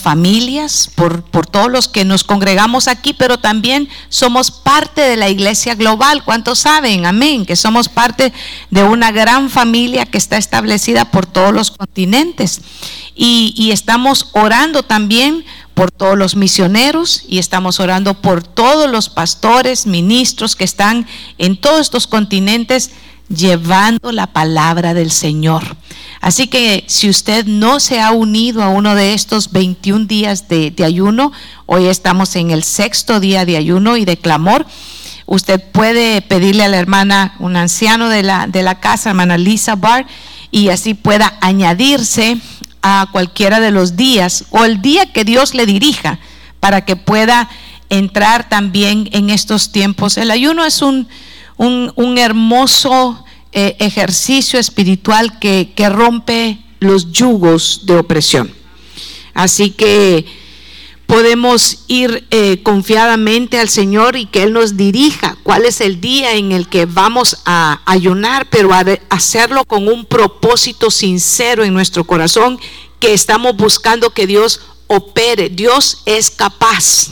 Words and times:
familias, 0.00 0.90
por, 0.94 1.22
por, 1.22 1.46
todos 1.46 1.70
los 1.70 1.88
que 1.88 2.04
nos 2.04 2.24
congregamos 2.24 2.88
aquí, 2.88 3.12
pero 3.12 3.38
también 3.38 3.88
somos 4.08 4.50
parte 4.50 5.00
de 5.00 5.16
la 5.16 5.28
iglesia 5.28 5.74
global. 5.74 6.24
¿Cuántos 6.24 6.60
saben? 6.60 7.04
Amén. 7.04 7.44
Que 7.44 7.56
somos 7.56 7.88
parte 7.88 8.32
de 8.70 8.84
una 8.84 9.12
gran 9.12 9.50
familia 9.50 10.06
que 10.06 10.18
está 10.18 10.36
establecida 10.36 11.10
por 11.10 11.26
todos 11.26 11.52
los 11.52 11.70
continentes. 11.70 12.60
Y, 13.14 13.54
y 13.56 13.72
estamos 13.72 14.30
orando 14.32 14.82
también 14.82 15.44
por 15.74 15.90
todos 15.90 16.18
los 16.18 16.36
misioneros 16.36 17.24
y 17.28 17.38
estamos 17.38 17.80
orando 17.80 18.14
por 18.14 18.42
todos 18.42 18.90
los 18.90 19.08
pastores, 19.08 19.86
ministros 19.86 20.56
que 20.56 20.64
están 20.64 21.06
en 21.38 21.56
todos 21.56 21.80
estos 21.80 22.06
continentes 22.06 22.90
llevando 23.28 24.12
la 24.12 24.26
palabra 24.28 24.94
del 24.94 25.10
Señor. 25.10 25.76
Así 26.20 26.46
que 26.46 26.84
si 26.86 27.08
usted 27.08 27.46
no 27.46 27.80
se 27.80 28.00
ha 28.00 28.12
unido 28.12 28.62
a 28.62 28.68
uno 28.68 28.94
de 28.94 29.14
estos 29.14 29.50
21 29.50 30.06
días 30.06 30.48
de, 30.48 30.74
ayuno, 30.84 31.32
hoy 31.66 31.86
estamos 31.86 32.36
en 32.36 32.50
el 32.50 32.62
sexto 32.62 33.18
día 33.18 33.44
de 33.44 33.56
ayuno 33.56 33.96
y 33.96 34.04
de 34.04 34.16
clamor, 34.16 34.66
usted 35.26 35.60
puede 35.72 36.22
pedirle 36.22 36.64
a 36.64 36.68
la 36.68 36.78
hermana, 36.78 37.34
un 37.38 37.56
anciano 37.56 38.08
de 38.08 38.22
la, 38.22 38.46
de 38.46 38.62
la 38.62 38.78
casa, 38.78 39.10
hermana 39.10 39.38
Lisa 39.38 39.74
Barr, 39.74 40.06
y 40.50 40.68
así 40.68 40.94
pueda 40.94 41.38
añadirse 41.40 42.38
a 42.82 43.08
cualquiera 43.12 43.60
de 43.60 43.70
los 43.70 43.96
días 43.96 44.44
o 44.50 44.64
el 44.64 44.82
día 44.82 45.12
que 45.12 45.24
Dios 45.24 45.54
le 45.54 45.66
dirija 45.66 46.18
para 46.60 46.84
que 46.84 46.96
pueda 46.96 47.48
entrar 47.88 48.48
también 48.48 49.08
en 49.12 49.30
estos 49.30 49.72
tiempos. 49.72 50.16
El 50.16 50.30
ayuno 50.30 50.64
es 50.64 50.82
un, 50.82 51.08
un 51.56 52.18
hermoso 52.18 53.24
eh, 53.54 53.76
ejercicio 53.80 54.58
espiritual 54.58 55.38
que, 55.38 55.74
rompe 55.90 56.58
los 56.80 57.12
yugos 57.12 57.82
de 57.84 57.96
opresión. 57.96 58.50
Así 59.34 59.72
que 59.72 60.24
podemos 61.12 61.80
ir 61.88 62.26
eh, 62.30 62.62
confiadamente 62.62 63.58
al 63.58 63.68
Señor 63.68 64.16
y 64.16 64.24
que 64.24 64.44
Él 64.44 64.54
nos 64.54 64.78
dirija 64.78 65.36
cuál 65.42 65.66
es 65.66 65.82
el 65.82 66.00
día 66.00 66.36
en 66.36 66.52
el 66.52 66.70
que 66.70 66.86
vamos 66.86 67.36
a 67.44 67.82
ayunar, 67.84 68.48
pero 68.48 68.70
hacerlo 69.10 69.66
con 69.66 69.88
un 69.88 70.06
propósito 70.06 70.90
sincero 70.90 71.64
en 71.64 71.74
nuestro 71.74 72.04
corazón, 72.04 72.58
que 72.98 73.12
estamos 73.12 73.54
buscando 73.58 74.14
que 74.14 74.26
Dios 74.26 74.62
opere. 74.86 75.50
Dios 75.50 75.98
es 76.06 76.30
capaz 76.30 77.08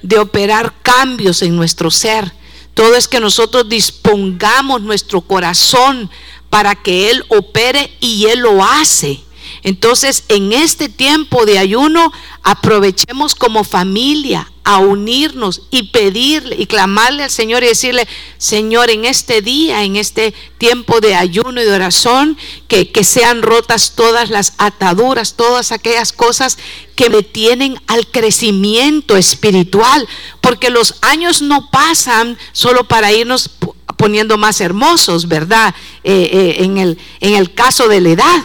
de 0.00 0.18
operar 0.18 0.72
cambios 0.82 1.42
en 1.42 1.56
nuestro 1.56 1.90
ser 1.90 2.32
todo 2.72 2.94
es 2.94 3.08
que 3.08 3.20
nosotros 3.20 3.70
dispongamos 3.70 4.82
nuestro 4.82 5.22
corazón 5.22 6.10
para 6.50 6.74
que 6.74 7.10
Él 7.10 7.24
opere 7.28 7.90
y 8.00 8.26
Él 8.26 8.40
lo 8.40 8.62
hace. 8.62 9.18
Entonces, 9.66 10.22
en 10.28 10.52
este 10.52 10.88
tiempo 10.88 11.44
de 11.44 11.58
ayuno, 11.58 12.12
aprovechemos 12.44 13.34
como 13.34 13.64
familia 13.64 14.48
a 14.62 14.78
unirnos 14.78 15.62
y 15.72 15.90
pedirle 15.90 16.54
y 16.56 16.66
clamarle 16.66 17.24
al 17.24 17.32
Señor 17.32 17.64
y 17.64 17.66
decirle, 17.66 18.06
Señor, 18.38 18.90
en 18.90 19.04
este 19.04 19.42
día, 19.42 19.82
en 19.82 19.96
este 19.96 20.32
tiempo 20.58 21.00
de 21.00 21.16
ayuno 21.16 21.60
y 21.60 21.64
de 21.64 21.72
oración, 21.72 22.38
que, 22.68 22.92
que 22.92 23.02
sean 23.02 23.42
rotas 23.42 23.94
todas 23.96 24.30
las 24.30 24.52
ataduras, 24.58 25.34
todas 25.34 25.72
aquellas 25.72 26.12
cosas 26.12 26.58
que 26.94 27.10
me 27.10 27.24
tienen 27.24 27.76
al 27.88 28.06
crecimiento 28.06 29.16
espiritual, 29.16 30.06
porque 30.40 30.70
los 30.70 30.94
años 31.02 31.42
no 31.42 31.72
pasan 31.72 32.38
solo 32.52 32.86
para 32.86 33.12
irnos 33.12 33.50
poniendo 33.96 34.38
más 34.38 34.60
hermosos, 34.60 35.26
¿verdad? 35.26 35.74
Eh, 36.04 36.30
eh, 36.32 36.56
en, 36.62 36.78
el, 36.78 36.98
en 37.18 37.34
el 37.34 37.52
caso 37.52 37.88
de 37.88 38.00
la 38.00 38.10
edad 38.10 38.44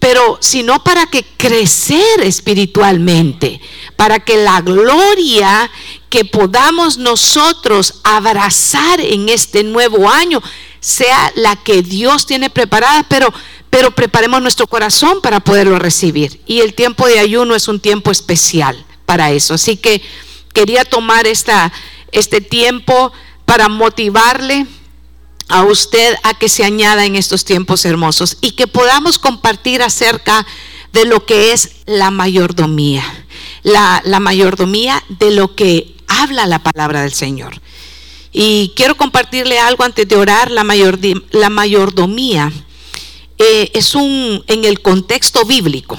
pero 0.00 0.38
sino 0.40 0.82
para 0.82 1.06
que 1.06 1.24
crecer 1.36 2.22
espiritualmente, 2.22 3.60
para 3.94 4.18
que 4.18 4.36
la 4.38 4.60
gloria 4.62 5.70
que 6.08 6.24
podamos 6.24 6.98
nosotros 6.98 8.00
abrazar 8.02 9.00
en 9.00 9.28
este 9.28 9.62
nuevo 9.62 10.10
año 10.10 10.42
sea 10.80 11.30
la 11.36 11.54
que 11.56 11.82
Dios 11.82 12.26
tiene 12.26 12.50
preparada, 12.50 13.06
pero 13.08 13.32
pero 13.70 13.92
preparemos 13.92 14.42
nuestro 14.42 14.66
corazón 14.66 15.22
para 15.22 15.40
poderlo 15.40 15.78
recibir. 15.78 16.40
Y 16.44 16.60
el 16.60 16.74
tiempo 16.74 17.06
de 17.06 17.20
ayuno 17.20 17.54
es 17.54 17.68
un 17.68 17.78
tiempo 17.78 18.10
especial 18.10 18.84
para 19.06 19.30
eso. 19.30 19.54
Así 19.54 19.76
que 19.76 20.02
quería 20.52 20.84
tomar 20.84 21.28
esta, 21.28 21.72
este 22.10 22.40
tiempo 22.40 23.12
para 23.44 23.68
motivarle 23.68 24.66
a 25.50 25.64
usted 25.64 26.14
a 26.22 26.34
que 26.34 26.48
se 26.48 26.64
añada 26.64 27.04
en 27.04 27.16
estos 27.16 27.44
tiempos 27.44 27.84
hermosos 27.84 28.38
y 28.40 28.52
que 28.52 28.68
podamos 28.68 29.18
compartir 29.18 29.82
acerca 29.82 30.46
de 30.92 31.04
lo 31.04 31.26
que 31.26 31.52
es 31.52 31.72
la 31.86 32.10
mayordomía, 32.10 33.04
la, 33.62 34.02
mayordomía 34.20 35.02
de 35.08 35.32
lo 35.32 35.54
que 35.54 35.94
habla 36.06 36.46
la 36.46 36.62
palabra 36.62 37.02
del 37.02 37.12
Señor. 37.12 37.60
Y 38.32 38.72
quiero 38.76 38.96
compartirle 38.96 39.58
algo 39.58 39.82
antes 39.82 40.06
de 40.06 40.16
orar, 40.16 40.52
la, 40.52 40.64
la 41.32 41.50
mayordomía 41.50 42.52
eh, 43.38 43.72
es 43.74 43.96
un, 43.96 44.44
en 44.46 44.64
el 44.64 44.80
contexto 44.80 45.44
bíblico, 45.44 45.98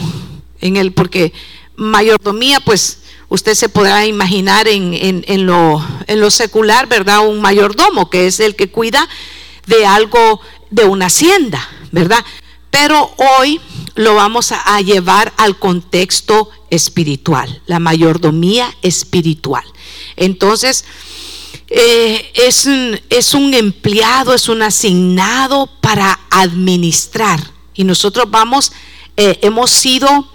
en 0.61 0.77
el, 0.77 0.93
porque 0.93 1.33
mayordomía, 1.75 2.61
pues 2.61 2.99
usted 3.27 3.53
se 3.55 3.67
podrá 3.67 4.05
imaginar 4.05 4.69
en, 4.69 4.93
en, 4.93 5.45
lo, 5.45 5.85
en 6.07 6.21
lo 6.21 6.31
secular, 6.31 6.87
¿verdad? 6.87 7.27
Un 7.27 7.41
mayordomo, 7.41 8.09
que 8.09 8.27
es 8.27 8.39
el 8.39 8.55
que 8.55 8.69
cuida 8.69 9.09
de 9.67 9.85
algo, 9.85 10.41
de 10.69 10.85
una 10.85 11.07
hacienda, 11.07 11.67
¿verdad? 11.91 12.23
Pero 12.69 13.13
hoy 13.17 13.59
lo 13.95 14.15
vamos 14.15 14.51
a, 14.51 14.79
llevar 14.81 15.33
al 15.37 15.59
contexto 15.59 16.49
espiritual, 16.69 17.61
la 17.65 17.79
mayordomía 17.79 18.73
espiritual. 18.81 19.63
Entonces, 20.15 20.85
eh, 21.67 22.31
es, 22.33 22.65
un, 22.65 22.99
es 23.09 23.33
un 23.33 23.53
empleado, 23.53 24.33
es 24.33 24.47
un 24.49 24.61
asignado 24.61 25.69
para 25.81 26.19
administrar. 26.29 27.41
Y 27.73 27.83
nosotros 27.83 28.25
vamos, 28.29 28.71
eh, 29.17 29.39
hemos 29.41 29.69
sido, 29.71 30.29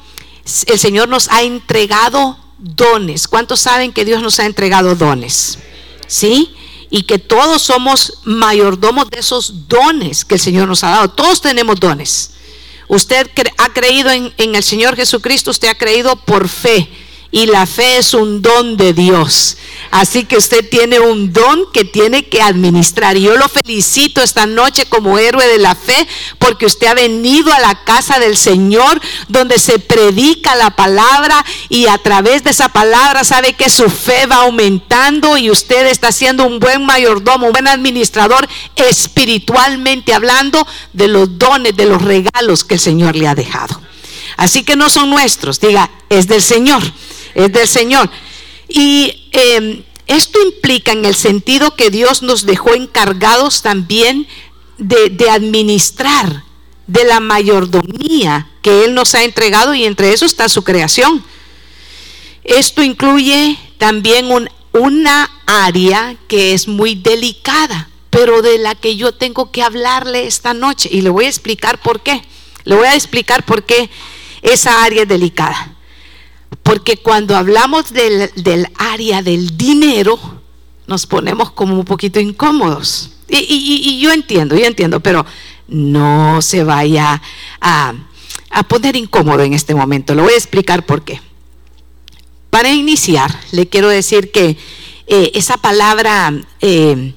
el 0.66 0.78
Señor 0.78 1.09
nos 1.09 1.28
ha 1.28 1.42
entregado 1.42 2.38
dones. 2.59 3.28
¿Cuántos 3.28 3.60
saben 3.60 3.92
que 3.92 4.04
Dios 4.04 4.22
nos 4.22 4.38
ha 4.41 4.47
entregado 4.47 4.94
dones? 4.94 5.59
¿Sí? 6.06 6.54
Y 6.91 7.02
que 7.02 7.19
todos 7.19 7.62
somos 7.62 8.19
mayordomos 8.24 9.10
de 9.10 9.19
esos 9.19 9.69
dones 9.69 10.24
que 10.24 10.34
el 10.34 10.41
Señor 10.41 10.69
nos 10.69 10.84
ha 10.84 10.91
dado. 10.91 11.10
Todos 11.10 11.41
tenemos 11.41 11.80
dones. 11.80 12.32
Usted 12.88 13.28
ha 13.58 13.69
creído 13.70 14.10
en, 14.10 14.32
en 14.36 14.54
el 14.54 14.62
Señor 14.62 14.94
Jesucristo, 14.97 15.50
usted 15.50 15.69
ha 15.69 15.74
creído 15.74 16.16
por 16.16 16.48
fe 16.48 16.88
y 17.36 17.44
la 17.44 17.66
fe 17.66 17.98
es 17.98 18.14
un 18.14 18.41
don 18.41 18.78
de 18.78 18.94
Dios. 18.94 19.58
Así 19.91 20.24
que 20.24 20.38
usted 20.38 20.66
tiene 20.70 21.00
un 21.00 21.34
don 21.34 21.70
que 21.70 21.84
tiene 21.84 22.24
que 22.30 22.41
administrar. 22.41 23.14
Y 23.19 23.24
yo 23.24 23.36
lo 23.36 23.47
felicito 23.47 24.22
esta 24.22 24.47
noche 24.47 24.86
como 24.86 25.19
héroe 25.19 25.47
de 25.47 25.58
la 25.58 25.74
fe 25.74 26.08
porque 26.38 26.64
usted 26.64 26.86
ha 26.86 26.94
venido 26.94 27.52
a 27.52 27.60
la 27.60 27.84
casa 27.84 28.19
del 28.19 28.38
Señor 28.38 29.02
donde 29.28 29.58
se 29.58 29.78
predica 29.78 30.54
la 30.54 30.70
palabra 30.70 31.44
y 31.69 31.88
a 31.88 31.98
través 31.98 32.42
de 32.42 32.52
esa 32.52 32.70
palabra 32.70 33.22
sabe 33.22 33.53
que 33.53 33.68
su 33.68 33.91
fe 33.91 34.24
va 34.24 34.36
aumentando 34.36 35.36
y 35.36 35.50
usted 35.50 35.88
está 35.88 36.12
siendo 36.12 36.47
un 36.47 36.58
buen 36.58 36.86
mayordomo, 36.86 37.48
un 37.48 37.53
buen 37.53 37.68
administrador 37.68 38.48
espiritualmente 38.76 40.14
hablando 40.14 40.66
de 40.94 41.08
los 41.08 41.36
dones, 41.36 41.76
de 41.76 41.84
los 41.84 42.00
regalos 42.00 42.64
que 42.64 42.76
el 42.76 42.80
Señor 42.80 43.14
le 43.14 43.28
ha 43.28 43.34
dejado. 43.34 43.78
Así 44.38 44.64
que 44.64 44.74
no 44.74 44.88
son 44.88 45.10
nuestros, 45.10 45.60
diga, 45.60 45.91
es 46.08 46.28
del 46.28 46.42
Señor 46.42 46.82
es 47.36 47.52
del 47.52 47.69
Señor. 47.69 48.10
Y 48.69 49.28
em, 49.32 49.84
esto 50.06 50.41
implica 50.42 50.92
en 50.92 51.04
el 51.04 51.14
sentido 51.14 51.76
que 51.76 51.91
Dios 51.91 52.22
nos 52.22 52.47
dejó 52.47 52.74
encargados 52.74 53.62
también 53.62 54.26
de, 54.78 55.30
administrar, 55.30 56.44
de 56.86 57.04
la 57.04 57.20
mayordomía 57.20 58.48
que 58.62 58.84
Él 58.84 58.94
nos 58.94 59.14
ha 59.14 59.22
entregado 59.22 59.74
y 59.74 59.84
entre 59.84 60.12
eso 60.12 60.24
está 60.24 60.48
su 60.48 60.64
creación. 60.64 61.22
Esto 62.42 62.83
incluye 62.83 63.59
también 63.78 64.28
una 64.72 65.30
área 65.47 66.16
que 66.28 66.54
es 66.54 66.68
muy 66.68 66.94
delicada, 66.94 67.89
pero 68.10 68.42
de 68.42 68.59
la 68.59 68.74
que 68.74 68.97
yo 68.97 69.12
tengo 69.12 69.50
que 69.50 69.62
hablarle 69.62 70.27
esta 70.27 70.54
noche 70.54 70.89
y 70.91 71.03
le 71.03 71.10
voy 71.10 71.27
a 71.27 71.28
explicar 71.28 71.80
por 71.82 72.00
qué. 72.00 72.22
Le 72.65 72.77
voy 72.77 72.86
a 72.86 72.94
explicar 72.94 73.44
por 73.44 73.65
qué 73.65 73.91
esa 74.42 74.84
área 74.84 75.03
es 75.03 75.09
delicada. 75.09 75.76
Porque 76.66 76.97
cuando 76.97 77.36
hablamos 77.36 77.92
del, 77.92 78.68
área 78.77 79.22
del 79.22 79.57
dinero, 79.57 80.18
nos 80.89 81.07
ponemos 81.07 81.53
como 81.53 81.78
un 81.78 81.84
poquito 81.84 82.18
incómodos. 82.18 83.13
Y, 83.28 84.01
yo 84.01 84.10
entiendo, 84.10 84.57
yo 84.57 84.65
entiendo, 84.65 84.98
pero 84.98 85.24
no 85.68 86.42
se 86.42 86.65
vaya 86.65 87.22
a, 87.60 87.95
poner 88.66 88.97
incómodo 88.97 89.45
en 89.45 89.53
este 89.53 89.77
momento. 89.77 90.16
Lo 90.16 90.24
voy 90.24 90.33
a 90.33 90.36
explicar 90.36 90.84
por 90.84 91.04
qué. 91.04 91.21
Para 92.51 92.72
iniciar, 92.72 93.39
le 93.53 93.68
quiero 93.68 93.89
decir 93.89 94.33
que 94.33 94.57
eh, 95.07 95.30
esa 95.34 95.59
palabra 95.59 96.34
eh, 96.60 97.15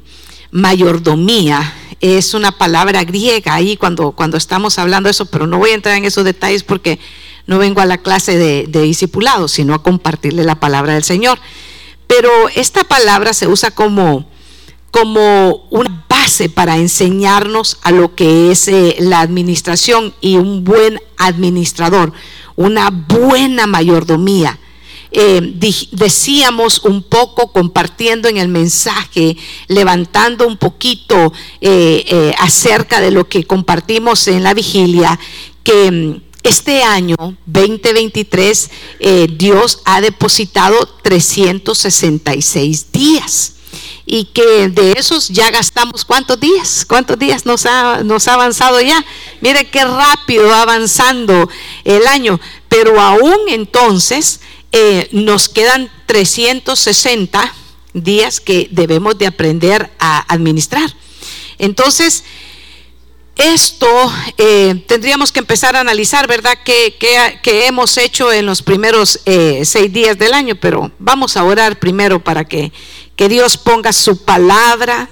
mayordomía 0.52 1.74
es 2.02 2.36
una 2.36 2.52
palabra 2.52 3.04
griega 3.04 3.56
ahí 3.56 3.78
cuando, 3.78 4.12
cuando 4.12 4.38
estamos 4.38 4.78
hablando 4.78 5.08
de 5.08 5.12
eso, 5.12 5.26
pero 5.26 5.48
no 5.48 5.58
voy 5.58 5.72
a 5.72 5.76
entrar 5.76 5.98
en 5.98 6.06
esos 6.06 6.24
detalles 6.24 6.62
porque 6.62 7.00
no 7.50 7.58
vengo 7.58 7.82
a 7.82 7.86
la 7.88 7.98
clase 7.98 8.38
de, 8.38 8.68
de 8.68 8.84
discipulado, 8.84 9.48
sino 9.48 9.74
a 9.74 9.82
compartirle 9.82 10.44
la 10.44 10.60
palabra 10.60 10.94
del 10.94 11.04
Señor. 11.04 11.40
Pero 12.06 12.30
esta 12.56 12.84
palabra 12.84 13.34
se 13.34 13.48
usa 13.48 13.72
como, 13.72 14.30
como 14.92 15.66
una 15.72 16.06
base 16.08 16.50
para 16.50 16.78
enseñarnos 16.78 17.80
a 17.82 17.90
lo 17.90 18.14
que 18.14 18.52
es 18.52 18.68
eh, 18.68 18.98
la 19.00 19.22
administración 19.22 20.14
y 20.22 20.36
un 20.36 20.64
buen 20.64 21.02
administrador, 21.18 22.14
una 22.56 22.92
buena 22.92 23.66
mayordomía. 23.66 24.60
Eh, 25.12 25.42
decíamos 25.92 26.84
un 26.84 27.02
poco 27.02 27.52
compartiendo 27.52 28.30
en 28.30 28.38
el 28.38 28.48
mensaje, 28.48 29.38
levantando 29.68 30.46
un 30.46 30.58
poquito 30.58 31.34
eh, 31.62 32.32
acerca 32.38 33.02
de 33.02 33.10
lo 33.10 33.28
que 33.28 33.44
compartimos 33.46 34.28
en 34.28 34.44
la 34.44 34.54
vigilia, 34.54 35.20
que 35.64 35.92
mm, 35.92 36.29
este 36.44 36.84
año 36.84 37.16
2023 37.46 38.70
Dios 39.38 39.82
ha 39.86 40.02
depositado 40.02 40.88
366 41.04 42.92
días 42.92 43.54
y 44.12 44.26
que 44.26 44.70
de 44.70 44.94
esos 44.94 45.28
ya 45.28 45.52
gastamos 45.52 46.04
cuántos 46.04 46.40
días, 46.40 46.84
cuántos 46.84 47.20
días 47.20 47.46
nos 47.46 47.68
ha, 47.68 48.02
nos 48.04 48.28
ha 48.28 48.34
avanzado 48.34 48.82
ya. 48.82 49.06
Mire 49.40 49.70
qué 49.70 49.86
rápido 49.86 50.48
va 50.48 50.64
avanzando 50.64 51.48
el 51.84 52.08
año, 52.08 52.40
pero 52.68 53.00
aún 53.00 53.38
entonces 53.50 54.40
eh, 54.72 55.10
nos 55.12 55.48
quedan 55.48 55.92
360 56.08 57.54
días 57.94 58.40
que 58.40 58.68
debemos 58.72 59.16
de 59.20 59.28
aprender 59.28 59.92
a 60.00 60.22
administrar. 60.34 60.92
Entonces, 61.60 62.24
esto 63.40 63.88
eh, 64.38 64.84
tendríamos 64.86 65.32
que 65.32 65.40
empezar 65.40 65.76
a 65.76 65.80
analizar, 65.80 66.28
¿verdad? 66.28 66.58
¿Qué, 66.64 67.38
hemos 67.44 67.98
hecho 67.98 68.32
en 68.32 68.46
los 68.46 68.62
primeros 68.62 69.22
eh, 69.26 69.64
seis 69.66 69.92
días 69.92 70.18
del 70.18 70.34
año? 70.34 70.56
Pero 70.56 70.92
vamos 71.00 71.36
a 71.38 71.44
orar 71.44 71.80
primero 71.80 72.24
para 72.24 72.46
que 72.46 72.72
que 73.20 73.28
Dios 73.28 73.58
ponga 73.58 73.92
su 73.92 74.24
palabra. 74.24 75.10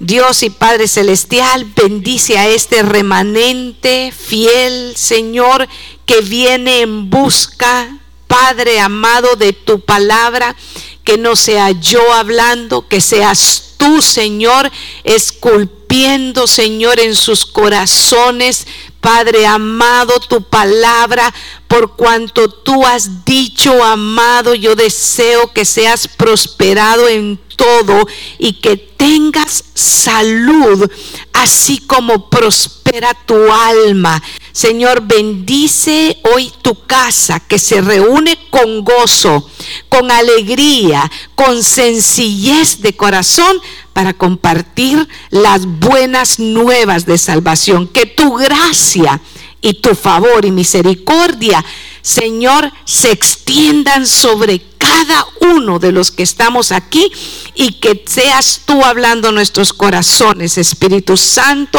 Dios 0.00 0.42
y 0.42 0.48
Padre 0.48 0.88
Celestial, 0.88 1.66
bendice 1.76 2.38
a 2.38 2.48
este 2.48 2.80
remanente 2.82 4.14
fiel, 4.16 4.94
Señor, 4.96 5.68
que 6.06 6.22
viene 6.22 6.80
en 6.80 7.10
busca, 7.10 7.98
Padre 8.28 8.80
amado, 8.80 9.36
de 9.36 9.52
tu 9.52 9.80
palabra, 9.80 10.56
que 11.04 11.18
no 11.18 11.36
sea 11.36 11.70
yo 11.72 12.14
hablando, 12.14 12.88
que 12.88 13.02
seas 13.02 13.67
tú, 13.78 14.02
Señor, 14.02 14.70
esculpiendo, 15.04 16.46
Señor, 16.46 17.00
en 17.00 17.16
sus 17.16 17.46
corazones, 17.46 18.66
Padre 19.00 19.46
amado, 19.46 20.18
tu 20.20 20.42
palabra, 20.42 21.32
por 21.68 21.96
cuanto 21.96 22.48
tú 22.48 22.84
has 22.84 23.24
dicho, 23.24 23.82
amado, 23.82 24.54
yo 24.54 24.74
deseo 24.74 25.52
que 25.52 25.64
seas 25.64 26.08
prosperado 26.08 27.08
en 27.08 27.40
todo 27.58 28.06
y 28.38 28.54
que 28.54 28.76
tengas 28.76 29.64
salud, 29.74 30.90
así 31.32 31.78
como 31.78 32.30
prospera 32.30 33.12
tu 33.26 33.34
alma. 33.52 34.22
Señor, 34.52 35.02
bendice 35.02 36.18
hoy 36.34 36.52
tu 36.62 36.86
casa 36.86 37.40
que 37.40 37.58
se 37.58 37.80
reúne 37.80 38.38
con 38.50 38.84
gozo, 38.84 39.48
con 39.88 40.10
alegría, 40.10 41.10
con 41.34 41.62
sencillez 41.62 42.80
de 42.80 42.96
corazón 42.96 43.58
para 43.92 44.14
compartir 44.14 45.08
las 45.30 45.66
buenas 45.66 46.38
nuevas 46.38 47.04
de 47.04 47.18
salvación. 47.18 47.88
Que 47.88 48.06
tu 48.06 48.34
gracia 48.34 49.20
y 49.60 49.74
tu 49.74 49.94
favor 49.94 50.44
y 50.44 50.52
misericordia, 50.52 51.64
Señor, 52.08 52.72
se 52.86 53.12
extiendan 53.12 54.06
sobre 54.06 54.62
cada 54.78 55.26
uno 55.42 55.78
de 55.78 55.92
los 55.92 56.10
que 56.10 56.22
estamos 56.22 56.72
aquí 56.72 57.12
y 57.54 57.72
que 57.72 58.02
seas 58.06 58.62
tú 58.64 58.82
hablando 58.82 59.30
nuestros 59.30 59.74
corazones, 59.74 60.56
Espíritu 60.56 61.18
Santo. 61.18 61.78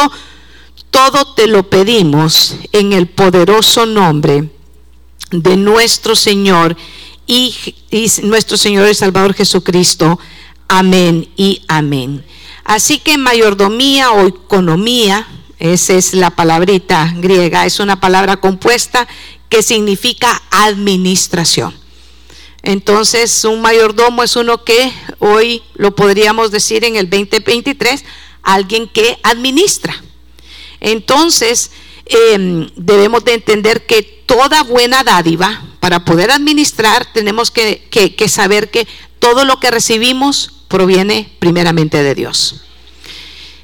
Todo 0.92 1.34
te 1.34 1.48
lo 1.48 1.68
pedimos 1.68 2.54
en 2.70 2.92
el 2.92 3.08
poderoso 3.08 3.86
nombre 3.86 4.48
de 5.32 5.56
nuestro 5.56 6.14
Señor 6.14 6.76
y, 7.26 7.52
nuestro 8.22 8.56
Señor 8.56 8.88
y 8.88 8.94
Salvador 8.94 9.34
Jesucristo. 9.34 10.20
Amén 10.68 11.28
y 11.36 11.62
amén. 11.66 12.24
Así 12.62 13.00
que 13.00 13.18
mayordomía 13.18 14.12
o 14.12 14.28
economía, 14.28 15.26
esa 15.58 15.94
es 15.94 16.14
la 16.14 16.30
palabrita 16.30 17.12
griega, 17.16 17.66
es 17.66 17.80
una 17.80 17.98
palabra 17.98 18.36
compuesta 18.36 19.08
que 19.50 19.62
significa 19.62 20.40
administración. 20.50 21.74
Entonces, 22.62 23.44
un 23.44 23.60
mayordomo 23.60 24.22
es 24.22 24.36
uno 24.36 24.64
que 24.64 24.92
hoy 25.18 25.62
lo 25.74 25.94
podríamos 25.94 26.50
decir 26.50 26.84
en 26.84 26.96
el 26.96 27.10
2023, 27.10 28.04
alguien 28.42 28.88
que 28.88 29.18
administra. 29.22 30.02
Entonces, 30.80 31.70
em, 32.06 32.70
debemos 32.76 33.24
de 33.24 33.34
entender 33.34 33.84
que 33.84 34.02
toda 34.02 34.62
buena 34.62 35.04
dádiva, 35.04 35.62
para 35.80 36.04
poder 36.04 36.30
administrar, 36.30 37.06
tenemos 37.12 37.50
que 37.50 38.28
saber 38.28 38.70
que 38.70 38.86
todo 39.18 39.44
lo 39.44 39.58
que 39.60 39.70
recibimos 39.70 40.52
proviene 40.68 41.32
primeramente 41.38 42.02
de 42.02 42.14
Dios. 42.14 42.62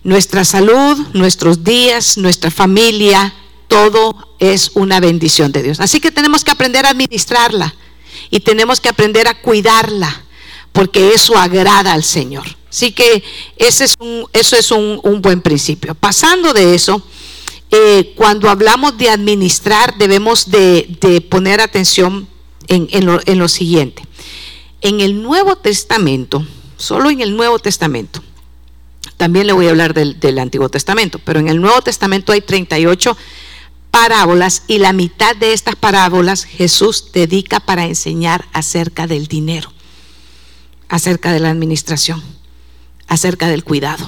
Nuestra 0.02 0.44
salud, 0.44 0.98
nuestros 1.14 1.64
días, 1.64 2.16
nuestra 2.16 2.50
familia, 2.50 3.34
todo 3.68 4.34
es 4.38 4.72
una 4.74 5.00
bendición 5.00 5.52
de 5.52 5.62
Dios. 5.62 5.80
Así 5.80 6.00
que 6.00 6.10
tenemos 6.10 6.44
que 6.44 6.50
aprender 6.50 6.86
a 6.86 6.90
administrarla 6.90 7.74
y 8.30 8.40
tenemos 8.40 8.80
que 8.80 8.88
aprender 8.88 9.28
a 9.28 9.40
cuidarla, 9.40 10.24
porque 10.72 11.14
eso 11.14 11.36
agrada 11.38 11.92
al 11.92 12.04
Señor. 12.04 12.46
Así 12.68 12.92
que 12.92 13.22
ese 13.56 13.84
es 13.84 13.94
un, 13.98 14.26
eso 14.32 14.56
es 14.56 14.70
un, 14.70 15.20
buen 15.22 15.40
principio. 15.40 15.94
Pasando 15.94 16.52
de 16.52 16.74
eso, 16.74 17.02
eh, 17.70 18.12
cuando 18.16 18.50
hablamos 18.50 18.98
de 18.98 19.08
administrar, 19.08 19.96
debemos 19.96 20.50
de, 20.50 21.26
poner 21.30 21.60
atención 21.60 22.28
en, 22.68 23.06
lo, 23.06 23.20
en 23.24 23.38
lo 23.38 23.48
siguiente. 23.48 24.02
En 24.82 25.00
el 25.00 25.22
Nuevo 25.22 25.56
Testamento, 25.56 26.46
solo 26.76 27.10
en 27.10 27.20
el 27.20 27.36
Nuevo 27.36 27.58
Testamento. 27.58 28.22
También 29.16 29.46
le 29.46 29.52
voy 29.52 29.66
a 29.66 29.70
hablar 29.70 29.94
del, 29.94 30.38
Antiguo 30.38 30.68
Testamento, 30.68 31.18
pero 31.18 31.40
en 31.40 31.48
el 31.48 31.60
Nuevo 31.60 31.80
Testamento 31.80 32.32
hay 32.32 32.42
38 32.42 33.16
parábolas 33.96 34.64
y 34.68 34.76
la 34.76 34.92
mitad 34.92 35.34
de 35.36 35.54
estas 35.54 35.74
parábolas 35.74 36.44
Jesús 36.44 37.12
dedica 37.14 37.60
para 37.60 37.86
enseñar 37.86 38.44
acerca 38.52 39.06
del 39.06 39.26
dinero, 39.26 39.72
acerca 40.90 41.32
de 41.32 41.40
la 41.40 41.48
administración, 41.48 42.22
acerca 43.08 43.48
del 43.48 43.64
cuidado. 43.64 44.06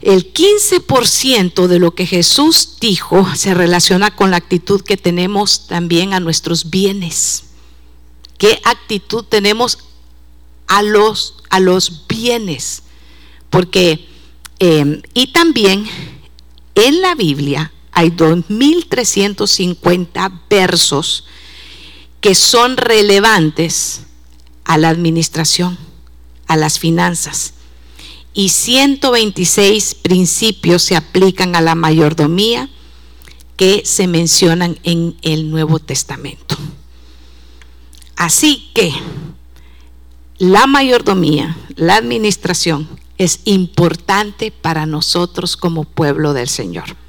El 0.00 0.32
15% 0.32 1.66
de 1.66 1.80
lo 1.80 1.96
que 1.96 2.06
Jesús 2.06 2.76
dijo 2.80 3.26
se 3.34 3.52
relaciona 3.52 4.14
con 4.14 4.30
la 4.30 4.36
actitud 4.36 4.82
que 4.82 4.96
tenemos 4.96 5.66
también 5.66 6.14
a 6.14 6.20
nuestros 6.20 6.70
bienes. 6.70 7.46
¿Qué 8.38 8.60
actitud 8.64 9.24
tenemos 9.24 9.78
a 10.68 10.82
los, 10.82 11.34
a 11.50 11.58
los 11.58 12.06
bienes. 12.06 12.84
Porque, 13.50 14.08
em, 14.60 15.02
y 15.14 15.32
también 15.32 15.84
en 16.74 17.00
la 17.02 17.14
Biblia 17.14 17.71
hay 17.92 18.10
2.350 18.10 20.40
versos 20.48 21.24
que 22.20 22.34
son 22.34 22.76
relevantes 22.76 24.02
a 24.64 24.78
la 24.78 24.88
administración, 24.88 25.78
a 26.46 26.56
las 26.56 26.78
finanzas. 26.78 27.54
Y 28.34 28.48
126 28.48 29.94
principios 29.96 30.82
se 30.82 30.96
aplican 30.96 31.54
a 31.54 31.60
la 31.60 31.74
mayordomía 31.74 32.70
que 33.56 33.82
se 33.84 34.06
mencionan 34.06 34.78
en 34.84 35.16
el 35.22 35.50
Nuevo 35.50 35.78
Testamento. 35.78 36.56
Así 38.16 38.70
que 38.74 38.92
la 40.38 40.66
mayordomía, 40.66 41.56
la 41.76 41.96
administración 41.96 42.88
es 43.18 43.40
importante 43.44 44.50
para 44.50 44.86
nosotros 44.86 45.56
como 45.56 45.84
pueblo 45.84 46.32
del 46.32 46.48
Señor. 46.48 47.01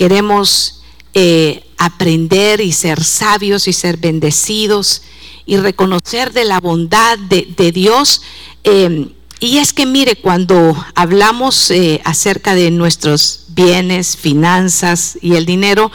Queremos 0.00 0.80
eh, 1.12 1.62
aprender 1.76 2.62
y 2.62 2.72
ser 2.72 3.04
sabios 3.04 3.68
y 3.68 3.74
ser 3.74 3.98
bendecidos 3.98 5.02
y 5.44 5.58
reconocer 5.58 6.32
de 6.32 6.44
la 6.46 6.58
bondad 6.58 7.18
de, 7.18 7.70
Dios. 7.70 8.22
Em, 8.64 9.10
y 9.40 9.58
es 9.58 9.74
que 9.74 9.84
mire, 9.84 10.16
cuando 10.16 10.74
hablamos 10.94 11.70
eh, 11.70 12.00
acerca 12.06 12.54
de 12.54 12.70
nuestros 12.70 13.44
bienes, 13.48 14.16
finanzas 14.16 15.18
y 15.20 15.34
el 15.34 15.44
dinero, 15.44 15.92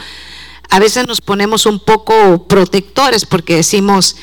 a 0.70 0.78
veces 0.78 1.08
nos 1.08 1.20
ponemos 1.20 1.66
un 1.66 1.80
poco 1.80 2.46
protectores 2.46 3.26
porque 3.26 3.56
decimos, 3.56 4.14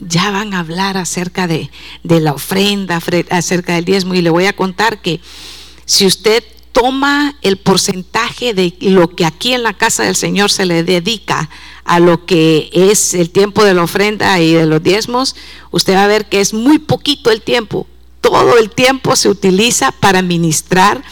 ya 0.00 0.30
van 0.30 0.52
a 0.52 0.58
hablar 0.58 0.98
acerca 0.98 1.46
de, 1.46 1.70
la 2.02 2.34
ofrenda, 2.34 3.00
acerca 3.30 3.76
del 3.76 3.86
diezmo, 3.86 4.14
y 4.14 4.20
le 4.20 4.28
voy 4.28 4.44
a 4.44 4.52
contar 4.54 5.00
que 5.00 5.22
si 5.86 6.04
usted 6.04 6.44
toma 6.74 7.36
el 7.40 7.56
porcentaje 7.56 8.52
de 8.52 8.76
lo 8.80 9.08
que 9.14 9.24
aquí 9.24 9.54
en 9.54 9.62
la 9.62 9.72
casa 9.72 10.02
del 10.02 10.16
Señor 10.16 10.50
se 10.50 10.66
le 10.66 10.82
dedica 10.82 11.48
a 11.84 12.00
lo 12.00 12.26
que 12.26 12.68
es 12.72 13.14
el 13.14 13.30
tiempo 13.30 13.64
de 13.64 13.74
la 13.74 13.84
ofrenda 13.84 14.40
y 14.40 14.52
de 14.52 14.66
los 14.66 14.82
diezmos, 14.82 15.36
usted 15.70 15.94
va 15.94 16.04
a 16.04 16.08
ver 16.08 16.28
que 16.28 16.40
es 16.40 16.52
muy 16.52 16.80
poquito 16.80 17.30
el 17.30 17.42
tiempo. 17.42 17.86
Todo 18.20 18.58
el 18.58 18.70
tiempo 18.70 19.14
se 19.14 19.28
utiliza 19.28 19.92
para 19.92 20.20
ministrar 20.20 21.04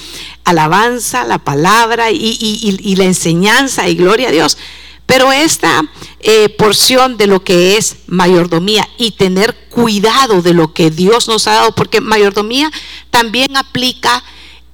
alabanza, 0.45 1.25
la 1.25 1.38
palabra 1.38 2.11
y, 2.11 2.97
la 2.97 3.04
enseñanza 3.04 3.88
y 3.88 3.95
gloria 3.95 4.28
a 4.28 4.33
Dios. 4.33 4.59
Pero 5.07 5.31
esta 5.31 5.83
eh, 6.21 6.49
porción 6.49 7.16
de 7.16 7.28
lo 7.28 7.45
que 7.45 7.76
es 7.76 7.99
mayordomía 8.09 8.88
y 8.99 9.12
tener 9.12 9.54
cuidado 9.69 10.42
de 10.42 10.54
lo 10.54 10.75
que 10.75 10.90
Dios 10.90 11.28
nos 11.28 11.47
ha 11.47 11.52
dado, 11.52 11.75
porque 11.75 12.00
mayordomía 12.00 12.73
también 13.11 13.57
aplica 13.57 14.25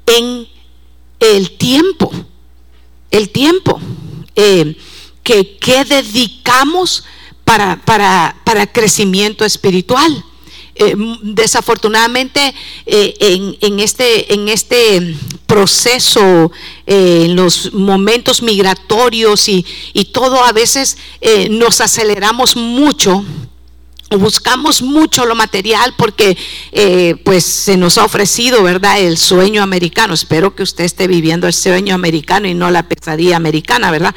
en 0.07 0.49
el 1.21 1.51
tiempo, 1.53 2.13
el 3.11 3.31
tiempo 3.31 3.81
eh, 4.37 4.77
que, 5.23 5.85
dedicamos 5.85 7.05
para, 7.45 7.81
para, 7.85 8.37
para 8.45 8.67
crecimiento 8.67 9.45
espiritual. 9.45 10.25
Eh, 10.81 10.95
desafortunadamente 11.23 12.55
en, 12.87 13.57
en, 13.61 13.81
este, 13.81 14.33
en 14.33 14.49
este 14.49 15.17
proceso, 15.49 16.53
eh, 16.87 17.23
en 17.25 17.35
los 17.35 17.73
momentos 17.73 18.43
migratorios 18.43 19.49
y, 19.49 19.65
todo, 20.13 20.45
a 20.45 20.53
veces 20.53 20.99
eh, 21.23 21.49
nos 21.49 21.81
aceleramos 21.81 22.55
mucho 22.55 23.25
buscamos 24.11 24.83
mucho 24.83 25.27
lo 25.27 25.35
material 25.35 25.95
porque 25.97 26.37
eh, 26.73 27.17
pues 27.25 27.45
se 27.45 27.77
nos 27.77 27.99
ha 27.99 28.05
ofrecido, 28.05 28.63
¿verdad? 28.63 29.01
El 29.01 29.19
sueño 29.19 29.63
americano. 29.63 30.15
Espero 30.15 30.55
que 30.55 30.63
usted 30.63 30.85
esté 30.85 31.07
viviendo 31.07 31.47
el 31.47 31.53
sueño 31.53 31.95
americano 31.95 32.49
y 32.49 32.55
no 32.55 32.71
la 32.71 32.89
pesadilla 32.89 33.37
americana, 33.37 33.91
¿verdad? 33.91 34.15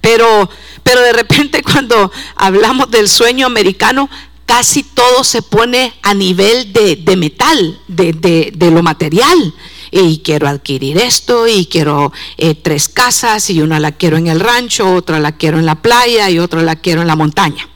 Pero, 0.00 0.48
pero 0.82 1.00
de 1.02 1.12
repente 1.12 1.62
cuando 1.72 2.10
hablamos 2.36 2.90
del 2.90 3.08
sueño 3.08 3.46
americano, 3.46 4.08
casi 4.46 4.82
todo 4.82 5.24
se 5.24 5.42
pone 5.42 5.94
a 6.02 6.14
nivel 6.14 6.72
de, 6.72 7.16
metal, 7.16 7.78
de, 7.86 8.50
de 8.54 8.70
lo 8.70 8.82
material 8.82 9.54
y 9.90 10.18
quiero 10.18 10.48
adquirir 10.48 10.98
esto 10.98 11.46
y 11.46 11.66
quiero 11.66 12.12
eh, 12.36 12.54
tres 12.54 12.88
casas 12.88 13.50
y 13.50 13.60
una 13.60 13.80
la 13.80 13.92
quiero 13.92 14.16
en 14.16 14.26
el 14.26 14.40
rancho, 14.40 14.94
otra 14.94 15.18
la 15.18 15.32
quiero 15.32 15.58
en 15.58 15.66
la 15.66 15.76
playa 15.76 16.30
y 16.30 16.38
otra 16.38 16.62
la 16.62 16.76
quiero 16.76 17.02
en 17.02 17.06
la 17.06 17.16
montaña. 17.16 17.68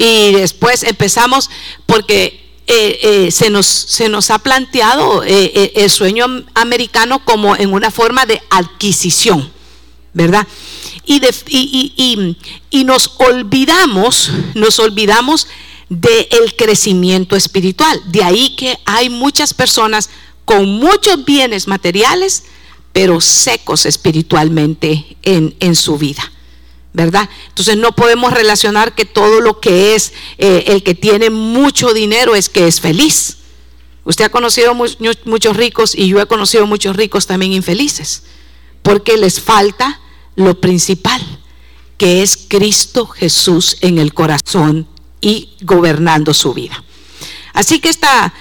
Y 0.00 0.32
después 0.32 0.82
empezamos 0.82 1.50
porque 1.84 2.40
eh, 2.66 2.98
eh, 3.02 3.30
se, 3.30 3.50
nos, 3.50 3.66
se 3.66 4.08
nos 4.08 4.30
ha 4.30 4.38
planteado 4.38 5.22
el 5.22 5.90
sueño 5.90 6.24
americano 6.54 7.22
como 7.24 7.54
en 7.54 7.74
una 7.74 7.90
forma 7.90 8.24
de 8.24 8.40
adquisición, 8.48 9.52
¿verdad? 10.14 10.46
Y, 11.04 11.20
y, 11.48 12.36
y, 12.70 12.84
nos 12.84 13.12
olvidamos, 13.18 14.30
nos 14.54 14.78
olvidamos 14.78 15.48
del 15.90 16.54
crecimiento 16.56 17.36
espiritual. 17.36 18.00
De 18.06 18.22
ahí 18.22 18.54
que 18.56 18.78
hay 18.86 19.10
muchas 19.10 19.52
personas 19.52 20.08
con 20.46 20.66
muchos 20.66 21.24
bienes 21.26 21.68
materiales, 21.68 22.44
pero 22.92 23.20
secos 23.20 23.86
espiritualmente 23.86 25.16
en, 25.22 25.74
su 25.76 25.98
vida. 25.98 26.32
¿Verdad? 26.92 27.28
Entonces 27.48 27.76
no 27.76 27.92
podemos 27.92 28.32
relacionar 28.32 28.94
que 28.94 29.04
todo 29.04 29.40
lo 29.40 29.60
que 29.60 29.94
es 29.94 30.12
eh, 30.38 30.64
el 30.68 30.82
que 30.82 30.94
tiene 30.94 31.30
mucho 31.30 31.92
dinero 31.92 32.34
es 32.34 32.48
que 32.48 32.66
es 32.66 32.80
feliz. 32.80 33.36
Usted 34.04 34.24
ha 34.24 34.28
conocido 34.30 34.74
muchos 34.74 35.56
ricos 35.56 35.94
y 35.94 36.08
yo 36.08 36.20
he 36.20 36.26
conocido 36.26 36.66
muchos 36.66 36.96
ricos 36.96 37.26
también 37.26 37.52
infelices, 37.52 38.24
porque 38.82 39.16
les 39.16 39.40
falta 39.40 40.00
lo 40.34 40.60
principal, 40.60 41.20
que 41.96 42.22
es 42.22 42.36
Cristo 42.48 43.06
Jesús 43.06 43.76
en 43.82 43.98
el 43.98 44.14
corazón 44.14 44.88
y 45.20 45.50
gobernando 45.62 46.34
su 46.34 46.54
vida. 46.54 46.82
Así 47.52 47.78
que 47.78 47.90
esta 47.90 48.32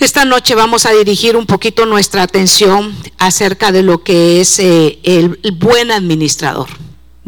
esta 0.00 0.24
noche 0.24 0.54
vamos 0.54 0.86
a 0.86 0.92
dirigir 0.92 1.36
un 1.36 1.44
poquito 1.44 1.84
nuestra 1.84 2.22
atención 2.22 2.96
acerca 3.18 3.70
de 3.70 3.82
lo 3.82 4.02
que 4.02 4.40
es 4.40 4.58
eh, 4.58 4.98
el, 5.02 5.38
buen 5.58 5.90
administrador. 5.90 6.70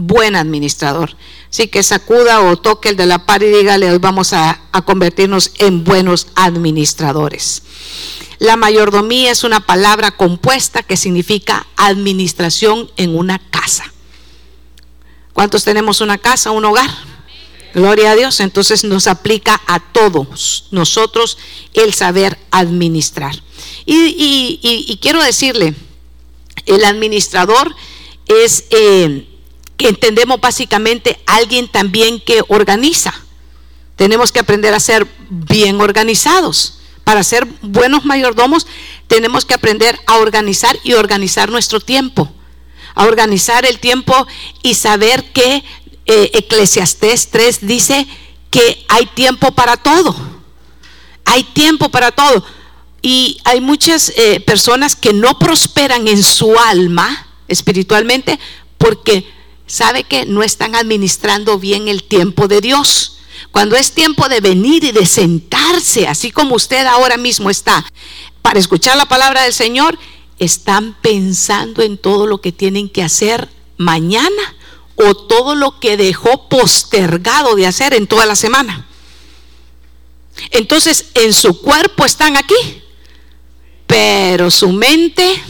Buen 0.04 0.36
administrador. 0.36 1.16
Así 1.48 1.68
que 1.68 1.82
sacuda 1.82 2.40
o 2.40 2.56
toque 2.56 2.88
el 2.88 2.96
de 2.96 3.06
la 3.06 3.24
par 3.24 3.42
y 3.42 3.50
dígale, 3.50 3.90
hoy 3.90 3.98
vamos 3.98 4.32
a, 4.32 4.60
a 4.72 4.82
convertirnos 4.82 5.52
en 5.58 5.84
buenos 5.84 6.28
administradores. 6.34 7.62
La 8.38 8.56
mayordomía 8.56 9.30
es 9.30 9.44
una 9.44 9.60
palabra 9.60 10.10
compuesta 10.10 10.82
que 10.82 10.96
significa 10.96 11.66
administración 11.76 12.90
en 12.96 13.16
una 13.16 13.38
casa. 13.50 13.92
¿Cuántos 15.32 15.62
tenemos 15.62 16.00
una 16.00 16.18
casa, 16.18 16.50
un 16.50 16.64
hogar? 16.64 16.90
Gloria 17.74 18.10
a 18.10 18.16
Dios. 18.16 18.40
Entonces 18.40 18.84
nos 18.84 19.06
aplica 19.06 19.60
a 19.66 19.80
todos 19.92 20.66
nosotros 20.70 21.38
el 21.74 21.94
saber 21.94 22.38
administrar. 22.50 23.34
Y, 23.86 24.98
quiero 25.00 25.22
decirle, 25.22 25.74
el 26.66 26.84
administrador 26.84 27.74
es, 28.26 28.64
eh, 28.70 29.28
entendemos 29.86 30.40
básicamente, 30.40 31.20
alguien 31.26 31.68
también 31.68 32.20
que 32.20 32.42
organiza. 32.48 33.14
Tenemos 33.96 34.32
que 34.32 34.40
aprender 34.40 34.74
a 34.74 34.80
ser 34.80 35.06
bien 35.28 35.80
organizados. 35.80 36.78
Para 37.04 37.24
ser 37.24 37.46
buenos 37.62 38.04
mayordomos 38.04 38.66
tenemos 39.06 39.44
que 39.44 39.54
aprender 39.54 39.98
a 40.06 40.18
organizar 40.18 40.78
y 40.84 40.94
organizar 40.94 41.50
nuestro 41.50 41.80
tiempo. 41.80 42.32
A 42.94 43.04
organizar 43.06 43.64
el 43.66 43.78
tiempo 43.78 44.26
y 44.62 44.74
saber 44.74 45.32
que 45.32 45.64
eh, 46.06 46.30
Eclesiastés 46.34 47.28
3 47.30 47.66
dice 47.66 48.06
que 48.50 48.84
hay 48.88 49.06
tiempo 49.06 49.52
para 49.52 49.76
todo. 49.76 50.14
Hay 51.24 51.42
tiempo 51.42 51.88
para 51.88 52.12
todo. 52.12 52.44
Y 53.00 53.40
hay 53.44 53.60
muchas 53.60 54.12
eh, 54.16 54.40
personas 54.40 54.94
que 54.94 55.12
no 55.12 55.38
prosperan 55.38 56.06
en 56.06 56.22
su 56.22 56.56
alma 56.58 57.26
espiritualmente 57.48 58.38
porque 58.78 59.31
sabe 59.72 60.04
que 60.04 60.26
no 60.26 60.42
están 60.42 60.74
administrando 60.74 61.58
bien 61.58 61.88
el 61.88 62.02
tiempo 62.04 62.46
de 62.46 62.60
Dios. 62.60 63.16
Cuando 63.52 63.74
es 63.74 63.92
tiempo 63.92 64.28
de 64.28 64.40
venir 64.40 64.84
y 64.84 64.92
de 64.92 65.06
sentarse, 65.06 66.06
así 66.06 66.30
como 66.30 66.56
usted 66.56 66.84
ahora 66.84 67.16
mismo 67.16 67.48
está, 67.48 67.82
para 68.42 68.58
escuchar 68.58 68.98
la 68.98 69.06
palabra 69.06 69.44
del 69.44 69.54
Señor, 69.54 69.98
están 70.38 70.94
pensando 71.00 71.80
en 71.80 71.96
todo 71.96 72.26
lo 72.26 72.42
que 72.42 72.52
tienen 72.52 72.90
que 72.90 73.02
hacer 73.02 73.48
mañana 73.78 74.56
o 74.96 75.14
todo 75.14 75.54
lo 75.54 75.80
que 75.80 75.96
dejó 75.96 76.50
postergado 76.50 77.56
de 77.56 77.66
hacer 77.66 77.94
en 77.94 78.06
toda 78.06 78.26
la 78.26 78.36
semana. 78.36 78.86
Entonces, 80.50 81.06
en 81.14 81.32
su 81.32 81.62
cuerpo 81.62 82.04
están 82.04 82.36
aquí, 82.36 82.82
pero 83.86 84.50
su 84.50 84.70
mente 84.70 85.42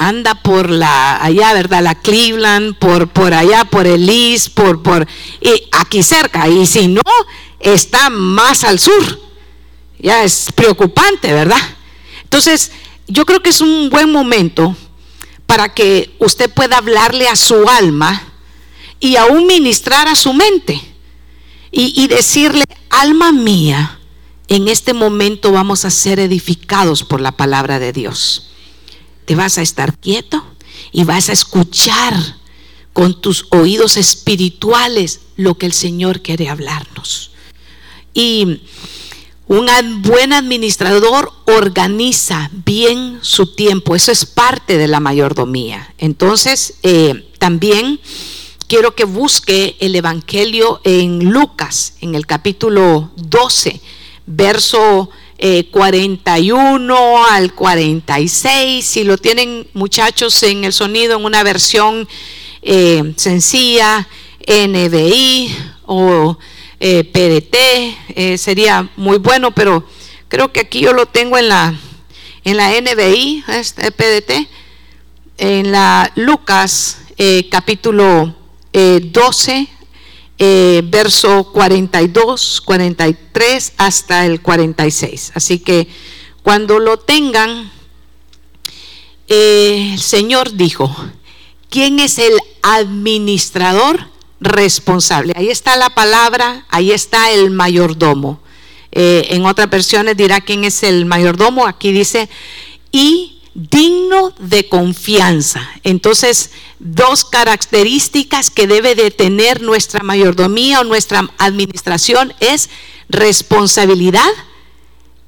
anda 0.00 0.34
por 0.34 0.70
la 0.70 1.22
allá, 1.22 1.52
¿verdad? 1.52 1.82
La 1.82 1.94
Cleveland, 1.94 2.74
por 2.76 3.08
por 3.08 3.34
allá, 3.34 3.66
por 3.66 3.86
el 3.86 4.08
East, 4.08 4.54
por 4.54 4.82
por 4.82 5.06
y 5.42 5.68
aquí 5.72 6.02
cerca 6.02 6.48
y 6.48 6.66
si 6.66 6.88
no 6.88 7.02
está 7.60 8.08
más 8.08 8.64
al 8.64 8.80
sur. 8.80 9.20
Ya 9.98 10.24
es 10.24 10.50
preocupante, 10.54 11.30
¿verdad? 11.34 11.60
Entonces, 12.22 12.72
yo 13.06 13.26
creo 13.26 13.42
que 13.42 13.50
es 13.50 13.60
un 13.60 13.90
buen 13.90 14.10
momento 14.10 14.74
para 15.44 15.74
que 15.74 16.14
usted 16.18 16.48
pueda 16.48 16.78
hablarle 16.78 17.28
a 17.28 17.36
su 17.36 17.68
alma 17.68 18.22
y 19.00 19.16
aún 19.16 19.46
ministrar 19.46 20.08
a 20.08 20.14
su 20.14 20.32
mente 20.32 20.80
y, 21.72 22.08
decirle, 22.08 22.64
alma 22.88 23.32
mía, 23.32 24.00
en 24.48 24.66
este 24.66 24.94
momento 24.94 25.52
vamos 25.52 25.84
a 25.84 25.90
ser 25.90 26.18
edificados 26.18 27.04
por 27.04 27.20
la 27.20 27.32
palabra 27.32 27.78
de 27.78 27.92
Dios. 27.92 28.49
Te 29.24 29.34
vas 29.34 29.58
a 29.58 29.62
estar 29.62 29.96
quieto 29.98 30.44
y 30.92 31.04
vas 31.04 31.28
a 31.28 31.32
escuchar 31.32 32.14
con 32.92 33.20
tus 33.20 33.46
oídos 33.50 33.96
espirituales 33.96 35.20
lo 35.36 35.56
que 35.56 35.66
el 35.66 35.72
Señor 35.72 36.22
quiere 36.22 36.48
hablarnos. 36.48 37.30
Y 38.12 38.62
un 39.46 39.68
buen 40.02 40.32
administrador 40.32 41.32
organiza 41.46 42.50
bien 42.64 43.18
su 43.20 43.54
tiempo. 43.54 43.96
Eso 43.96 44.12
es 44.12 44.24
parte 44.24 44.78
de 44.78 44.86
la 44.86 45.00
mayordomía. 45.00 45.92
Entonces, 45.98 46.74
eh, 46.82 47.28
también 47.38 48.00
quiero 48.68 48.94
que 48.94 49.04
busque 49.04 49.76
el 49.80 49.96
Evangelio 49.96 50.80
en 50.84 51.32
Lucas, 51.32 51.94
en 52.00 52.14
el 52.14 52.26
capítulo 52.26 53.10
12, 53.16 53.80
verso 54.26 55.10
41 55.70 56.94
eh, 56.94 57.24
al 57.30 57.54
46. 57.54 58.84
Si 58.84 59.04
lo 59.04 59.16
tienen 59.16 59.66
muchachos 59.72 60.42
en 60.42 60.64
el 60.64 60.72
sonido, 60.72 61.16
en 61.16 61.24
una 61.24 61.42
versión 61.42 62.06
eh, 62.62 63.14
sencilla, 63.16 64.06
NBI 64.46 65.54
o 65.86 66.36
eh, 66.78 67.04
PDT, 67.04 68.38
sería 68.38 68.88
muy 68.96 69.18
bueno, 69.18 69.54
pero 69.54 69.86
creo 70.28 70.52
que 70.52 70.60
aquí 70.60 70.80
yo 70.80 70.92
lo 70.92 71.06
tengo 71.06 71.38
en 71.38 71.48
la, 71.48 71.74
en 72.44 72.56
la 72.56 72.70
NBI, 72.80 73.44
este 73.48 73.92
PDT, 73.92 74.48
en 75.38 75.72
la 75.72 76.10
Lucas 76.16 76.98
capítulo 77.50 78.34
12, 78.72 79.68
eh, 80.40 80.78
eh, 80.78 80.82
verso 80.84 81.44
42, 81.52 82.62
43 82.62 83.72
hasta 83.76 84.24
el 84.24 84.40
46. 84.40 85.32
Así 85.34 85.58
que 85.58 85.86
cuando 86.42 86.78
lo 86.78 86.98
tengan, 86.98 87.70
el 89.28 90.00
Señor 90.00 90.54
dijo, 90.54 90.94
¿quién 91.68 92.00
es 92.00 92.18
el 92.18 92.32
administrador 92.62 94.08
responsable? 94.40 95.34
Ahí 95.36 95.48
está 95.48 95.76
la 95.76 95.90
palabra, 95.90 96.64
ahí 96.70 96.90
está 96.90 97.30
el 97.30 97.50
mayordomo. 97.50 98.40
en 98.92 99.44
otras 99.44 99.70
versiones 99.70 100.16
dirá 100.16 100.40
quién 100.40 100.64
es 100.64 100.82
el 100.82 101.04
mayordomo, 101.04 101.66
aquí 101.66 101.92
dice, 101.92 102.28
y 102.90 103.39
digno 103.54 104.32
de 104.38 104.68
confianza. 104.68 105.68
Entonces, 105.82 106.50
dos 106.78 107.24
características 107.24 108.50
que 108.50 108.66
debe 108.66 108.94
de 108.94 109.10
tener 109.10 109.60
nuestra 109.60 110.02
mayordomía 110.02 110.80
o 110.80 110.84
nuestra 110.84 111.28
administración 111.38 112.32
es 112.40 112.70
responsabilidad 113.08 114.30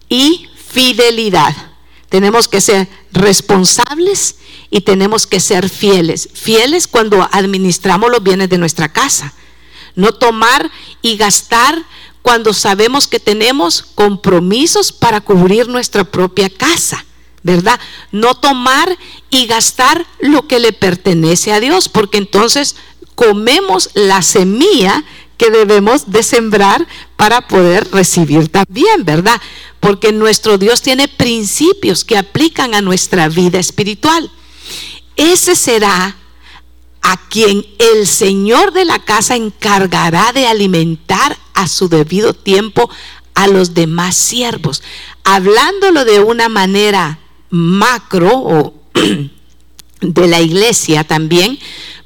y 0.08 0.48
fidelidad. 0.66 1.54
Tenemos 2.08 2.46
que 2.46 2.60
ser 2.60 2.88
responsables 3.12 4.36
y 4.70 4.82
tenemos 4.82 5.26
que 5.26 5.40
ser 5.40 5.68
fieles. 5.68 6.28
Fieles 6.32 6.86
cuando 6.86 7.28
administramos 7.32 8.10
los 8.10 8.22
bienes 8.22 8.48
de 8.48 8.58
nuestra 8.58 8.92
casa. 8.92 9.32
No 9.94 10.12
tomar 10.12 10.70
y 11.02 11.16
gastar 11.16 11.82
cuando 12.22 12.52
sabemos 12.52 13.08
que 13.08 13.18
tenemos 13.18 13.82
compromisos 13.82 14.92
para 14.92 15.20
cubrir 15.20 15.68
nuestra 15.68 16.04
propia 16.04 16.48
casa. 16.48 17.04
¿Verdad? 17.42 17.78
No 18.10 18.34
tomar 18.34 18.96
y 19.30 19.46
gastar 19.46 20.06
lo 20.20 20.46
que 20.46 20.58
le 20.58 20.72
pertenece 20.72 21.52
a 21.52 21.60
Dios, 21.60 21.88
porque 21.88 22.18
entonces 22.18 22.76
comemos 23.14 23.90
la 23.94 24.22
semilla 24.22 25.04
que 25.36 25.50
debemos 25.50 26.10
de 26.10 26.22
sembrar 26.22 26.86
para 27.16 27.48
poder 27.48 27.90
recibir 27.90 28.48
también, 28.48 29.04
¿verdad? 29.04 29.40
Porque 29.80 30.12
nuestro 30.12 30.58
Dios 30.58 30.82
tiene 30.82 31.08
principios 31.08 32.04
que 32.04 32.16
aplican 32.16 32.74
a 32.74 32.80
nuestra 32.80 33.28
vida 33.28 33.58
espiritual. 33.58 34.30
Ese 35.16 35.56
será 35.56 36.16
a 37.02 37.28
quien 37.28 37.66
el 37.78 38.06
Señor 38.06 38.72
de 38.72 38.84
la 38.84 39.00
casa 39.00 39.34
encargará 39.34 40.32
de 40.32 40.46
alimentar 40.46 41.36
a 41.54 41.66
su 41.66 41.88
debido 41.88 42.32
tiempo 42.32 42.88
a 43.34 43.48
los 43.48 43.74
demás 43.74 44.14
siervos, 44.14 44.82
hablándolo 45.24 46.04
de 46.04 46.20
una 46.20 46.48
manera 46.48 47.18
macro 47.52 48.30
o 48.32 48.74
de 50.00 50.26
la 50.26 50.40
iglesia 50.40 51.04
también, 51.04 51.58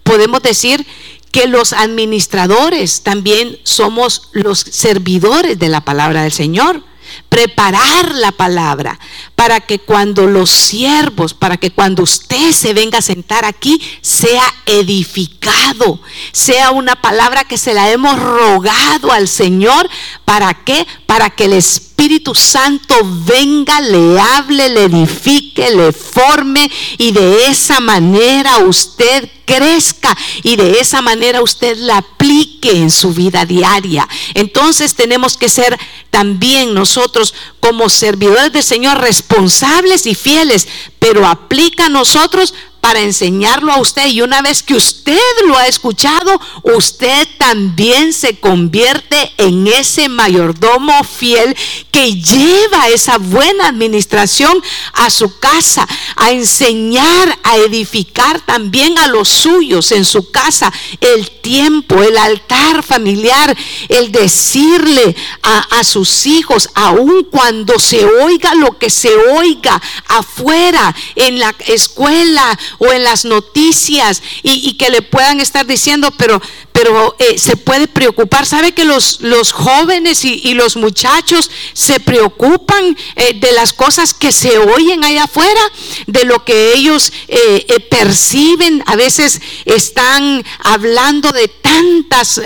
podemos 0.02 0.42
decir 0.42 0.84
que 1.30 1.46
los 1.46 1.72
administradores 1.72 3.02
también 3.02 3.58
somos 3.62 4.30
los 4.32 4.58
servidores 4.58 5.58
de 5.58 5.68
la 5.68 5.82
palabra 5.82 6.22
del 6.22 6.32
Señor. 6.32 6.82
Preparar 7.28 8.14
la 8.16 8.32
palabra 8.32 8.98
para 9.36 9.60
que 9.60 9.78
cuando 9.78 10.26
los 10.26 10.50
siervos, 10.50 11.34
para 11.34 11.56
que 11.56 11.70
cuando 11.70 12.02
usted 12.02 12.52
se 12.52 12.74
venga 12.74 12.98
a 12.98 13.02
sentar 13.02 13.44
aquí, 13.44 13.80
sea 14.00 14.42
edificado, 14.66 16.00
sea 16.32 16.72
una 16.72 16.96
palabra 16.96 17.44
que 17.44 17.58
se 17.58 17.72
la 17.72 17.90
hemos 17.92 18.18
rogado 18.18 19.12
al 19.12 19.28
Señor. 19.28 19.88
¿Para 20.24 20.52
qué? 20.64 20.86
Para 21.06 21.30
que 21.30 21.44
el 21.44 21.52
Espíritu 21.52 21.85
Santo 22.34 22.94
venga, 23.02 23.80
le 23.80 24.18
hable, 24.18 24.68
le 24.68 24.84
edifique, 24.84 25.70
le 25.70 25.92
forme 25.92 26.70
y 26.98 27.12
de 27.12 27.46
esa 27.46 27.80
manera 27.80 28.58
usted 28.58 29.30
crezca 29.44 30.16
y 30.42 30.56
de 30.56 30.80
esa 30.80 31.02
manera 31.02 31.42
usted 31.42 31.76
la 31.78 31.98
aplique 31.98 32.70
en 32.72 32.90
su 32.90 33.12
vida 33.12 33.44
diaria. 33.44 34.08
Entonces 34.34 34.94
tenemos 34.94 35.36
que 35.36 35.48
ser 35.48 35.78
también 36.10 36.74
nosotros 36.74 37.34
como 37.60 37.88
servidores 37.88 38.52
del 38.52 38.64
Señor 38.64 38.98
responsables 38.98 40.06
y 40.06 40.14
fieles, 40.14 40.66
pero 40.98 41.26
aplica 41.26 41.86
a 41.86 41.90
nosotros 41.90 42.54
para 42.86 43.00
enseñarlo 43.00 43.72
a 43.72 43.80
usted. 43.80 44.06
Y 44.06 44.20
una 44.20 44.42
vez 44.42 44.62
que 44.62 44.76
usted 44.76 45.18
lo 45.48 45.58
ha 45.58 45.66
escuchado, 45.66 46.40
usted 46.62 47.26
también 47.36 48.12
se 48.12 48.38
convierte 48.38 49.32
en 49.38 49.66
ese 49.66 50.08
mayordomo 50.08 51.02
fiel 51.02 51.56
que 51.90 52.14
lleva 52.14 52.86
esa 52.86 53.18
buena 53.18 53.66
administración 53.66 54.62
a 54.92 55.10
su 55.10 55.36
casa, 55.40 55.84
a 56.14 56.30
enseñar, 56.30 57.36
a 57.42 57.56
edificar 57.56 58.40
también 58.42 58.96
a 58.98 59.08
los 59.08 59.30
suyos 59.30 59.90
en 59.90 60.04
su 60.04 60.30
casa 60.30 60.72
el 61.00 61.28
tiempo, 61.40 62.00
el 62.04 62.16
altar 62.16 62.84
familiar, 62.84 63.56
el 63.88 64.12
decirle 64.12 65.16
a, 65.42 65.80
a 65.80 65.82
sus 65.82 66.24
hijos, 66.26 66.68
aun 66.76 67.26
cuando 67.32 67.80
se 67.80 68.04
oiga 68.04 68.54
lo 68.54 68.78
que 68.78 68.90
se 68.90 69.12
oiga 69.12 69.82
afuera, 70.06 70.94
en 71.16 71.40
la 71.40 71.52
escuela 71.66 72.56
o 72.78 72.92
en 72.92 73.04
las 73.04 73.24
noticias 73.24 74.22
y, 74.42 74.74
que 74.76 74.90
le 74.90 75.02
puedan 75.02 75.40
estar 75.40 75.66
diciendo, 75.66 76.10
pero, 76.16 76.40
pero 76.72 77.16
eh, 77.18 77.38
se 77.38 77.56
puede 77.56 77.88
preocupar. 77.88 78.46
¿Sabe 78.46 78.72
que 78.72 78.84
los, 78.84 79.20
los 79.20 79.52
jóvenes 79.52 80.24
y, 80.24 80.54
los 80.54 80.76
muchachos 80.76 81.50
se 81.74 82.00
preocupan 82.00 82.96
eh, 83.16 83.34
de 83.34 83.52
las 83.52 83.72
cosas 83.72 84.14
que 84.14 84.32
se 84.32 84.58
oyen 84.58 85.04
allá 85.04 85.24
afuera, 85.24 85.60
de 86.06 86.24
lo 86.24 86.44
que 86.44 86.72
ellos 86.74 87.12
eh, 87.28 87.66
perciben? 87.90 88.82
A 88.86 88.96
veces 88.96 89.40
están 89.64 90.44
hablando 90.60 91.32
de 91.32 91.48
tantas 91.48 92.40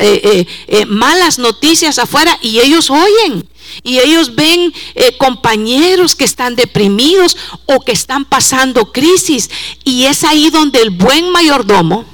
malas 0.86 1.38
noticias 1.38 1.98
afuera 1.98 2.38
y 2.42 2.60
ellos 2.60 2.90
oyen. 2.90 3.48
Y 3.82 3.98
ellos 3.98 4.34
ven 4.34 4.72
eh, 4.94 5.16
compañeros 5.18 6.14
que 6.14 6.24
están 6.24 6.56
deprimidos 6.56 7.36
o 7.66 7.80
que 7.80 7.92
están 7.92 8.24
pasando 8.24 8.92
crisis. 8.92 9.50
Y 9.84 10.04
es 10.04 10.24
ahí 10.24 10.50
donde 10.50 10.80
el 10.80 10.90
buen 10.90 11.30
mayordomo, 11.30 12.04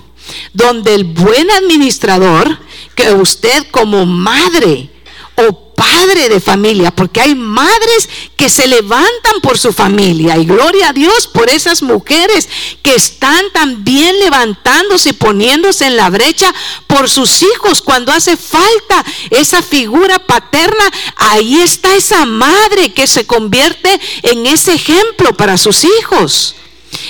donde 0.52 0.94
el 0.94 1.04
buen 1.04 1.50
administrador, 1.50 2.58
que 2.94 3.12
usted 3.12 3.66
como 3.70 4.06
madre 4.06 4.90
o 5.36 5.66
padre 5.76 6.28
de 6.28 6.40
familia, 6.40 6.90
porque 6.90 7.20
hay 7.20 7.34
madres 7.34 8.08
que 8.36 8.48
se 8.48 8.66
levantan 8.66 9.40
por 9.42 9.58
su 9.58 9.72
familia 9.72 10.36
y 10.36 10.46
gloria 10.46 10.88
a 10.88 10.92
Dios 10.92 11.26
por 11.26 11.48
esas 11.48 11.82
mujeres 11.82 12.48
que 12.82 12.94
están 12.94 13.44
también 13.52 14.18
levantándose 14.18 15.10
y 15.10 15.12
poniéndose 15.12 15.86
en 15.86 15.96
la 15.96 16.10
brecha 16.10 16.52
por 16.86 17.08
sus 17.08 17.42
hijos. 17.42 17.82
Cuando 17.82 18.12
hace 18.12 18.36
falta 18.36 19.04
esa 19.30 19.62
figura 19.62 20.18
paterna, 20.18 20.90
ahí 21.16 21.60
está 21.60 21.94
esa 21.94 22.24
madre 22.24 22.92
que 22.92 23.06
se 23.06 23.26
convierte 23.26 24.00
en 24.22 24.46
ese 24.46 24.74
ejemplo 24.74 25.36
para 25.36 25.58
sus 25.58 25.84
hijos. 25.84 26.54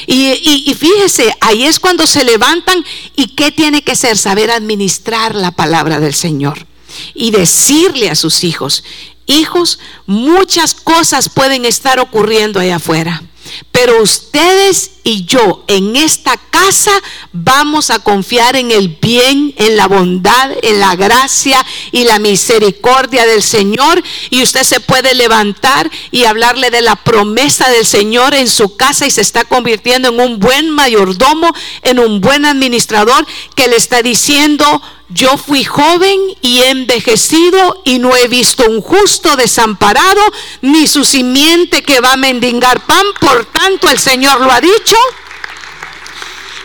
Y, 0.07 0.65
y, 0.67 0.75
fíjese, 0.75 1.33
ahí 1.41 1.65
es 1.65 1.79
cuando 1.79 2.07
se 2.07 2.25
levantan 2.25 2.85
y 3.15 3.29
qué 3.29 3.53
tiene 3.53 3.83
que 3.83 3.95
ser, 3.95 4.17
saber 4.19 4.51
administrar 4.51 5.35
la 5.35 5.53
palabra 5.53 6.01
del 6.01 6.15
Señor 6.15 6.67
y 7.15 7.31
decirle 7.31 8.11
a 8.11 8.15
sus 8.15 8.45
hijos, 8.45 8.85
hijos, 9.27 9.79
muchas 10.07 10.75
cosas 10.75 11.29
pueden 11.29 11.65
estar 11.65 11.99
ocurriendo 11.99 12.61
allá 12.61 12.77
afuera. 12.77 13.23
Pero 13.71 14.03
ustedes 14.03 14.93
y 15.05 15.25
yo 15.25 15.65
en 15.69 15.95
esta 15.95 16.37
casa 16.51 16.91
vamos 17.33 17.91
a 17.91 18.01
confiar 18.01 18.57
en 18.57 18.73
el 18.73 18.89
bien, 18.89 19.55
en 19.57 19.77
la 19.77 19.87
bondad, 19.87 20.51
en 20.63 20.81
la 20.81 20.97
gracia 20.97 21.65
y 21.93 22.05
la 22.05 22.19
misericordia 22.19 23.25
del 23.25 23.43
Señor. 23.43 24.03
Y 24.31 24.43
usted 24.43 24.65
se 24.65 24.81
puede 24.81 25.15
levantar 25.15 25.89
y 26.11 26.25
hablarle 26.25 26.71
de 26.71 26.83
la 26.83 26.97
promesa 26.97 27.69
del 27.71 27.87
Señor 27.87 28.35
en 28.35 28.49
su 28.49 28.77
casa 28.77 29.07
y 29.07 29.11
se 29.11 29.21
está 29.21 29.45
convirtiendo 29.45 30.09
en 30.09 30.21
un 30.21 30.41
buen 30.41 30.71
mayordomo, 30.71 31.53
en 31.83 32.01
un 32.01 32.21
buen 32.21 32.45
administrador 32.45 33.25
que 33.55 33.69
le 33.69 33.77
está 33.77 34.03
diciendo, 34.03 34.83
yo 35.09 35.37
fui 35.37 35.65
joven 35.65 36.19
y 36.41 36.63
envejecido 36.63 37.81
y 37.85 37.99
no 37.99 38.17
he 38.17 38.29
visto 38.29 38.65
un 38.69 38.81
justo 38.81 39.37
desamparado, 39.37 40.21
ni 40.63 40.87
su 40.87 41.05
simiente 41.05 41.83
que 41.83 42.01
va 42.01 42.13
a 42.13 42.17
mendigar 42.17 42.81
pan. 42.87 43.07
Por 43.21 43.45
tanto, 43.47 43.89
el 43.89 43.99
Señor 43.99 44.41
lo 44.41 44.51
ha 44.51 44.61
dicho 44.61 44.97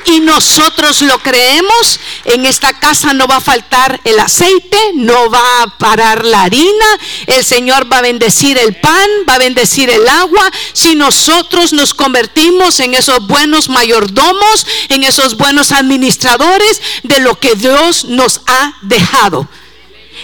y 0.05 0.19
nosotros 0.19 1.01
lo 1.01 1.19
creemos, 1.19 1.99
en 2.25 2.45
esta 2.45 2.73
casa 2.73 3.13
no 3.13 3.27
va 3.27 3.37
a 3.37 3.41
faltar 3.41 3.99
el 4.03 4.19
aceite, 4.19 4.77
no 4.95 5.29
va 5.29 5.63
a 5.63 5.77
parar 5.77 6.25
la 6.25 6.43
harina, 6.43 6.85
el 7.27 7.43
Señor 7.43 7.91
va 7.91 7.99
a 7.99 8.01
bendecir 8.01 8.57
el 8.57 8.75
pan, 8.75 9.09
va 9.27 9.35
a 9.35 9.39
bendecir 9.39 9.89
el 9.89 10.07
agua, 10.07 10.51
si 10.73 10.95
nosotros 10.95 11.73
nos 11.73 11.93
convertimos 11.93 12.79
en 12.79 12.93
esos 12.93 13.25
buenos 13.27 13.69
mayordomos, 13.69 14.65
en 14.89 15.03
esos 15.03 15.37
buenos 15.37 15.71
administradores 15.71 16.81
de 17.03 17.19
lo 17.19 17.39
que 17.39 17.55
Dios 17.55 18.05
nos 18.05 18.41
ha 18.47 18.73
dejado. 18.81 19.47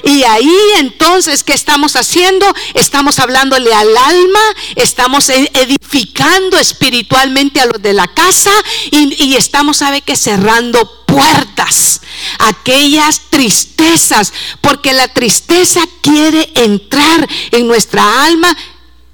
Y 0.03 0.23
ahí 0.23 0.57
entonces, 0.77 1.43
¿qué 1.43 1.53
estamos 1.53 1.95
haciendo? 1.95 2.45
Estamos 2.73 3.19
hablándole 3.19 3.73
al 3.73 3.95
alma, 3.97 4.39
estamos 4.75 5.29
e-, 5.29 5.51
edificando 5.53 6.57
espiritualmente 6.57 7.59
a 7.59 7.65
los 7.65 7.81
de 7.81 7.93
la 7.93 8.07
casa 8.07 8.51
y, 8.91 9.35
estamos, 9.35 9.77
¿sabe 9.77 10.01
que 10.01 10.15
Cerrando 10.17 11.05
puertas, 11.05 12.01
aquellas 12.39 13.21
tristezas, 13.29 14.33
porque 14.61 14.93
la 14.93 15.07
tristeza 15.07 15.81
quiere 16.01 16.49
entrar 16.55 17.27
en 17.51 17.67
nuestra 17.67 18.25
alma 18.25 18.55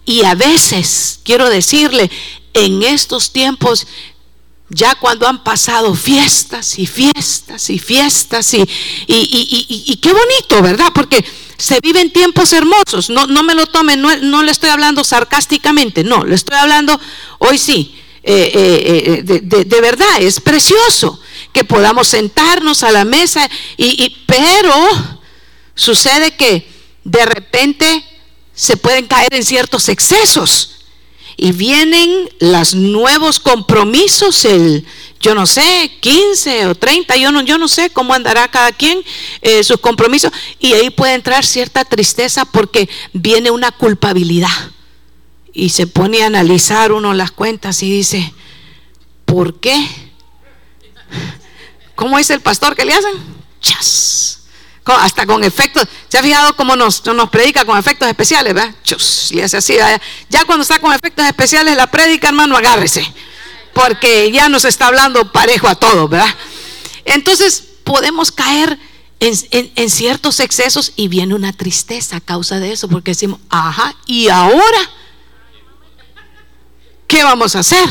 y 0.05 0.23
a 0.23 0.35
veces, 0.35 1.19
quiero 1.23 1.49
decirle, 1.49 2.09
en 2.53 2.83
estos 2.83 3.31
tiempos 3.31 3.87
ya 4.73 4.95
cuando 4.95 5.27
han 5.27 5.43
pasado 5.43 5.93
fiestas 5.93 6.79
y 6.79 6.85
fiestas 6.87 7.69
y 7.69 7.79
fiestas 7.79 8.53
y, 8.53 8.67
y, 9.07 9.95
qué 10.01 10.11
bonito, 10.11 10.61
¿verdad? 10.61 10.91
Porque 10.93 11.23
se 11.57 11.79
viven 11.81 12.11
tiempos 12.11 12.51
hermosos, 12.53 13.09
no, 13.09 13.27
no 13.27 13.43
me 13.43 13.55
lo 13.55 13.67
tomen, 13.67 14.01
no, 14.01 14.43
le 14.43 14.51
estoy 14.51 14.69
hablando 14.69 15.03
sarcásticamente, 15.03 16.03
no, 16.03 16.25
le 16.25 16.35
estoy 16.35 16.57
hablando 16.57 16.99
hoy 17.39 17.57
sí, 17.57 17.95
eh, 18.23 18.51
eh, 18.53 19.23
eh, 19.27 19.39
de, 19.41 19.81
verdad, 19.81 20.21
es 20.21 20.39
precioso 20.39 21.19
que 21.51 21.63
podamos 21.63 22.07
sentarnos 22.07 22.83
a 22.83 22.91
la 22.91 23.05
mesa, 23.05 23.49
y, 23.77 24.23
pero 24.25 24.73
sucede 25.75 26.35
que 26.35 26.67
de 27.03 27.25
repente 27.25 28.03
se 28.53 28.77
pueden 28.77 29.07
caer 29.07 29.33
en 29.33 29.43
ciertos 29.43 29.89
excesos 29.89 30.82
y 31.37 31.51
vienen 31.51 32.29
los 32.39 32.75
nuevos 32.75 33.39
compromisos, 33.39 34.45
el, 34.45 34.85
yo 35.19 35.35
no 35.35 35.45
sé, 35.45 35.91
15 35.99 36.67
o 36.67 36.75
30, 36.75 37.15
yo 37.17 37.31
no, 37.31 37.41
yo 37.41 37.57
no 37.57 37.67
sé 37.67 37.89
cómo 37.89 38.13
andará 38.13 38.47
cada 38.49 38.71
quien 38.71 39.01
eh, 39.41 39.63
sus 39.63 39.79
compromisos, 39.79 40.31
y 40.59 40.73
ahí 40.73 40.89
puede 40.89 41.13
entrar 41.13 41.45
cierta 41.45 41.85
tristeza 41.85 42.45
porque 42.45 42.89
viene 43.13 43.51
una 43.51 43.71
culpabilidad. 43.71 44.71
Y 45.53 45.69
se 45.69 45.85
pone 45.85 46.23
a 46.23 46.27
analizar 46.27 46.91
uno 46.91 47.13
las 47.13 47.31
cuentas 47.31 47.83
y 47.83 47.91
dice, 47.91 48.33
¿por 49.25 49.59
qué? 49.59 49.87
¿Cómo 51.95 52.17
dice 52.17 52.33
el 52.33 52.41
pastor 52.41 52.75
que 52.75 52.85
le 52.85 52.93
hacen? 52.93 53.13
Chas 53.61 54.42
hasta 54.85 55.25
con 55.25 55.43
efectos. 55.43 55.87
¿Se 56.09 56.17
ha 56.17 56.23
fijado 56.23 56.55
cómo 56.55 56.75
nos, 56.75 57.05
nos 57.05 57.29
predica 57.29 57.65
con 57.65 57.77
efectos 57.77 58.07
especiales? 58.07 58.53
¿verdad? 58.53 58.73
Chus, 58.83 59.31
y 59.31 59.41
hace 59.41 59.57
así. 59.57 59.75
Ya 60.29 60.45
cuando 60.45 60.63
está 60.63 60.79
con 60.79 60.93
efectos 60.93 61.25
especiales 61.25 61.75
la 61.77 61.87
predica, 61.87 62.27
hermano, 62.27 62.57
agárrese. 62.57 63.05
Porque 63.73 64.31
ya 64.31 64.49
nos 64.49 64.65
está 64.65 64.87
hablando 64.87 65.31
parejo 65.31 65.67
a 65.67 65.75
todo, 65.75 66.07
¿verdad? 66.07 66.33
Entonces 67.05 67.63
podemos 67.83 68.31
caer 68.31 68.77
en, 69.19 69.89
ciertos 69.89 70.39
excesos 70.41 70.93
y 70.95 71.07
viene 71.07 71.33
una 71.33 71.53
tristeza 71.53 72.17
a 72.17 72.21
causa 72.21 72.59
de 72.59 72.73
eso, 72.73 72.89
porque 72.89 73.11
decimos, 73.11 73.39
ajá, 73.49 73.95
¿y 74.05 74.27
ahora? 74.27 74.89
¿Qué 77.07 77.23
vamos 77.23 77.55
a 77.55 77.59
hacer? 77.59 77.87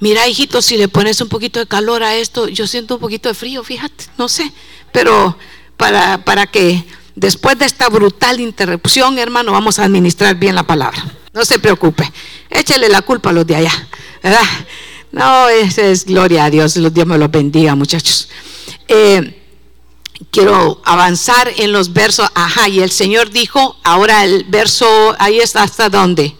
Mira, 0.00 0.26
hijito, 0.26 0.60
si 0.62 0.76
le 0.76 0.88
pones 0.88 1.20
un 1.20 1.28
poquito 1.28 1.60
de 1.60 1.66
calor 1.66 2.02
a 2.02 2.16
esto, 2.16 2.48
yo 2.48 2.66
siento 2.66 2.94
un 2.94 3.00
poquito 3.00 3.28
de 3.28 3.34
frío, 3.34 3.62
fíjate, 3.62 4.06
no 4.18 4.28
sé, 4.28 4.52
pero 4.92 5.38
para, 5.76 6.24
para 6.24 6.46
que 6.46 6.84
después 7.14 7.58
de 7.58 7.66
esta 7.66 7.88
brutal 7.88 8.40
interrupción, 8.40 9.18
hermano, 9.18 9.52
vamos 9.52 9.78
a 9.78 9.84
administrar 9.84 10.36
bien 10.36 10.54
la 10.54 10.64
palabra. 10.64 11.04
No 11.32 11.44
se 11.44 11.58
preocupe, 11.58 12.10
échele 12.50 12.88
la 12.88 13.02
culpa 13.02 13.30
a 13.30 13.32
los 13.32 13.46
de 13.46 13.56
allá, 13.56 13.88
¿verdad? 14.22 14.46
No, 15.10 15.48
esa 15.48 15.82
es 15.82 16.04
gloria 16.04 16.44
a 16.44 16.50
Dios, 16.50 16.74
Dios 16.74 17.06
me 17.06 17.18
los 17.18 17.30
bendiga, 17.30 17.74
muchachos. 17.74 18.28
Eh, 18.88 19.40
quiero 20.30 20.80
avanzar 20.84 21.52
en 21.56 21.72
los 21.72 21.92
versos, 21.92 22.28
ajá, 22.34 22.68
y 22.68 22.80
el 22.80 22.90
Señor 22.90 23.30
dijo, 23.30 23.76
ahora 23.84 24.24
el 24.24 24.44
verso, 24.44 25.14
ahí 25.18 25.38
está, 25.38 25.62
¿hasta 25.62 25.88
dónde? 25.88 26.36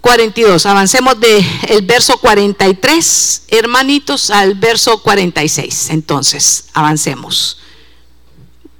42, 0.00 0.64
avancemos 0.66 1.18
del 1.18 1.44
el 1.68 1.82
verso 1.82 2.18
43, 2.18 3.42
hermanitos, 3.48 4.30
al 4.30 4.54
verso 4.54 5.02
46. 5.02 5.90
Entonces, 5.90 6.66
avancemos. 6.72 7.58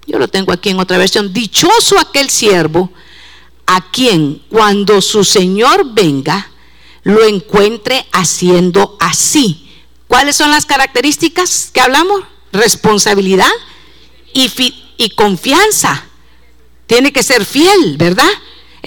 Yo 0.06 0.18
lo 0.18 0.28
tengo 0.28 0.52
aquí 0.52 0.70
en 0.70 0.80
otra 0.80 0.96
versión. 0.96 1.32
Dichoso 1.32 1.98
aquel 1.98 2.30
siervo 2.30 2.90
a 3.66 3.90
quien 3.90 4.42
cuando 4.48 5.02
su 5.02 5.24
Señor 5.24 5.92
venga, 5.92 6.50
lo 7.02 7.24
encuentre 7.24 8.06
haciendo 8.12 8.96
así. 8.98 9.68
¿Cuáles 10.06 10.36
son 10.36 10.50
las 10.50 10.64
características 10.64 11.70
que 11.72 11.80
hablamos? 11.80 12.22
Responsabilidad 12.52 13.50
y, 14.32 14.50
y 14.96 15.10
confianza. 15.10 16.06
Tiene 16.86 17.12
que 17.12 17.22
ser 17.22 17.44
fiel, 17.44 17.98
¿verdad? 17.98 18.30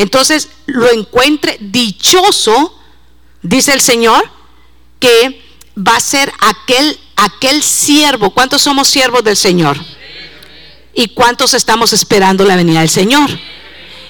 Entonces 0.02 0.50
lo 0.66 0.90
encuentre 0.92 1.58
dichoso, 1.60 2.76
dice 3.42 3.74
el 3.74 3.82
Señor, 3.82 4.24
que 5.00 5.42
va 5.78 5.96
a 5.96 6.00
ser 6.00 6.32
aquel, 6.40 7.00
aquel 7.16 7.62
siervo. 7.62 8.32
¿Cuántos 8.32 8.64
somos 8.64 8.88
siervos 8.88 9.24
del 9.24 9.38
Señor? 9.38 9.78
¿Y 10.94 11.10
cuántos 11.10 11.54
estamos 11.54 11.94
esperando 11.94 12.46
la 12.46 12.56
venida 12.56 12.80
del 12.80 12.90
Señor? 12.90 13.30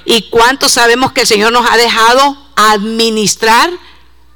¿Y 0.06 0.30
cuántos 0.30 0.72
sabemos 0.72 1.12
que 1.12 1.22
el 1.22 1.28
Señor 1.28 1.52
nos 1.52 1.70
ha 1.70 1.76
dejado 1.78 2.38
administrar 2.56 3.70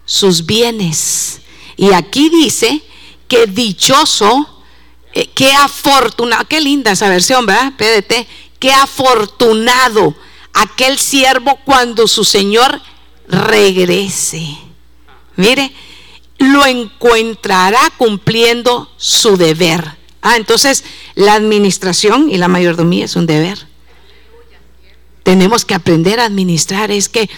sus 0.05 0.45
bienes? 0.45 1.39
Y 1.77 1.93
aquí 1.93 2.29
dice 2.29 2.83
que 3.27 3.47
dichoso, 3.47 4.61
eh, 5.13 5.29
qué 5.33 5.53
afortunado, 5.53 6.45
qué 6.47 6.59
linda 6.59 6.91
esa 6.91 7.07
versión, 7.07 7.45
¿verdad? 7.45 7.73
PDT, 7.77 8.27
qué 8.59 8.71
afortunado 8.71 10.15
aquel 10.55 10.97
siervo 10.97 11.59
cuando 11.63 12.07
su 12.07 12.23
Señor 12.23 12.81
regrese. 13.27 14.57
Mire, 15.35 15.71
lo 16.39 16.65
encontrará 16.65 17.81
cumpliendo 17.97 18.89
su 18.97 19.37
deber. 19.37 19.83
Ah, 20.21 20.37
entonces 20.37 20.83
la 21.13 21.33
administración 21.33 22.31
y 22.31 22.37
la 22.37 22.47
mayordomía 22.47 23.05
es 23.05 23.15
un 23.15 23.27
deber. 23.27 23.67
Tenemos 25.23 25.65
que 25.65 25.75
aprender 25.75 26.19
a 26.19 26.25
administrar. 26.25 26.89
Es 26.91 27.09
que 27.09 27.29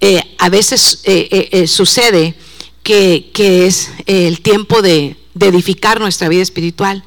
eh, 0.00 0.22
a 0.38 0.48
veces 0.48 1.00
eh, 1.04 1.48
eh, 1.52 1.66
sucede 1.66 2.34
que, 2.82 3.30
es 3.66 3.90
el 4.06 4.40
tiempo 4.40 4.82
de 4.82 5.16
edificar 5.38 6.00
nuestra 6.00 6.28
vida 6.28 6.42
espiritual 6.42 7.04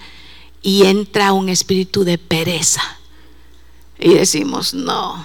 y 0.61 0.85
entra 0.85 1.33
un 1.33 1.49
espíritu 1.49 2.03
de 2.03 2.17
pereza. 2.17 2.81
Y 3.99 4.13
decimos, 4.13 4.73
no, 4.73 5.23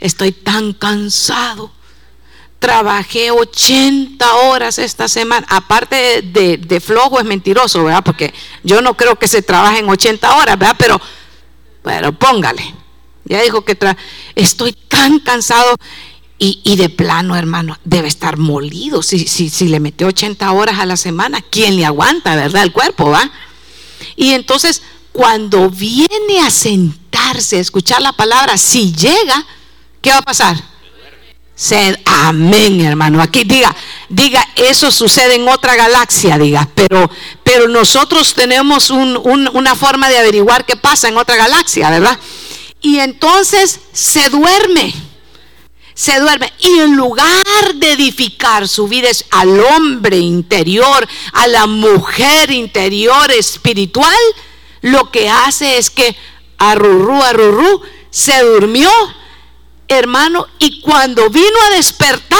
estoy 0.00 0.32
tan 0.32 0.72
cansado. 0.72 1.72
Trabajé 2.58 3.30
80 3.30 4.34
horas 4.34 4.78
esta 4.78 5.08
semana. 5.08 5.46
Aparte 5.50 6.22
de, 6.22 6.80
flojo 6.80 7.20
es 7.20 7.26
mentiroso, 7.26 7.84
¿verdad? 7.84 8.02
Porque 8.04 8.32
yo 8.62 8.80
no 8.80 8.96
creo 8.96 9.16
que 9.16 9.28
se 9.28 9.42
trabaje 9.42 9.78
en 9.78 9.88
80 9.88 10.36
horas, 10.36 10.58
¿verdad? 10.58 10.76
Pero, 10.78 11.00
pero 11.82 12.12
póngale. 12.12 12.74
Ya 13.24 13.42
dijo 13.42 13.64
que 13.64 13.76
estoy 14.34 14.72
tan 14.72 15.18
cansado 15.18 15.76
y, 16.38 16.76
de 16.76 16.90
plano, 16.90 17.34
hermano, 17.34 17.78
debe 17.84 18.08
estar 18.08 18.36
molido. 18.36 19.02
Si, 19.02 19.26
si, 19.26 19.48
si 19.48 19.68
le 19.68 19.80
metió 19.80 20.08
80 20.08 20.52
horas 20.52 20.78
a 20.78 20.86
la 20.86 20.96
semana, 20.96 21.42
¿quién 21.42 21.76
le 21.76 21.86
aguanta, 21.86 22.36
verdad? 22.36 22.62
El 22.62 22.72
cuerpo, 22.72 23.10
¿va? 23.10 23.30
Y 24.16 24.32
entonces, 24.32 24.82
cuando 25.12 25.70
viene 25.70 26.40
a 26.44 26.50
sentarse, 26.50 27.56
a 27.56 27.60
escuchar 27.60 28.02
la 28.02 28.12
palabra, 28.12 28.58
si 28.58 28.92
llega, 28.92 29.46
¿qué 30.06 30.12
va 30.12 30.18
a 30.18 30.22
pasar? 30.22 30.56
Sed, 31.56 31.98
amén, 32.04 32.80
hermano. 32.80 33.20
Aquí 33.20 33.42
diga, 33.42 33.74
diga, 34.08 34.46
eso 34.54 34.92
sucede 34.92 35.34
en 35.34 35.48
otra 35.48 35.74
galaxia, 35.74 36.38
diga, 36.38 36.68
pero, 36.76 37.10
pero 37.42 37.66
nosotros 37.66 38.32
tenemos 38.34 38.90
una 38.90 39.74
forma 39.74 40.08
de 40.08 40.18
averiguar 40.18 40.64
qué 40.64 40.76
pasa 40.76 41.08
en 41.08 41.16
otra 41.16 41.34
galaxia, 41.34 41.90
¿verdad? 41.90 42.16
Y 42.80 43.00
entonces 43.00 43.80
se 43.92 44.28
duerme, 44.28 44.94
se 45.94 46.20
duerme. 46.20 46.52
Y 46.60 46.78
en 46.78 46.94
lugar 46.94 47.74
de 47.74 47.94
edificar 47.94 48.68
su 48.68 48.86
vida 48.86 49.08
al 49.32 49.58
hombre 49.58 50.18
interior, 50.18 51.08
a 51.32 51.48
la 51.48 51.66
mujer 51.66 52.52
interior 52.52 53.32
espiritual, 53.32 54.14
lo 54.82 55.10
que 55.10 55.28
hace 55.28 55.78
es 55.78 55.90
que 55.90 56.14
arrurú, 56.58 57.20
arrurú, 57.24 57.82
se 58.10 58.40
durmió 58.44 58.88
hermano, 59.88 60.46
y 60.58 60.80
cuando 60.80 61.30
vino 61.30 61.62
a 61.66 61.76
despertar 61.76 62.38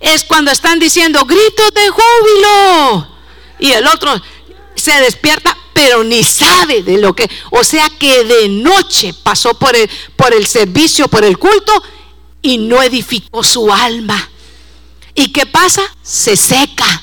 es 0.00 0.24
cuando 0.24 0.50
están 0.50 0.78
diciendo 0.78 1.24
gritos 1.24 1.70
de 1.74 1.88
júbilo. 1.88 3.08
Y 3.58 3.72
el 3.72 3.86
otro 3.86 4.20
se 4.74 4.92
despierta, 5.00 5.56
pero 5.72 6.04
ni 6.04 6.22
sabe 6.22 6.82
de 6.82 6.98
lo 6.98 7.14
que, 7.14 7.28
o 7.50 7.64
sea 7.64 7.88
que 7.98 8.24
de 8.24 8.48
noche 8.48 9.14
pasó 9.22 9.58
por 9.58 9.74
el, 9.74 9.90
por 10.16 10.32
el 10.34 10.46
servicio, 10.46 11.08
por 11.08 11.24
el 11.24 11.38
culto, 11.38 11.72
y 12.42 12.58
no 12.58 12.82
edificó 12.82 13.42
su 13.42 13.72
alma. 13.72 14.30
¿Y 15.14 15.32
qué 15.32 15.46
pasa? 15.46 15.82
Se 16.02 16.36
seca. 16.36 17.02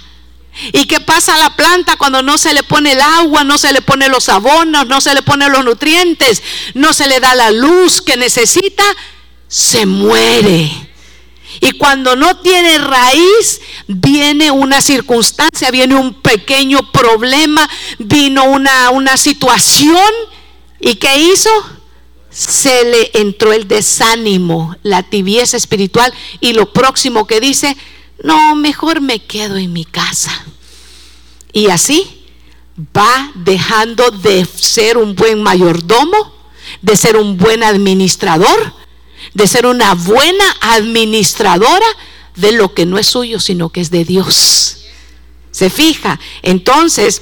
¿Y 0.71 0.85
qué 0.85 0.99
pasa 0.99 1.33
a 1.33 1.39
la 1.39 1.55
planta 1.55 1.97
cuando 1.97 2.21
no 2.21 2.37
se 2.37 2.53
le 2.53 2.61
pone 2.61 2.91
el 2.91 3.01
agua, 3.01 3.43
no 3.43 3.57
se 3.57 3.73
le 3.73 3.81
pone 3.81 4.07
los 4.07 4.29
abonos, 4.29 4.85
no 4.87 5.01
se 5.01 5.15
le 5.15 5.23
pone 5.23 5.49
los 5.49 5.65
nutrientes, 5.65 6.43
no 6.75 6.93
se 6.93 7.07
le 7.07 7.19
da 7.19 7.33
la 7.33 7.49
luz 7.49 8.01
que 8.01 8.15
necesita? 8.17 8.83
Se 9.53 9.85
muere. 9.85 10.71
Y 11.61 11.73
cuando 11.73 12.15
no 12.15 12.37
tiene 12.39 12.79
raíz, 12.79 13.61
viene 13.85 14.49
una 14.49 14.81
circunstancia, 14.81 15.69
viene 15.69 15.93
un 15.93 16.15
pequeño 16.23 16.91
problema, 16.91 17.69
vino 17.99 18.45
una, 18.45 18.89
una 18.89 19.15
situación. 19.15 20.09
¿Y 20.79 20.95
qué 20.95 21.19
hizo? 21.19 21.51
Se 22.31 22.83
le 22.83 23.11
entró 23.13 23.53
el 23.53 23.67
desánimo, 23.67 24.75
la 24.81 25.03
tibieza 25.03 25.55
espiritual. 25.55 26.11
Y 26.39 26.53
lo 26.53 26.73
próximo 26.73 27.27
que 27.27 27.39
dice, 27.39 27.77
no, 28.23 28.55
mejor 28.55 29.01
me 29.01 29.19
quedo 29.19 29.57
en 29.57 29.71
mi 29.71 29.85
casa. 29.85 30.31
Y 31.51 31.67
así 31.67 32.25
va 32.97 33.31
dejando 33.35 34.09
de 34.09 34.45
ser 34.45 34.97
un 34.97 35.13
buen 35.13 35.43
mayordomo, 35.43 36.33
de 36.81 36.97
ser 36.97 37.17
un 37.17 37.37
buen 37.37 37.63
administrador 37.63 38.81
de 39.33 39.47
ser 39.47 39.65
una 39.65 39.93
buena 39.93 40.45
administradora 40.61 41.85
de 42.35 42.51
lo 42.51 42.73
que 42.73 42.85
no 42.85 42.97
es 42.97 43.07
suyo, 43.07 43.39
sino 43.39 43.69
que 43.69 43.81
es 43.81 43.91
de 43.91 44.05
Dios. 44.05 44.77
¿Se 45.51 45.69
fija? 45.69 46.19
Entonces, 46.41 47.21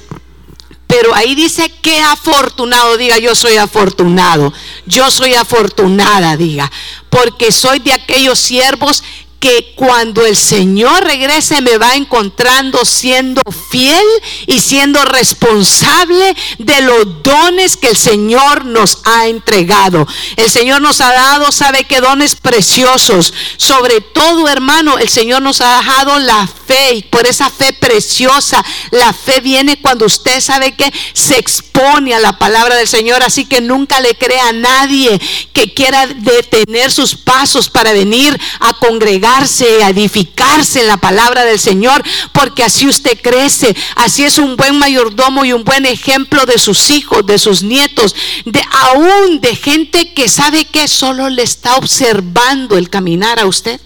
pero 0.86 1.14
ahí 1.14 1.34
dice 1.34 1.72
que 1.80 2.00
afortunado, 2.00 2.98
diga 2.98 3.18
yo 3.18 3.34
soy 3.34 3.56
afortunado, 3.56 4.52
yo 4.84 5.10
soy 5.10 5.32
afortunada, 5.32 6.36
diga, 6.36 6.70
porque 7.08 7.50
soy 7.50 7.78
de 7.78 7.94
aquellos 7.94 8.38
siervos 8.38 9.02
que 9.42 9.72
cuando 9.74 10.24
el 10.24 10.36
Señor 10.36 11.02
regrese 11.02 11.60
me 11.62 11.76
va 11.76 11.96
encontrando 11.96 12.84
siendo 12.84 13.42
fiel 13.70 14.06
y 14.46 14.60
siendo 14.60 15.04
responsable 15.04 16.36
de 16.58 16.80
los 16.82 17.24
dones 17.24 17.76
que 17.76 17.88
el 17.88 17.96
Señor 17.96 18.64
nos 18.64 18.98
ha 19.04 19.26
entregado. 19.26 20.06
El 20.36 20.48
Señor 20.48 20.80
nos 20.80 21.00
ha 21.00 21.12
dado, 21.12 21.50
sabe 21.50 21.82
qué 21.82 22.00
dones 22.00 22.36
preciosos. 22.36 23.34
Sobre 23.56 24.00
todo, 24.00 24.46
hermano, 24.46 24.98
el 24.98 25.08
Señor 25.08 25.42
nos 25.42 25.60
ha 25.60 25.78
dejado 25.78 26.20
la 26.20 26.46
fe 26.46 26.94
y 26.94 27.02
por 27.02 27.26
esa 27.26 27.50
fe 27.50 27.72
preciosa, 27.72 28.64
la 28.92 29.12
fe 29.12 29.40
viene 29.40 29.80
cuando 29.80 30.06
usted 30.06 30.40
sabe 30.40 30.76
que 30.76 30.92
se 31.14 31.36
expone 31.36 32.14
a 32.14 32.20
la 32.20 32.38
palabra 32.38 32.76
del 32.76 32.86
Señor, 32.86 33.24
así 33.24 33.46
que 33.46 33.60
nunca 33.60 34.00
le 34.00 34.14
crea 34.14 34.50
a 34.50 34.52
nadie 34.52 35.20
que 35.52 35.74
quiera 35.74 36.06
detener 36.06 36.92
sus 36.92 37.16
pasos 37.16 37.68
para 37.68 37.92
venir 37.92 38.40
a 38.60 38.74
congregar 38.74 39.31
a 39.32 39.88
edificarse 39.88 40.80
en 40.80 40.86
la 40.86 40.98
palabra 40.98 41.44
del 41.44 41.58
Señor, 41.58 42.02
porque 42.32 42.62
así 42.62 42.86
usted 42.86 43.18
crece, 43.20 43.74
así 43.96 44.24
es 44.24 44.38
un 44.38 44.56
buen 44.56 44.78
mayordomo 44.78 45.44
y 45.44 45.52
un 45.52 45.64
buen 45.64 45.86
ejemplo 45.86 46.44
de 46.44 46.58
sus 46.58 46.90
hijos, 46.90 47.24
de 47.26 47.38
sus 47.38 47.62
nietos, 47.62 48.14
de 48.44 48.62
aún 48.70 49.40
de 49.40 49.56
gente 49.56 50.12
que 50.12 50.28
sabe 50.28 50.66
que 50.66 50.86
solo 50.86 51.30
le 51.30 51.42
está 51.42 51.76
observando 51.76 52.76
el 52.76 52.90
caminar 52.90 53.40
a 53.40 53.46
usted. 53.46 53.80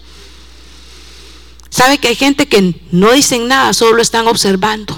¿Sabe 1.69 1.97
que 1.97 2.09
hay 2.09 2.15
gente 2.15 2.47
que 2.47 2.75
no 2.91 3.13
dicen 3.13 3.47
nada, 3.47 3.73
solo 3.73 4.01
están 4.01 4.27
observando? 4.27 4.97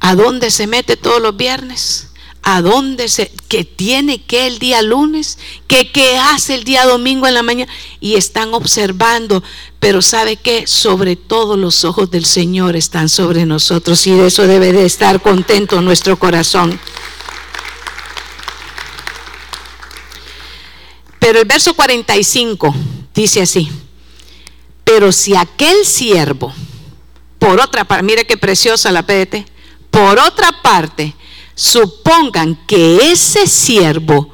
¿A 0.00 0.14
dónde 0.14 0.50
se 0.50 0.66
mete 0.66 0.96
todos 0.96 1.20
los 1.20 1.36
viernes? 1.36 2.07
A 2.50 2.62
dónde 2.62 3.08
se, 3.10 3.30
que 3.48 3.64
tiene 3.64 4.22
que 4.22 4.46
el 4.46 4.58
día 4.58 4.80
lunes, 4.80 5.38
que 5.66 5.92
qué 5.92 6.16
hace 6.16 6.54
el 6.54 6.64
día 6.64 6.86
domingo 6.86 7.26
en 7.26 7.34
la 7.34 7.42
mañana, 7.42 7.70
y 8.00 8.14
están 8.14 8.54
observando, 8.54 9.42
pero 9.78 10.00
sabe 10.00 10.36
que 10.36 10.66
sobre 10.66 11.14
todo 11.14 11.58
los 11.58 11.84
ojos 11.84 12.10
del 12.10 12.24
Señor 12.24 12.74
están 12.74 13.10
sobre 13.10 13.44
nosotros 13.44 14.06
y 14.06 14.12
de 14.12 14.28
eso 14.28 14.46
debe 14.46 14.72
de 14.72 14.86
estar 14.86 15.20
contento 15.20 15.82
nuestro 15.82 16.18
corazón. 16.18 16.80
Pero 21.18 21.40
el 21.40 21.44
verso 21.44 21.74
45 21.74 22.74
dice 23.14 23.42
así, 23.42 23.70
pero 24.84 25.12
si 25.12 25.36
aquel 25.36 25.84
siervo, 25.84 26.54
por 27.38 27.60
otra 27.60 27.84
parte, 27.84 28.04
mire 28.04 28.26
qué 28.26 28.38
preciosa 28.38 28.90
la 28.90 29.02
PDT, 29.02 29.46
por 29.90 30.18
otra 30.18 30.62
parte, 30.62 31.14
supongan 31.58 32.54
que 32.68 33.10
ese 33.10 33.48
siervo 33.48 34.32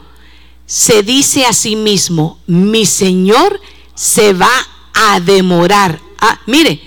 se 0.67 1.03
dice 1.03 1.47
a 1.47 1.55
sí 1.55 1.75
mismo, 1.75 2.39
mi 2.47 2.85
Señor 2.85 3.63
se 3.95 4.35
va 4.35 4.53
a 4.93 5.21
demorar. 5.21 5.99
Ah, 6.19 6.39
mire, 6.45 6.83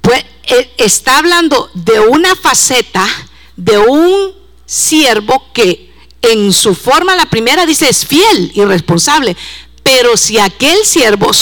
pues 0.00 0.24
eh, 0.44 0.70
está 0.76 1.18
hablando 1.18 1.68
de 1.74 1.98
una 1.98 2.36
faceta 2.36 3.04
de 3.56 3.76
un 3.76 4.32
siervo 4.66 5.44
que 5.52 5.92
en 6.22 6.52
su 6.52 6.76
forma, 6.76 7.16
la 7.16 7.26
primera 7.26 7.66
dice 7.66 7.88
es 7.88 8.06
fiel 8.06 8.52
y 8.54 8.64
responsable, 8.64 9.36
pero 9.82 10.16
si 10.16 10.38
aquel 10.38 10.84
siervo, 10.84 11.32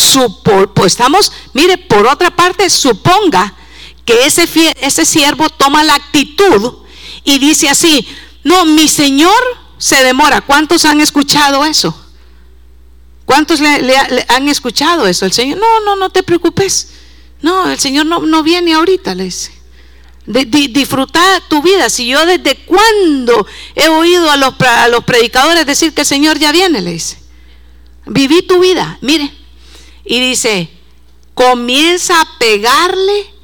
pues 0.73 0.92
estamos, 0.92 1.31
mire, 1.53 1.77
por 1.77 2.07
otra 2.07 2.35
parte, 2.35 2.71
suponga 2.71 3.55
que 4.07 4.25
ese, 4.25 4.49
ese 4.81 5.05
siervo 5.05 5.51
toma 5.51 5.85
la 5.85 5.97
actitud 5.97 6.88
y 7.29 7.38
dice 7.38 7.69
así, 7.69 8.09
no, 8.43 8.64
mi 8.64 8.88
Señor 8.88 9.38
se 9.77 10.03
demora. 10.03 10.41
¿Cuántos 10.41 10.87
han 10.87 11.03
escuchado 11.03 11.62
eso? 11.67 11.95
¿Cuántos 13.27 13.61
le, 13.61 13.95
han 14.29 14.49
escuchado 14.49 15.07
eso? 15.07 15.27
El 15.27 15.35
Señor, 15.35 15.59
no, 15.59 15.81
no, 15.81 15.95
no 15.95 16.09
te 16.09 16.23
preocupes. 16.23 16.88
No, 17.43 17.71
el 17.71 17.79
Señor 17.79 18.07
no, 18.07 18.21
no 18.21 18.43
viene 18.43 18.73
ahorita, 18.73 19.14
le 19.14 19.25
dice. 19.25 19.53
disfrutar 20.25 21.43
tu 21.51 21.61
vida. 21.61 21.91
Si 21.91 22.07
yo 22.07 22.25
desde 22.25 22.57
cuándo 22.64 23.47
he 23.75 23.88
oído 23.88 24.31
a 24.31 24.38
los, 24.38 24.59
a 24.62 24.88
los 24.88 25.05
predicadores 25.05 25.67
decir 25.67 25.93
que 25.93 26.01
el 26.01 26.07
Señor 26.07 26.38
ya 26.38 26.51
viene, 26.51 26.81
le 26.81 26.93
dice. 26.93 27.19
Viví 28.07 28.41
tu 28.41 28.59
vida, 28.59 28.97
mire. 29.03 29.31
Y 30.03 30.19
dice, 30.19 30.71
comienza 31.35 32.23
a 32.23 32.38
pegarle 32.38 33.38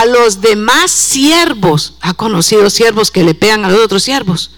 a 0.00 0.04
los 0.06 0.40
demás 0.40 0.90
siervos. 0.90 1.94
¿Ha 2.00 2.14
conocido 2.14 2.70
siervos 2.70 3.10
que 3.10 3.24
le 3.24 3.34
pegan 3.34 3.64
a 3.64 3.70
los 3.70 3.80
otros 3.80 4.02
siervos? 4.02 4.50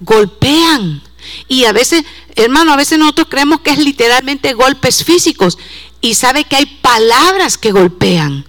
Golpean. 0.00 1.02
Y 1.48 1.64
a 1.64 1.72
veces, 1.72 2.04
hermano, 2.34 2.72
a 2.72 2.76
veces 2.76 2.98
nosotros 2.98 3.28
creemos 3.30 3.60
que 3.60 3.70
es 3.70 3.78
literalmente 3.78 4.54
golpes 4.54 5.04
físicos. 5.04 5.58
Y 6.00 6.14
sabe 6.14 6.44
que 6.44 6.56
hay 6.56 6.66
palabras 6.66 7.58
que 7.58 7.72
golpean. 7.72 8.46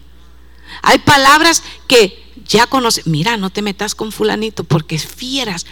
Hay 0.81 0.99
palabras 0.99 1.63
que 1.88 2.23
ya 2.47 2.67
conoce. 2.67 3.01
Mira, 3.05 3.38
no 3.38 3.49
te 3.49 3.62
metas 3.62 3.95
con 3.95 4.12
fulanito 4.12 4.63
porque 4.63 4.99
fieras. 4.99 5.65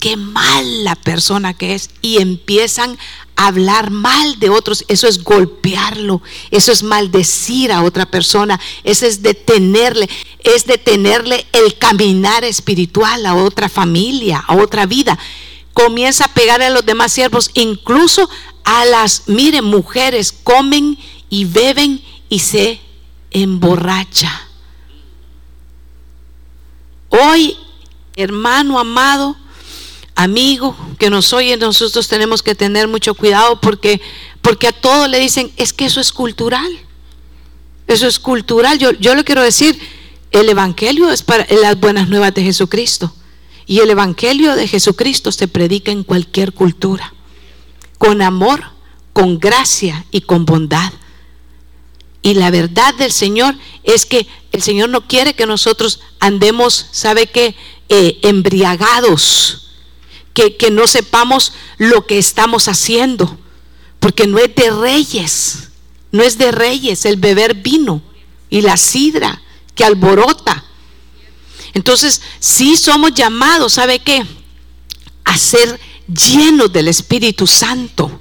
Qué 0.00 0.16
mala 0.16 0.94
persona 0.96 1.54
que 1.54 1.74
es. 1.74 1.90
Y 2.00 2.18
empiezan 2.18 2.98
hablar 3.36 3.90
mal 3.90 4.38
de 4.38 4.50
otros, 4.50 4.84
eso 4.88 5.08
es 5.08 5.22
golpearlo, 5.22 6.22
eso 6.50 6.72
es 6.72 6.82
maldecir 6.82 7.72
a 7.72 7.82
otra 7.82 8.06
persona, 8.06 8.60
eso 8.84 9.06
es 9.06 9.22
detenerle, 9.22 10.08
es 10.40 10.66
detenerle 10.66 11.46
el 11.52 11.76
caminar 11.76 12.44
espiritual 12.44 13.26
a 13.26 13.34
otra 13.34 13.68
familia, 13.68 14.44
a 14.46 14.56
otra 14.56 14.86
vida. 14.86 15.18
Comienza 15.72 16.26
a 16.26 16.34
pegar 16.34 16.62
a 16.62 16.70
los 16.70 16.86
demás 16.86 17.12
siervos, 17.12 17.50
incluso 17.54 18.28
a 18.64 18.84
las, 18.84 19.24
miren, 19.26 19.64
mujeres 19.64 20.32
comen 20.32 20.98
y 21.28 21.44
beben 21.44 22.02
y 22.28 22.38
se 22.38 22.80
emborracha. 23.30 24.48
Hoy, 27.08 27.56
hermano 28.16 28.78
amado, 28.78 29.36
amigo 30.14 30.76
que 30.98 31.10
nos 31.10 31.32
oye, 31.32 31.56
nosotros 31.56 32.08
tenemos 32.08 32.42
que 32.42 32.54
tener 32.54 32.88
mucho 32.88 33.14
cuidado 33.14 33.60
porque, 33.60 34.00
porque 34.40 34.68
a 34.68 34.72
todos 34.72 35.08
le 35.08 35.18
dicen, 35.18 35.52
es 35.56 35.72
que 35.72 35.86
eso 35.86 36.00
es 36.00 36.12
cultural. 36.12 36.70
Eso 37.86 38.06
es 38.06 38.18
cultural. 38.18 38.78
Yo, 38.78 38.92
yo 38.92 39.14
le 39.14 39.24
quiero 39.24 39.42
decir, 39.42 39.78
el 40.30 40.48
Evangelio 40.48 41.10
es 41.10 41.22
para 41.22 41.46
las 41.60 41.78
buenas 41.78 42.08
nuevas 42.08 42.34
de 42.34 42.42
Jesucristo. 42.42 43.14
Y 43.66 43.80
el 43.80 43.90
Evangelio 43.90 44.56
de 44.56 44.68
Jesucristo 44.68 45.32
se 45.32 45.48
predica 45.48 45.90
en 45.90 46.04
cualquier 46.04 46.52
cultura, 46.52 47.14
con 47.98 48.20
amor, 48.20 48.62
con 49.12 49.38
gracia 49.38 50.04
y 50.10 50.22
con 50.22 50.44
bondad. 50.44 50.92
Y 52.20 52.34
la 52.34 52.50
verdad 52.50 52.94
del 52.94 53.12
Señor 53.12 53.54
es 53.82 54.06
que 54.06 54.26
el 54.52 54.62
Señor 54.62 54.88
no 54.88 55.06
quiere 55.06 55.34
que 55.34 55.46
nosotros 55.46 56.00
andemos, 56.20 56.86
¿sabe 56.90 57.26
qué? 57.26 57.54
Eh, 57.88 58.18
embriagados 58.22 59.63
que, 60.34 60.70
no 60.70 60.86
sepamos 60.86 61.52
lo 61.78 62.06
que 62.06 62.18
estamos 62.18 62.68
haciendo, 62.68 63.38
porque 64.00 64.26
no 64.26 64.38
es 64.38 64.54
de 64.54 64.70
reyes, 64.70 65.68
no 66.10 66.22
es 66.22 66.36
de 66.36 66.50
reyes 66.50 67.04
el 67.06 67.16
beber 67.16 67.54
vino 67.54 68.02
y 68.50 68.60
la 68.60 68.76
sidra 68.76 69.40
que 69.74 69.84
alborota. 69.84 70.64
Entonces, 71.72 72.20
sí 72.40 72.76
somos 72.76 73.14
llamados, 73.14 73.74
¿sabe 73.74 74.00
qué? 74.00 74.26
A 75.24 75.38
ser 75.38 75.80
llenos 76.06 76.72
del 76.72 76.88
Espíritu 76.88 77.46
Santo. 77.46 78.20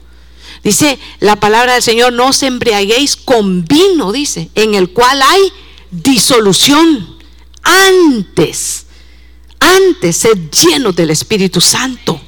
Dice 0.64 0.98
la 1.20 1.36
palabra 1.40 1.74
del 1.74 1.84
Señor, 1.84 2.14
no 2.14 2.28
os 2.28 2.42
embriaguéis 2.44 3.18
con 3.18 3.66
vino, 3.66 4.12
dice, 4.12 4.50
en 4.56 4.76
el 4.76 4.92
cual 4.92 5.22
hay 5.22 5.52
disolución, 5.92 7.18
antes, 7.64 8.83
antes 9.64 10.18
ser 10.18 10.50
llenos 10.50 10.96
del 10.96 11.10
Espíritu 11.10 11.62
Santo. 11.62 12.20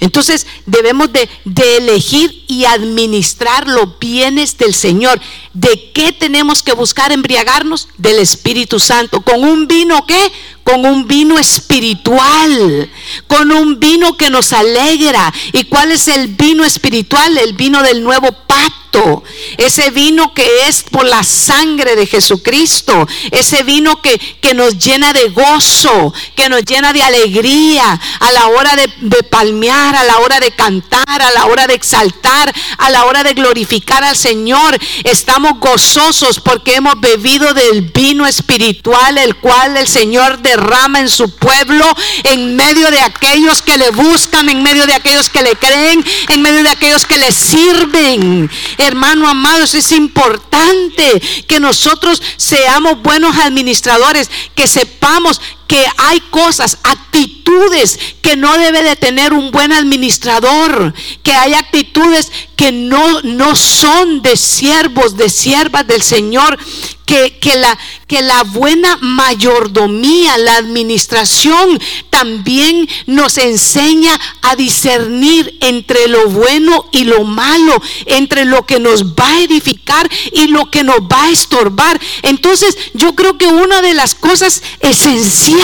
Entonces 0.00 0.46
debemos 0.64 1.10
de, 1.12 1.28
elegir 1.76 2.44
y 2.46 2.64
administrar 2.64 3.66
los 3.66 3.98
bienes 3.98 4.56
del 4.56 4.74
Señor. 4.74 5.20
¿De 5.54 5.90
qué 5.92 6.12
tenemos 6.12 6.62
que 6.62 6.72
buscar 6.72 7.10
embriagarnos? 7.10 7.88
Del 7.98 8.18
Espíritu 8.20 8.78
Santo. 8.78 9.22
¿Con 9.22 9.42
un 9.42 9.66
vino 9.66 10.06
qué? 10.06 10.32
Con 10.68 10.84
un 10.84 11.08
vino 11.08 11.38
espiritual. 11.38 12.90
Con 13.26 13.50
un 13.52 13.80
vino 13.80 14.18
que 14.18 14.28
nos 14.28 14.52
alegra. 14.52 15.32
¿Y 15.54 15.64
cuál 15.64 15.92
es 15.92 16.08
el 16.08 16.28
vino 16.28 16.62
espiritual? 16.62 17.38
El 17.38 17.54
vino 17.54 17.82
del 17.82 18.04
nuevo 18.04 18.30
pacto. 18.32 19.22
Ese 19.56 19.90
vino 19.90 20.34
que 20.34 20.66
es 20.66 20.82
por 20.82 21.04
la 21.04 21.22
sangre 21.22 21.96
de 21.96 22.06
Jesucristo. 22.06 23.06
Ese 23.30 23.62
vino 23.62 24.02
que, 24.02 24.18
que 24.40 24.54
nos 24.54 24.78
llena 24.78 25.12
de 25.12 25.28
gozo, 25.30 26.12
que 26.34 26.48
nos 26.48 26.64
llena 26.64 26.92
de 26.92 27.02
alegría 27.02 28.00
a 28.20 28.32
la 28.32 28.48
hora 28.48 28.76
de, 28.76 28.90
de 29.00 29.22
palmear, 29.24 29.94
a 29.94 30.04
la 30.04 30.18
hora 30.18 30.40
de 30.40 30.50
cantar, 30.52 31.22
a 31.22 31.30
la 31.30 31.46
hora 31.46 31.66
de 31.66 31.74
exaltar, 31.74 32.52
a 32.78 32.90
la 32.90 33.04
hora 33.04 33.22
de 33.22 33.34
glorificar 33.34 34.02
al 34.04 34.16
Señor. 34.16 34.78
Estamos 35.04 35.60
gozosos 35.60 36.40
porque 36.40 36.76
hemos 36.76 37.00
bebido 37.00 37.54
del 37.54 37.82
vino 37.82 38.26
espiritual, 38.26 39.18
el 39.18 39.36
cual 39.36 39.76
el 39.76 39.86
Señor 39.86 40.40
derrama 40.58 41.00
en 41.00 41.08
su 41.08 41.30
pueblo, 41.30 41.84
en 42.24 42.56
medio 42.56 42.90
de 42.90 43.00
aquellos 43.00 43.62
que 43.62 43.78
le 43.78 43.90
buscan, 43.90 44.48
en 44.48 44.62
medio 44.62 44.86
de 44.86 44.94
aquellos 44.94 45.28
que 45.28 45.42
le 45.42 45.54
creen, 45.56 46.04
en 46.28 46.42
medio 46.42 46.62
de 46.62 46.70
aquellos 46.70 47.06
que 47.06 47.18
le 47.18 47.32
sirven. 47.32 48.50
Hermano 48.76 49.28
amados, 49.28 49.74
es 49.74 49.92
importante 49.92 51.20
que 51.46 51.60
nosotros 51.60 52.22
seamos 52.36 53.00
buenos 53.02 53.36
administradores, 53.36 54.30
que 54.54 54.66
sepamos 54.66 55.40
que 55.68 55.84
hay 55.98 56.20
cosas, 56.30 56.78
actitudes 56.82 57.98
que 58.22 58.36
no 58.36 58.58
debe 58.58 58.82
de 58.82 58.96
tener 58.96 59.32
un 59.32 59.52
buen 59.52 59.72
administrador, 59.72 60.94
que 61.22 61.32
hay 61.32 61.54
actitudes 61.54 62.32
que 62.56 62.72
no, 62.72 63.22
no 63.22 63.54
son 63.54 64.20
de 64.20 64.36
siervos, 64.36 65.16
de 65.16 65.28
siervas 65.28 65.86
del 65.86 66.02
Señor, 66.02 66.58
que, 67.06 67.38
que, 67.38 67.56
la, 67.56 67.78
que 68.06 68.20
la 68.20 68.42
buena 68.42 68.98
mayordomía, 69.00 70.36
la 70.36 70.56
administración 70.56 71.80
también 72.10 72.86
nos 73.06 73.38
enseña 73.38 74.20
a 74.42 74.56
discernir 74.56 75.56
entre 75.62 76.06
lo 76.08 76.28
bueno 76.28 76.84
y 76.92 77.04
lo 77.04 77.24
malo, 77.24 77.80
entre 78.04 78.44
lo 78.44 78.66
que 78.66 78.78
nos 78.78 79.14
va 79.14 79.26
a 79.26 79.40
edificar 79.40 80.10
y 80.32 80.48
lo 80.48 80.70
que 80.70 80.82
nos 80.82 80.98
va 81.00 81.24
a 81.24 81.30
estorbar. 81.30 81.98
Entonces 82.22 82.76
yo 82.92 83.14
creo 83.14 83.38
que 83.38 83.46
una 83.46 83.80
de 83.80 83.94
las 83.94 84.14
cosas 84.14 84.62
esenciales, 84.80 85.57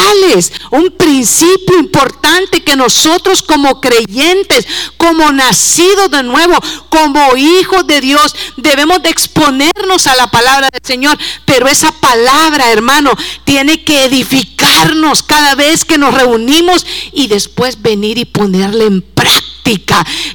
un 0.71 0.91
principio 0.97 1.79
importante 1.79 2.63
que 2.63 2.77
nosotros 2.77 3.43
como 3.43 3.81
creyentes, 3.81 4.67
como 4.97 5.31
nacidos 5.33 6.11
de 6.11 6.23
nuevo, 6.23 6.59
como 6.89 7.37
hijos 7.37 7.87
de 7.87 8.01
Dios, 8.01 8.35
debemos 8.57 9.03
de 9.03 9.11
exponernos 9.11 10.07
a 10.07 10.17
la 10.17 10.31
palabra 10.31 10.69
del 10.73 10.83
Señor. 10.85 11.19
Pero 11.45 11.69
esa 11.69 11.93
palabra, 11.93 12.73
hermano, 12.73 13.13
tiene 13.45 13.85
que 13.85 14.05
edificarnos 14.05 15.23
cada 15.23 15.55
vez 15.55 15.85
que 15.85 15.99
nos 15.99 16.15
reunimos 16.15 16.87
y 17.13 17.29
después 17.29 17.81
venir 17.81 18.19
y 18.19 18.25
ponerle 18.25 18.87
en 18.87 19.03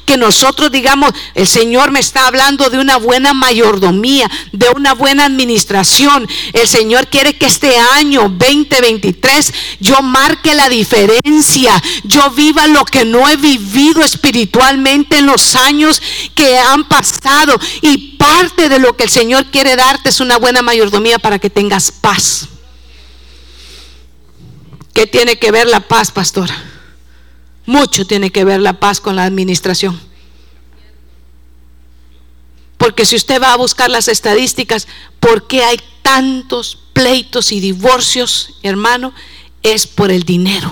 que 0.05 0.17
nosotros 0.17 0.71
digamos, 0.71 1.11
el 1.35 1.47
Señor 1.47 1.91
me 1.91 1.99
está 1.99 2.25
hablando 2.25 2.69
de 2.69 2.79
una 2.79 2.97
buena 2.97 3.33
mayordomía, 3.33 4.29
de 4.51 4.67
una 4.75 4.93
buena 4.93 5.25
administración. 5.25 6.27
El 6.53 6.67
Señor 6.67 7.07
quiere 7.07 7.37
que 7.37 7.45
este 7.45 7.77
año 7.77 8.21
2023 8.23 9.53
yo 9.79 10.01
marque 10.01 10.55
la 10.55 10.67
diferencia, 10.67 11.81
yo 12.03 12.31
viva 12.31 12.65
lo 12.67 12.83
que 12.85 13.05
no 13.05 13.29
he 13.29 13.37
vivido 13.37 14.01
espiritualmente 14.01 15.19
en 15.19 15.27
los 15.27 15.55
años 15.55 16.01
que 16.33 16.57
han 16.57 16.87
pasado. 16.87 17.59
Y 17.81 18.15
parte 18.17 18.67
de 18.67 18.79
lo 18.79 18.97
que 18.97 19.03
el 19.03 19.09
Señor 19.09 19.45
quiere 19.51 19.75
darte 19.75 20.09
es 20.09 20.19
una 20.19 20.37
buena 20.37 20.63
mayordomía 20.63 21.19
para 21.19 21.37
que 21.37 21.51
tengas 21.51 21.91
paz. 21.91 22.47
¿Qué 24.91 25.05
tiene 25.05 25.37
que 25.37 25.51
ver 25.51 25.67
la 25.67 25.81
paz, 25.81 26.09
pastora? 26.09 26.78
Mucho 27.65 28.06
tiene 28.06 28.32
que 28.32 28.45
ver 28.45 28.60
la 28.60 28.80
paz 28.80 29.00
con 29.00 29.15
la 29.15 29.24
administración. 29.24 30.00
Porque 32.78 33.06
si 33.06 33.15
usted 33.15 33.41
va 33.41 33.54
a 33.54 33.58
buscar 33.58 33.89
las 33.89 34.08
estadísticas, 34.08 34.88
¿por 35.19 35.48
qué 35.48 35.63
hay 35.63 35.80
tantos 36.02 36.80
pleitos 36.93 37.52
y 37.52 37.60
divorcios, 37.60 38.56
hermano? 38.63 39.13
Es 39.62 39.86
por 39.86 40.12
el 40.12 40.24
dinero. 40.24 40.72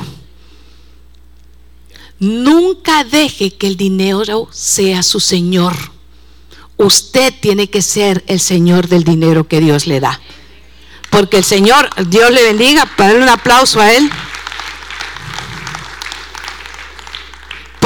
Nunca 2.20 3.04
deje 3.04 3.54
que 3.54 3.68
el 3.68 3.78
dinero 3.78 4.48
sea 4.52 5.04
su 5.04 5.20
Señor. 5.20 5.76
Usted 6.78 7.34
tiene 7.40 7.70
que 7.70 7.82
ser 7.82 8.24
el 8.28 8.40
Señor 8.40 8.88
del 8.88 9.04
dinero 9.04 9.48
que 9.48 9.60
Dios 9.60 9.86
le 9.86 10.00
da. 10.00 10.20
Porque 11.10 11.38
el 11.38 11.44
Señor, 11.44 11.90
Dios 12.08 12.32
le 12.32 12.44
bendiga, 12.44 12.86
para 12.98 13.10
darle 13.10 13.24
un 13.24 13.30
aplauso 13.30 13.80
a 13.80 13.92
Él. 13.92 14.10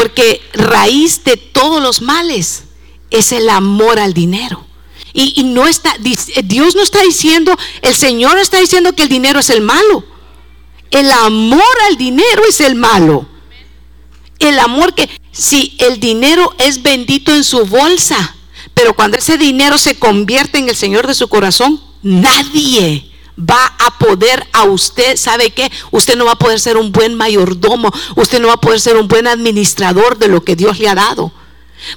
Porque 0.02 0.42
raíz 0.54 1.24
de 1.24 1.38
todos 1.38 1.80
los 1.80 2.02
males 2.02 2.64
es 3.12 3.32
el 3.32 3.48
amor 3.52 4.00
al 4.00 4.16
dinero. 4.16 4.66
Y, 5.14 5.44
no 5.44 5.68
está, 5.68 5.96
Dios 6.44 6.74
no 6.74 6.82
está 6.82 7.04
diciendo, 7.04 7.56
el 7.84 7.94
Señor 7.94 8.34
no 8.34 8.40
está 8.40 8.60
diciendo 8.60 8.94
que 8.94 9.04
el 9.04 9.10
dinero 9.10 9.42
es 9.42 9.52
el 9.52 9.62
malo. 9.62 10.04
El 10.90 11.12
amor 11.12 11.62
al 11.88 11.98
dinero 11.98 12.42
es 12.50 12.62
el 12.62 12.74
malo. 12.74 13.28
El 14.40 14.58
amor 14.58 14.96
que, 14.96 15.08
si 15.32 15.76
el 15.78 16.00
dinero 16.00 16.52
es 16.58 16.82
bendito 16.82 17.32
en 17.36 17.44
su 17.44 17.68
bolsa, 17.68 18.36
pero 18.74 18.96
cuando 18.96 19.20
ese 19.20 19.38
dinero 19.38 19.78
se 19.78 20.00
convierte 20.00 20.58
en 20.58 20.68
el 20.68 20.76
Señor 20.76 21.06
de 21.06 21.14
su 21.14 21.28
corazón, 21.28 21.80
nadie 22.02 23.11
va 23.38 23.74
a 23.80 23.98
poder 23.98 24.48
a 24.54 24.64
usted, 24.64 25.16
¿sabe 25.18 25.52
qué? 25.52 25.72
Usted 25.92 26.16
no 26.16 26.26
va 26.26 26.34
a 26.34 26.40
poder 26.40 26.60
ser 26.60 26.78
un 26.78 26.92
buen 26.92 27.16
mayordomo, 27.16 27.92
usted 28.16 28.40
no 28.40 28.48
va 28.48 28.56
a 28.56 28.62
poder 28.62 28.80
ser 28.80 28.98
un 28.98 29.08
buen 29.08 29.28
administrador 29.28 30.18
de 30.18 30.28
lo 30.28 30.44
que 30.44 30.56
Dios 30.56 30.80
le 30.80 30.90
ha 30.90 30.96
dado. 30.96 31.32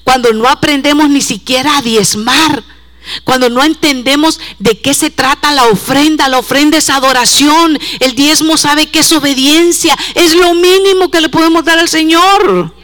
Cuando 0.02 0.32
no 0.32 0.48
aprendemos 0.48 1.08
ni 1.08 1.20
siquiera 1.20 1.78
a 1.78 1.82
diezmar, 1.82 2.62
cuando 3.24 3.50
no 3.50 3.62
entendemos 3.62 4.40
de 4.58 4.80
qué 4.80 4.94
se 4.94 5.10
trata 5.10 5.52
la 5.52 5.64
ofrenda, 5.64 6.28
la 6.28 6.38
ofrenda 6.38 6.78
es 6.78 6.88
adoración, 6.88 7.78
el 8.00 8.14
diezmo 8.14 8.56
sabe 8.56 8.86
que 8.86 9.00
es 9.00 9.12
obediencia, 9.12 9.96
es 10.14 10.34
lo 10.34 10.54
mínimo 10.54 11.10
que 11.10 11.20
le 11.20 11.28
podemos 11.28 11.64
dar 11.64 11.78
al 11.78 11.88
Señor. 11.88 12.74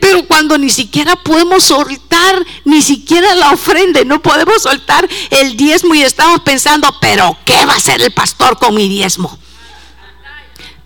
Pero 0.00 0.26
cuando 0.26 0.56
ni 0.58 0.70
siquiera 0.70 1.16
podemos 1.16 1.64
soltar, 1.64 2.44
ni 2.64 2.82
siquiera 2.82 3.34
la 3.34 3.50
ofrenda, 3.50 4.04
no 4.04 4.22
podemos 4.22 4.62
soltar 4.62 5.08
el 5.30 5.56
diezmo 5.56 5.94
y 5.94 6.02
estamos 6.02 6.40
pensando, 6.42 6.94
pero 7.00 7.36
¿qué 7.44 7.64
va 7.66 7.74
a 7.74 7.76
hacer 7.76 8.00
el 8.00 8.12
pastor 8.12 8.58
con 8.58 8.74
mi 8.74 8.88
diezmo? 8.88 9.38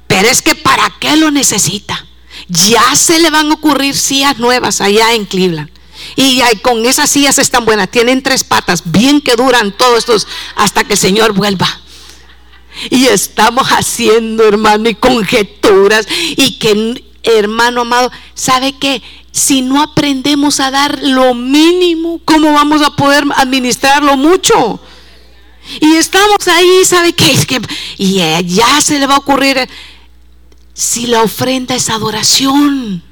Pero 0.06 0.28
es 0.28 0.42
que 0.42 0.54
¿para 0.54 0.92
qué 0.98 1.16
lo 1.16 1.30
necesita? 1.30 2.06
Ya 2.48 2.94
se 2.96 3.18
le 3.18 3.30
van 3.30 3.50
a 3.50 3.54
ocurrir 3.54 3.94
sillas 3.94 4.38
nuevas 4.38 4.80
allá 4.80 5.12
en 5.12 5.26
Cleveland. 5.26 5.70
Y 6.16 6.42
con 6.62 6.84
esas 6.84 7.10
sillas 7.10 7.38
están 7.38 7.64
buenas, 7.64 7.90
tienen 7.90 8.22
tres 8.22 8.44
patas, 8.44 8.82
bien 8.84 9.20
que 9.20 9.36
duran 9.36 9.72
todos 9.76 9.98
estos 9.98 10.26
hasta 10.56 10.84
que 10.84 10.94
el 10.94 10.98
Señor 10.98 11.32
vuelva. 11.32 11.80
Y 12.90 13.06
estamos 13.06 13.68
haciendo, 13.68 14.44
hermano, 14.44 14.88
y 14.88 14.94
conjeturas 14.94 16.06
y 16.10 16.58
que 16.58 17.04
hermano 17.22 17.82
amado, 17.82 18.10
¿sabe 18.34 18.72
qué? 18.78 19.02
Si 19.30 19.62
no 19.62 19.82
aprendemos 19.82 20.60
a 20.60 20.70
dar 20.70 20.98
lo 21.02 21.34
mínimo, 21.34 22.20
¿cómo 22.24 22.52
vamos 22.52 22.82
a 22.82 22.94
poder 22.96 23.24
administrarlo 23.36 24.16
mucho? 24.16 24.80
Y 25.80 25.94
estamos 25.94 26.46
ahí, 26.48 26.84
¿sabe 26.84 27.12
qué? 27.12 27.32
Es 27.32 27.46
que, 27.46 27.60
y 27.96 28.16
ya 28.46 28.80
se 28.80 28.98
le 28.98 29.06
va 29.06 29.14
a 29.14 29.18
ocurrir, 29.18 29.68
si 30.74 31.06
la 31.06 31.22
ofrenda 31.22 31.74
es 31.74 31.88
adoración, 31.88 33.02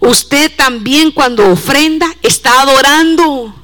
usted 0.00 0.54
también 0.56 1.12
cuando 1.12 1.50
ofrenda 1.50 2.06
está 2.22 2.62
adorando 2.62 3.54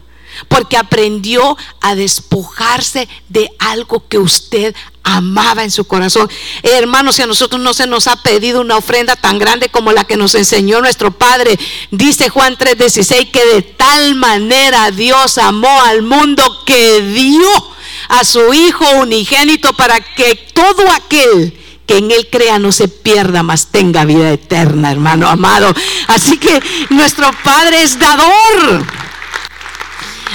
porque 0.47 0.77
aprendió 0.77 1.57
a 1.81 1.95
despojarse 1.95 3.09
de 3.29 3.51
algo 3.59 4.07
que 4.09 4.19
usted 4.19 4.75
amaba 5.17 5.65
en 5.65 5.71
su 5.71 5.85
corazón. 5.85 6.29
hermanos, 6.63 7.17
si 7.17 7.23
a 7.23 7.27
nosotros 7.27 7.61
no 7.61 7.73
se 7.75 7.87
nos 7.87 8.07
ha 8.07 8.23
pedido 8.23 8.61
una 8.61 8.77
ofrenda 8.77 9.17
tan 9.17 9.39
grande 9.39 9.69
como 9.69 9.93
la 9.93 10.05
que 10.05 10.17
nos 10.17 10.35
enseñó 10.35 10.81
nuestro 10.81 11.11
Padre, 11.11 11.59
dice 11.91 12.29
Juan 12.29 12.57
3:16 12.57 13.31
que 13.31 13.45
de 13.47 13.63
tal 13.63 14.15
manera 14.15 14.91
Dios 14.91 15.39
amó 15.39 15.81
al 15.83 16.03
mundo 16.03 16.43
que 16.65 17.01
dio 17.01 17.49
a 18.09 18.25
su 18.25 18.53
Hijo 18.53 18.85
unigénito 18.97 19.73
para 19.75 20.01
que 20.01 20.35
todo 20.53 20.91
aquel 20.91 21.55
que 21.87 21.99
en 21.99 22.11
Él 22.11 22.29
crea 22.31 22.59
no 22.59 22.71
se 22.71 22.89
pierda, 22.89 23.43
mas 23.43 23.69
tenga 23.69 24.05
vida 24.05 24.31
eterna, 24.31 24.93
hermano 24.93 25.27
amado. 25.27 25.73
Así 26.09 26.37
que 26.37 26.63
nuestro 26.91 27.31
Padre 27.43 27.83
es 27.83 27.99
dador. 27.99 28.85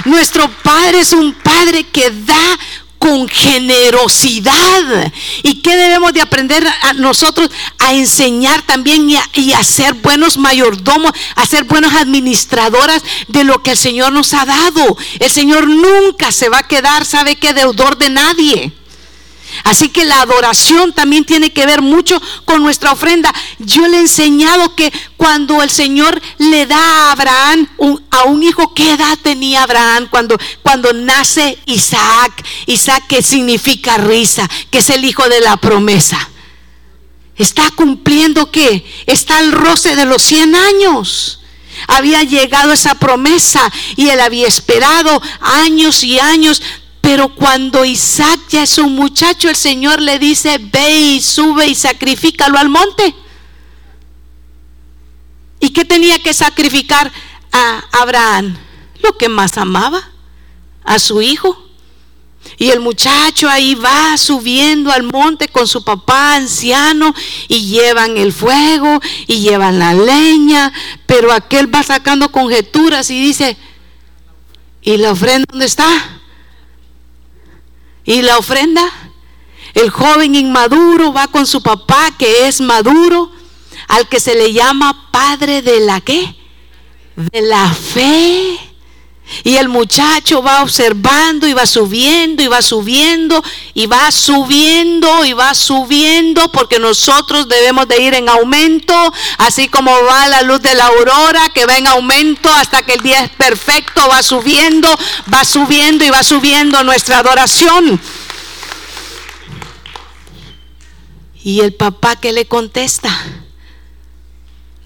Nuestro 0.06 0.50
Padre 0.64 1.02
es 1.02 1.14
un 1.14 1.34
Padre 1.34 1.84
que 1.84 2.10
da 2.10 2.60
con 3.04 3.28
generosidad. 3.28 5.12
¿Y 5.44 5.56
qué 5.56 5.76
debemos 5.76 6.14
de 6.14 6.22
aprender 6.22 6.66
a 6.66 6.94
nosotros 6.94 7.50
a 7.78 7.94
enseñar 7.94 8.62
también 8.62 9.10
y 9.10 9.18
a, 9.18 9.30
y 9.34 9.52
a 9.52 9.62
ser 9.62 9.96
buenos 9.96 10.38
mayordomos, 10.38 11.12
a 11.36 11.46
ser 11.46 11.66
buenos 11.66 11.94
administradoras 11.96 13.04
de 13.28 13.44
lo 13.44 13.62
que 13.62 13.72
el 13.72 13.78
Señor 13.78 14.14
nos 14.14 14.34
ha 14.34 14.46
dado? 14.46 14.96
El 15.20 15.30
Señor 15.30 15.68
nunca 15.68 16.32
se 16.32 16.48
va 16.48 16.60
a 16.60 16.68
quedar, 16.68 17.04
¿sabe 17.04 17.36
qué? 17.36 17.54
Deudor 17.54 17.98
de 17.98 18.10
nadie. 18.10 18.72
Así 19.64 19.90
que 19.90 20.06
la 20.06 20.22
adoración 20.22 20.94
también 20.94 21.26
tiene 21.26 21.52
que 21.52 21.66
ver 21.66 21.82
mucho 21.82 22.22
con 22.46 22.64
nuestra 22.64 22.92
ofrenda. 22.92 23.34
Yo 23.60 23.88
le 23.88 23.98
he 23.98 24.02
enseñado 24.02 24.76
que 24.76 24.92
cuando 25.18 25.62
el 25.62 25.70
Señor 25.70 26.22
le 26.38 26.66
da 26.66 26.78
a 26.78 27.12
Abraham 27.12 27.68
a 28.12 28.24
un 28.24 28.44
hijo, 28.44 28.74
¿qué 28.74 28.94
edad 28.94 29.18
tenía 29.22 29.64
Abraham 29.64 30.08
cuando, 30.10 30.38
cuando 30.62 30.92
nace 30.94 31.58
Isaac? 31.66 32.46
Isaac 32.66 33.06
que 33.08 33.22
significa 33.22 33.98
risa, 33.98 34.50
que 34.70 34.80
es 34.80 34.90
el 34.90 35.06
hijo 35.06 35.28
de 35.30 35.42
la 35.42 35.58
promesa. 35.58 36.30
Está 37.36 37.70
cumpliendo 37.72 38.52
qué? 38.52 38.86
Está 39.06 39.38
al 39.38 39.52
roce 39.52 39.96
de 39.96 40.06
los 40.06 40.22
100 40.22 40.56
años 40.56 41.40
había 41.88 42.24
llegado 42.24 42.72
esa 42.72 42.96
promesa 42.96 43.72
y 43.96 44.10
él 44.10 44.20
había 44.20 44.48
esperado 44.48 45.22
años 45.42 46.04
y 46.04 46.20
años 46.20 46.62
pero 47.04 47.28
cuando 47.28 47.84
Isaac 47.84 48.40
ya 48.48 48.64
es 48.64 48.78
un 48.78 48.96
muchacho, 48.96 49.50
el 49.50 49.58
Señor 49.58 50.02
le 50.02 50.20
dice, 50.20 50.58
ve 50.58 51.00
y 51.00 51.22
sube 51.22 51.68
y 51.68 51.76
sacrifícalo 51.76 52.58
al 52.58 52.70
monte. 52.70 53.14
¿Y 55.60 55.72
qué 55.72 55.84
tenía 55.84 56.24
que 56.24 56.34
sacrificar 56.34 57.12
a 57.52 57.84
Abraham? 57.92 58.56
Lo 59.02 59.18
que 59.18 59.28
más 59.28 59.58
amaba, 59.58 60.02
a 60.86 60.98
su 60.98 61.22
hijo. 61.22 61.68
Y 62.58 62.70
el 62.70 62.80
muchacho 62.80 63.50
ahí 63.50 63.76
va 63.76 64.18
subiendo 64.18 64.90
al 64.90 65.04
monte 65.04 65.50
con 65.50 65.68
su 65.68 65.84
papá 65.84 66.36
anciano 66.36 67.14
y 67.50 67.66
llevan 67.66 68.16
el 68.16 68.32
fuego 68.32 69.02
y 69.28 69.42
llevan 69.42 69.78
la 69.78 69.94
leña, 69.94 70.72
pero 71.06 71.34
aquel 71.34 71.74
va 71.74 71.84
sacando 71.84 72.32
conjeturas 72.32 73.10
y 73.10 73.22
dice, 73.22 73.58
¿y 74.82 74.96
la 74.96 75.12
ofrenda 75.12 75.46
dónde 75.50 75.66
está? 75.66 76.22
¿Y 78.06 78.22
la 78.22 78.38
ofrenda? 78.38 78.84
El 79.74 79.90
joven 79.90 80.36
inmaduro 80.36 81.14
va 81.14 81.28
con 81.28 81.48
su 81.48 81.62
papá 81.62 82.12
que 82.18 82.48
es 82.48 82.62
maduro, 82.62 83.32
al 83.88 84.08
que 84.08 84.20
se 84.20 84.36
le 84.36 84.54
llama 84.54 85.10
padre 85.12 85.62
de 85.62 85.80
la 85.80 86.02
qué? 86.02 86.36
De 87.16 87.42
la 87.42 87.70
fe. 87.74 88.60
Y 89.44 89.56
el 89.56 89.70
muchacho 89.70 90.42
va 90.44 90.62
observando 90.62 91.48
y 91.48 91.54
va 91.54 91.66
subiendo 91.66 92.44
y 92.44 92.48
va 92.48 92.62
subiendo 92.62 93.44
y 93.74 93.86
va 93.86 94.12
subiendo 94.12 95.26
y 95.26 95.34
va 95.34 95.54
subiendo 95.54 96.52
porque 96.52 96.80
nosotros 96.80 97.48
debemos 97.48 97.88
de 97.88 98.02
ir 98.02 98.14
en 98.14 98.30
aumento, 98.30 98.94
así 99.38 99.68
como 99.68 99.92
va 100.04 100.28
la 100.28 100.42
luz 100.44 100.62
de 100.62 100.76
la 100.76 100.86
aurora 100.86 101.50
que 101.54 101.66
va 101.66 101.78
en 101.78 101.88
aumento 101.88 102.52
hasta 102.54 102.82
que 102.84 102.94
el 102.94 103.02
día 103.02 103.24
es 103.24 103.30
perfecto, 103.32 104.08
va 104.10 104.22
subiendo, 104.22 104.88
va 105.34 105.44
subiendo 105.46 106.06
y 106.06 106.10
va 106.10 106.24
subiendo 106.24 106.84
nuestra 106.84 107.20
adoración. 107.20 108.00
Y 111.44 111.60
el 111.60 111.74
papá 111.74 112.16
que 112.16 112.32
le 112.32 112.46
contesta, 112.46 113.10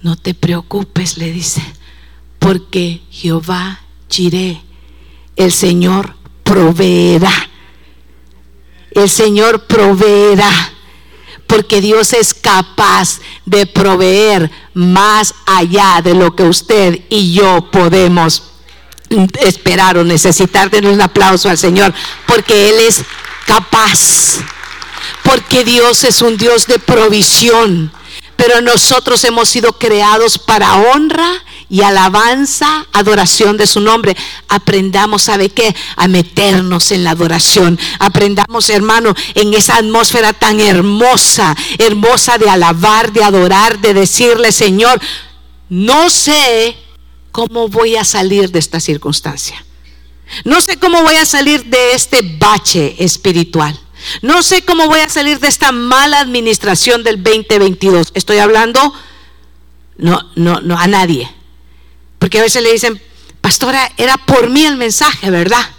no 0.01 0.15
te 0.15 0.33
preocupes, 0.33 1.17
le 1.17 1.31
dice, 1.31 1.61
porque 2.39 3.01
Jehová 3.11 3.81
Chiré, 4.09 4.61
el 5.35 5.51
Señor 5.51 6.15
proveerá. 6.43 7.31
El 8.91 9.09
Señor 9.09 9.65
proveerá. 9.65 10.51
Porque 11.45 11.79
Dios 11.79 12.11
es 12.13 12.33
capaz 12.33 13.19
de 13.45 13.65
proveer 13.65 14.51
más 14.73 15.33
allá 15.45 16.01
de 16.03 16.13
lo 16.13 16.35
que 16.35 16.43
usted 16.43 16.99
y 17.09 17.33
yo 17.33 17.69
podemos 17.71 18.43
esperar 19.41 19.97
o 19.97 20.03
necesitar. 20.03 20.69
Denle 20.69 20.91
un 20.91 21.01
aplauso 21.01 21.49
al 21.49 21.57
Señor. 21.57 21.93
Porque 22.25 22.69
Él 22.69 22.75
es 22.79 23.03
capaz. 23.45 24.39
Porque 25.23 25.63
Dios 25.63 26.03
es 26.03 26.21
un 26.21 26.37
Dios 26.37 26.67
de 26.67 26.79
provisión. 26.79 27.91
Pero 28.47 28.61
nosotros 28.61 29.21
hemos 29.25 29.49
sido 29.49 29.73
creados 29.73 30.37
para 30.39 30.75
honra 30.75 31.29
y 31.69 31.81
alabanza, 31.81 32.87
adoración 32.93 33.57
de 33.57 33.67
su 33.67 33.81
nombre. 33.81 34.15
Aprendamos, 34.47 35.23
¿sabe 35.23 35.49
qué? 35.49 35.75
A 35.97 36.07
meternos 36.07 36.93
en 36.93 37.03
la 37.03 37.11
adoración. 37.11 37.77
Aprendamos, 37.99 38.69
hermano, 38.69 39.13
en 39.35 39.53
esa 39.53 39.75
atmósfera 39.75 40.31
tan 40.31 40.61
hermosa, 40.61 41.57
hermosa 41.77 42.37
de 42.37 42.49
alabar, 42.49 43.11
de 43.11 43.25
adorar, 43.25 43.79
de 43.79 43.93
decirle, 43.93 44.53
Señor, 44.53 44.97
no 45.67 46.09
sé 46.09 46.77
cómo 47.33 47.67
voy 47.67 47.97
a 47.97 48.05
salir 48.05 48.49
de 48.49 48.59
esta 48.59 48.79
circunstancia. 48.79 49.61
No 50.45 50.61
sé 50.61 50.77
cómo 50.77 51.03
voy 51.03 51.15
a 51.15 51.25
salir 51.25 51.65
de 51.65 51.91
este 51.91 52.21
bache 52.21 52.95
espiritual. 52.97 53.77
No 54.21 54.43
sé 54.43 54.63
cómo 54.63 54.87
voy 54.87 54.99
a 54.99 55.09
salir 55.09 55.39
de 55.39 55.47
esta 55.47 55.71
mala 55.71 56.19
administración 56.19 57.03
del 57.03 57.21
2022. 57.23 58.11
Estoy 58.13 58.37
hablando 58.37 58.93
no, 59.97 60.31
no, 60.35 60.61
no 60.61 60.77
a 60.77 60.87
nadie. 60.87 61.29
Porque 62.19 62.39
a 62.39 62.43
veces 62.43 62.63
le 62.63 62.71
dicen, 62.71 63.01
pastora, 63.41 63.91
era 63.97 64.17
por 64.17 64.49
mí 64.49 64.65
el 64.65 64.77
mensaje, 64.77 65.29
¿verdad? 65.29 65.71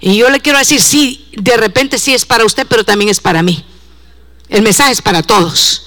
Y 0.00 0.16
yo 0.16 0.30
le 0.30 0.40
quiero 0.40 0.58
decir, 0.58 0.80
sí, 0.80 1.28
de 1.32 1.56
repente 1.56 1.98
sí 1.98 2.14
es 2.14 2.24
para 2.24 2.44
usted, 2.44 2.66
pero 2.68 2.84
también 2.84 3.08
es 3.10 3.20
para 3.20 3.42
mí. 3.42 3.64
El 4.48 4.62
mensaje 4.62 4.92
es 4.92 5.02
para 5.02 5.22
todos. 5.22 5.82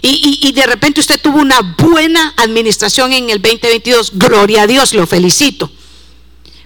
Y, 0.00 0.40
y, 0.42 0.52
de 0.52 0.66
repente 0.66 1.00
usted 1.00 1.20
tuvo 1.20 1.38
una 1.38 1.60
buena 1.78 2.34
administración 2.38 3.12
en 3.12 3.30
el 3.30 3.40
2022. 3.40 4.12
Gloria 4.14 4.62
a 4.62 4.66
Dios, 4.66 4.94
lo 4.94 5.06
felicito. 5.06 5.70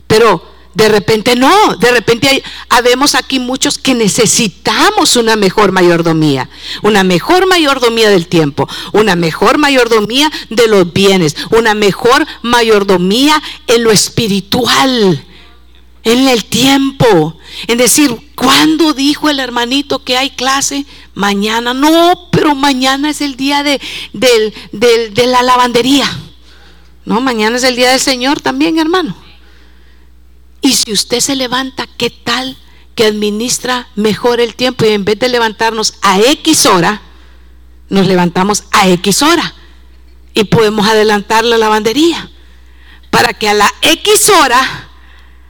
Pero 0.06 0.55
de 0.76 0.90
repente 0.90 1.36
no, 1.36 1.74
de 1.76 1.90
repente 1.90 2.28
hay, 2.28 2.42
habemos 2.68 3.14
aquí 3.14 3.38
muchos 3.38 3.78
que 3.78 3.94
necesitamos 3.94 5.16
una 5.16 5.34
mejor 5.34 5.72
mayordomía, 5.72 6.50
una 6.82 7.02
mejor 7.02 7.46
mayordomía 7.46 8.10
del 8.10 8.26
tiempo, 8.26 8.68
una 8.92 9.16
mejor 9.16 9.56
mayordomía 9.56 10.30
de 10.50 10.68
los 10.68 10.92
bienes, 10.92 11.34
una 11.50 11.72
mejor 11.72 12.26
mayordomía 12.42 13.42
en 13.66 13.84
lo 13.84 13.90
espiritual, 13.90 15.24
en 16.04 16.28
el 16.28 16.44
tiempo, 16.44 17.38
en 17.68 17.78
decir, 17.78 18.14
¿cuándo 18.34 18.92
dijo 18.92 19.30
el 19.30 19.40
hermanito 19.40 20.04
que 20.04 20.18
hay 20.18 20.28
clase? 20.28 20.84
Mañana, 21.14 21.72
no, 21.72 22.28
pero 22.30 22.54
mañana 22.54 23.08
es 23.08 23.22
el 23.22 23.36
día 23.36 23.62
de, 23.62 23.80
de 24.12 25.26
la 25.26 25.42
lavandería. 25.42 26.06
No, 27.06 27.22
mañana 27.22 27.56
es 27.56 27.64
el 27.64 27.76
día 27.76 27.92
del 27.92 28.00
Señor 28.00 28.42
también, 28.42 28.78
hermano. 28.78 29.25
Y 30.66 30.72
si 30.72 30.90
usted 30.90 31.20
se 31.20 31.36
levanta, 31.36 31.86
¿qué 31.96 32.10
tal 32.10 32.56
que 32.96 33.04
administra 33.04 33.86
mejor 33.94 34.40
el 34.40 34.56
tiempo? 34.56 34.84
Y 34.84 34.88
en 34.88 35.04
vez 35.04 35.16
de 35.16 35.28
levantarnos 35.28 35.94
a 36.02 36.18
X 36.18 36.66
hora, 36.66 37.02
nos 37.88 38.08
levantamos 38.08 38.64
a 38.72 38.88
X 38.88 39.22
hora. 39.22 39.54
Y 40.34 40.42
podemos 40.42 40.84
adelantar 40.88 41.44
la 41.44 41.56
lavandería. 41.56 42.32
Para 43.12 43.32
que 43.32 43.48
a 43.48 43.54
la 43.54 43.72
X 43.80 44.28
hora 44.28 44.88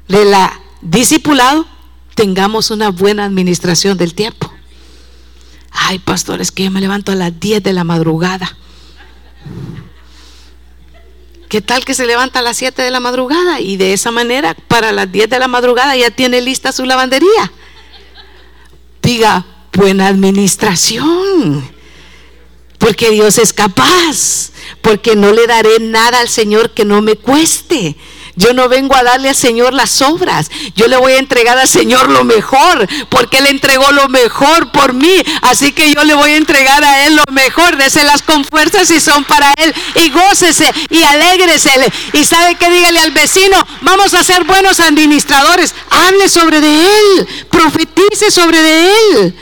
de 0.07 0.27
la 0.27 0.61
discipulado 0.83 1.67
tengamos 2.14 2.71
una 2.71 2.91
buena 2.91 3.25
administración 3.25 3.97
del 3.97 4.12
tiempo. 4.12 4.53
Ay, 5.71 5.99
pastor, 5.99 6.43
es 6.43 6.53
que 6.53 6.64
yo 6.64 6.71
me 6.71 6.83
levanto 6.83 7.12
a 7.12 7.14
las 7.14 7.41
10 7.41 7.62
de 7.62 7.73
la 7.73 7.85
madrugada. 7.85 8.55
¿Qué 11.49 11.61
tal 11.61 11.84
que 11.84 11.94
se 11.94 12.07
levanta 12.07 12.40
a 12.40 12.42
las 12.42 12.57
7 12.57 12.82
de 12.82 12.90
la 12.90 12.99
madrugada 12.99 13.61
y 13.61 13.76
de 13.76 13.92
esa 13.92 14.11
manera 14.11 14.55
para 14.55 14.90
las 14.90 15.11
10 15.11 15.30
de 15.30 15.38
la 15.38 15.47
madrugada 15.47 15.94
ya 15.97 16.11
tiene 16.11 16.40
lista 16.40 16.72
su 16.72 16.84
lavandería? 16.84 17.53
Diga, 19.01 19.47
buena 19.72 20.09
administración, 20.09 21.70
porque 22.78 23.11
Dios 23.11 23.38
es 23.38 23.53
capaz, 23.53 24.51
porque 24.82 25.14
no 25.14 25.32
le 25.32 25.47
daré 25.47 25.78
nada 25.78 26.18
al 26.18 26.28
Señor 26.28 26.70
que 26.70 26.84
no 26.84 27.01
me 27.01 27.14
cueste. 27.14 27.97
Yo 28.37 28.53
no 28.53 28.68
vengo 28.68 28.95
a 28.95 29.03
darle 29.03 29.30
al 29.30 29.34
Señor 29.34 29.72
las 29.72 30.03
obras. 30.03 30.51
Yo 30.74 30.89
le 30.89 30.99
voy 30.99 31.12
a 31.12 31.18
entregar 31.18 31.57
al 31.57 31.66
Señor 31.66 32.11
lo 32.11 32.22
mejor, 32.22 32.87
porque 33.09 33.39
Él 33.39 33.47
entregó 33.47 33.91
lo 33.93 34.09
mejor 34.09 34.70
por 34.72 34.93
mí. 34.93 35.22
Así 35.41 35.72
que 35.72 35.93
yo 35.95 36.05
le 36.05 36.14
voy 36.14 36.32
a 36.32 36.37
entregar 36.37 36.84
a 36.84 37.07
Él 37.07 37.16
lo 37.16 37.24
mejor. 37.32 37.76
Déselas 37.78 38.20
con 38.20 38.45
fuerzas 38.45 38.89
si 38.89 39.01
son 39.01 39.24
para 39.24 39.55
Él. 39.57 39.74
Y 39.95 40.11
gócese 40.11 40.70
y 40.91 41.03
alégrese. 41.03 41.70
Y 42.12 42.24
sabe 42.26 42.57
que 42.57 42.68
dígale 42.68 43.01
al 43.01 43.12
vecino, 43.12 43.57
vamos 43.80 44.12
a 44.12 44.22
ser 44.22 44.45
buenos 44.45 44.80
administradores. 44.80 45.74
Hable 45.89 46.28
sobre 46.28 46.61
de 46.61 46.84
Él. 46.84 47.28
Profetice 47.51 48.30
sobre 48.30 48.61
de 48.61 48.91
Él. 48.91 49.37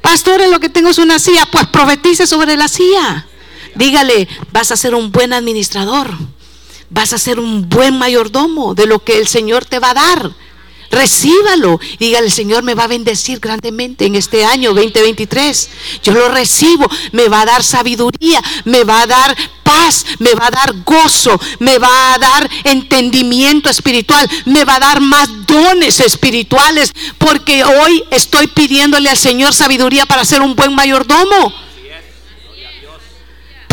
Pastores, 0.00 0.50
lo 0.50 0.60
que 0.60 0.70
tengo 0.70 0.88
es 0.88 0.98
una 0.98 1.18
silla. 1.18 1.46
Pues 1.52 1.66
profetice 1.66 2.26
sobre 2.26 2.56
la 2.56 2.68
silla. 2.68 3.26
Dígale, 3.74 4.26
vas 4.50 4.70
a 4.72 4.78
ser 4.78 4.94
un 4.94 5.12
buen 5.12 5.34
administrador 5.34 6.10
vas 6.90 7.12
a 7.12 7.18
ser 7.18 7.40
un 7.40 7.68
buen 7.68 7.96
mayordomo 7.96 8.74
de 8.74 8.86
lo 8.86 8.98
que 8.98 9.18
el 9.18 9.26
Señor 9.26 9.64
te 9.64 9.78
va 9.78 9.90
a 9.90 9.94
dar. 9.94 10.30
recíbalo. 10.90 11.78
Dígale, 12.00 12.26
el 12.26 12.32
Señor 12.32 12.64
me 12.64 12.74
va 12.74 12.84
a 12.84 12.88
bendecir 12.88 13.38
grandemente 13.38 14.06
en 14.06 14.16
este 14.16 14.44
año 14.44 14.74
2023. 14.74 15.70
Yo 16.02 16.12
lo 16.12 16.28
recibo, 16.30 16.90
me 17.12 17.28
va 17.28 17.42
a 17.42 17.46
dar 17.46 17.62
sabiduría, 17.62 18.42
me 18.64 18.82
va 18.82 19.02
a 19.02 19.06
dar 19.06 19.36
paz, 19.62 20.04
me 20.18 20.34
va 20.34 20.48
a 20.48 20.50
dar 20.50 20.74
gozo, 20.84 21.38
me 21.60 21.78
va 21.78 22.14
a 22.14 22.18
dar 22.18 22.50
entendimiento 22.64 23.70
espiritual, 23.70 24.28
me 24.46 24.64
va 24.64 24.76
a 24.76 24.80
dar 24.80 25.00
más 25.00 25.28
dones 25.46 26.00
espirituales, 26.00 26.92
porque 27.18 27.62
hoy 27.62 28.02
estoy 28.10 28.48
pidiéndole 28.48 29.10
al 29.10 29.16
Señor 29.16 29.54
sabiduría 29.54 30.06
para 30.06 30.24
ser 30.24 30.40
un 30.42 30.56
buen 30.56 30.74
mayordomo. 30.74 31.69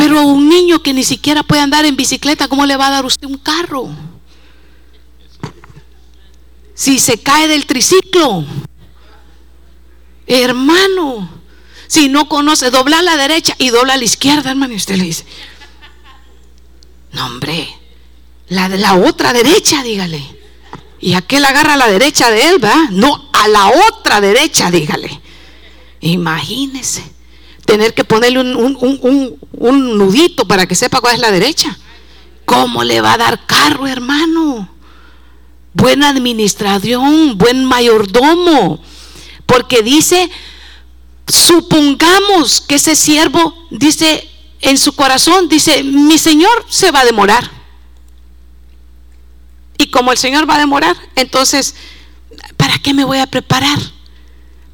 Pero 0.08 0.22
un 0.22 0.47
niño 0.47 0.82
que 0.82 0.93
ni 0.93 1.03
siquiera 1.03 1.43
puede 1.43 1.60
andar 1.60 1.84
en 1.84 1.97
bicicleta, 1.97 2.47
¿cómo 2.47 2.66
le 2.66 2.78
va 2.78 2.88
a 2.88 2.91
dar 2.91 3.05
usted 3.05 3.28
un 3.28 3.38
carro? 3.38 3.89
Si 6.74 6.97
se 6.97 7.18
cae 7.22 7.49
del 7.49 7.66
triciclo, 7.66 8.45
hermano, 10.26 11.30
si 11.88 12.08
no 12.08 12.30
conoce, 12.30 12.72
dobla 12.72 12.99
a 12.99 13.01
la 13.01 13.18
derecha 13.18 13.53
y 13.58 13.68
dobla 13.68 13.95
a 13.95 13.97
la 13.97 14.05
izquierda, 14.05 14.49
hermano, 14.49 14.76
y 14.76 14.78
usted 14.78 14.95
le 14.95 15.03
dice, 15.03 15.26
no, 17.12 17.26
hombre, 17.26 17.68
la 18.47 18.70
la 18.70 18.95
otra 18.95 19.34
derecha, 19.34 19.84
dígale. 19.84 20.24
Y 21.01 21.16
aquel 21.16 21.43
agarra 21.43 21.74
a 21.74 21.78
la 21.78 21.88
derecha 21.88 22.32
de 22.32 22.47
él. 22.47 22.62
No, 22.91 23.30
a 23.34 23.49
la 23.49 23.74
otra 23.89 24.22
derecha, 24.22 24.72
dígale. 24.72 25.20
Imagínese 25.99 27.16
tener 27.68 27.93
que 27.93 28.05
ponerle 28.05 28.39
un, 28.39 29.97
nudito 29.97 30.47
para 30.47 30.65
que 30.65 30.74
sepa 30.74 31.01
cuál 31.01 31.15
es 31.15 31.22
la 31.22 31.32
derecha. 31.32 31.78
¿Cómo 32.45 32.82
le 32.82 33.01
va 33.01 33.13
a 33.13 33.18
dar 33.18 33.45
carro, 33.45 33.86
hermano? 33.86 34.70
Buena 35.74 36.07
administración, 36.07 37.38
buen 37.38 37.65
mayordomo. 37.65 38.82
Porque 39.45 39.84
dice, 39.84 40.30
supongamos 41.28 42.61
que 42.61 42.76
ese 42.76 42.95
siervo 42.95 43.53
dice 43.70 44.28
en 44.61 44.78
su 44.78 44.93
corazón, 44.93 45.49
dice, 45.49 45.84
mi 45.84 46.18
Señor 46.18 46.65
se 46.70 46.89
va 46.91 47.01
a 47.01 47.05
demorar. 47.05 47.51
Y 49.78 49.88
como 49.88 50.13
el 50.13 50.18
Señor 50.18 50.49
va 50.49 50.55
a 50.55 50.59
demorar, 50.59 50.95
entonces, 51.15 51.76
¿para 52.55 52.80
qué 52.80 52.93
me 52.93 53.03
voy 53.03 53.20
a 53.20 53.28
preparar? 53.28 53.78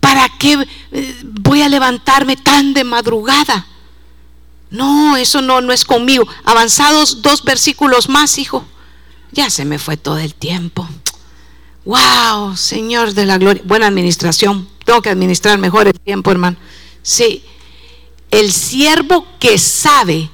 ¿Para 0.04 0.28
qué 0.38 0.68
eh, 0.92 1.16
voy 1.24 1.62
a 1.62 1.70
levantarme 1.70 2.36
tan 2.36 2.74
de 2.74 2.84
madrugada? 2.84 3.66
No, 4.70 5.16
eso 5.16 5.42
no, 5.42 5.62
no 5.62 5.72
es 5.72 5.86
conmigo. 5.86 6.28
Avanzados 6.44 7.22
dos 7.22 7.46
versículos 7.46 8.10
más, 8.10 8.38
hijo. 8.38 8.66
Ya 9.32 9.50
se 9.50 9.64
me 9.64 9.80
fue 9.80 9.96
todo 9.96 10.18
el 10.18 10.36
tiempo. 10.36 10.86
Wow, 11.86 12.58
Señor 12.58 13.14
de 13.14 13.26
la 13.26 13.38
gloria. 13.38 13.64
Buena 13.66 13.88
administración. 13.88 14.68
Tengo 14.84 15.02
que 15.02 15.10
administrar 15.10 15.58
mejor 15.58 15.88
el 15.88 15.98
tiempo, 15.98 16.32
hermano. 16.32 16.58
Sí. 17.02 17.42
El 18.30 18.52
siervo 18.52 19.26
que 19.40 19.58
sabe 19.58 20.30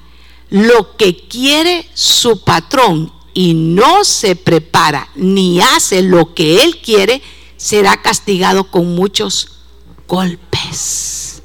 lo 0.50 0.98
que 0.98 1.28
quiere 1.28 1.88
su 1.94 2.44
patrón 2.44 3.14
y 3.36 3.54
no 3.54 4.04
se 4.04 4.36
prepara 4.36 5.10
ni 5.14 5.62
hace 5.62 6.02
lo 6.02 6.34
que 6.34 6.64
él 6.64 6.80
quiere, 6.82 7.22
será 7.56 8.02
castigado 8.02 8.72
con 8.72 8.96
muchos 8.96 9.59
golpes. 10.10 11.42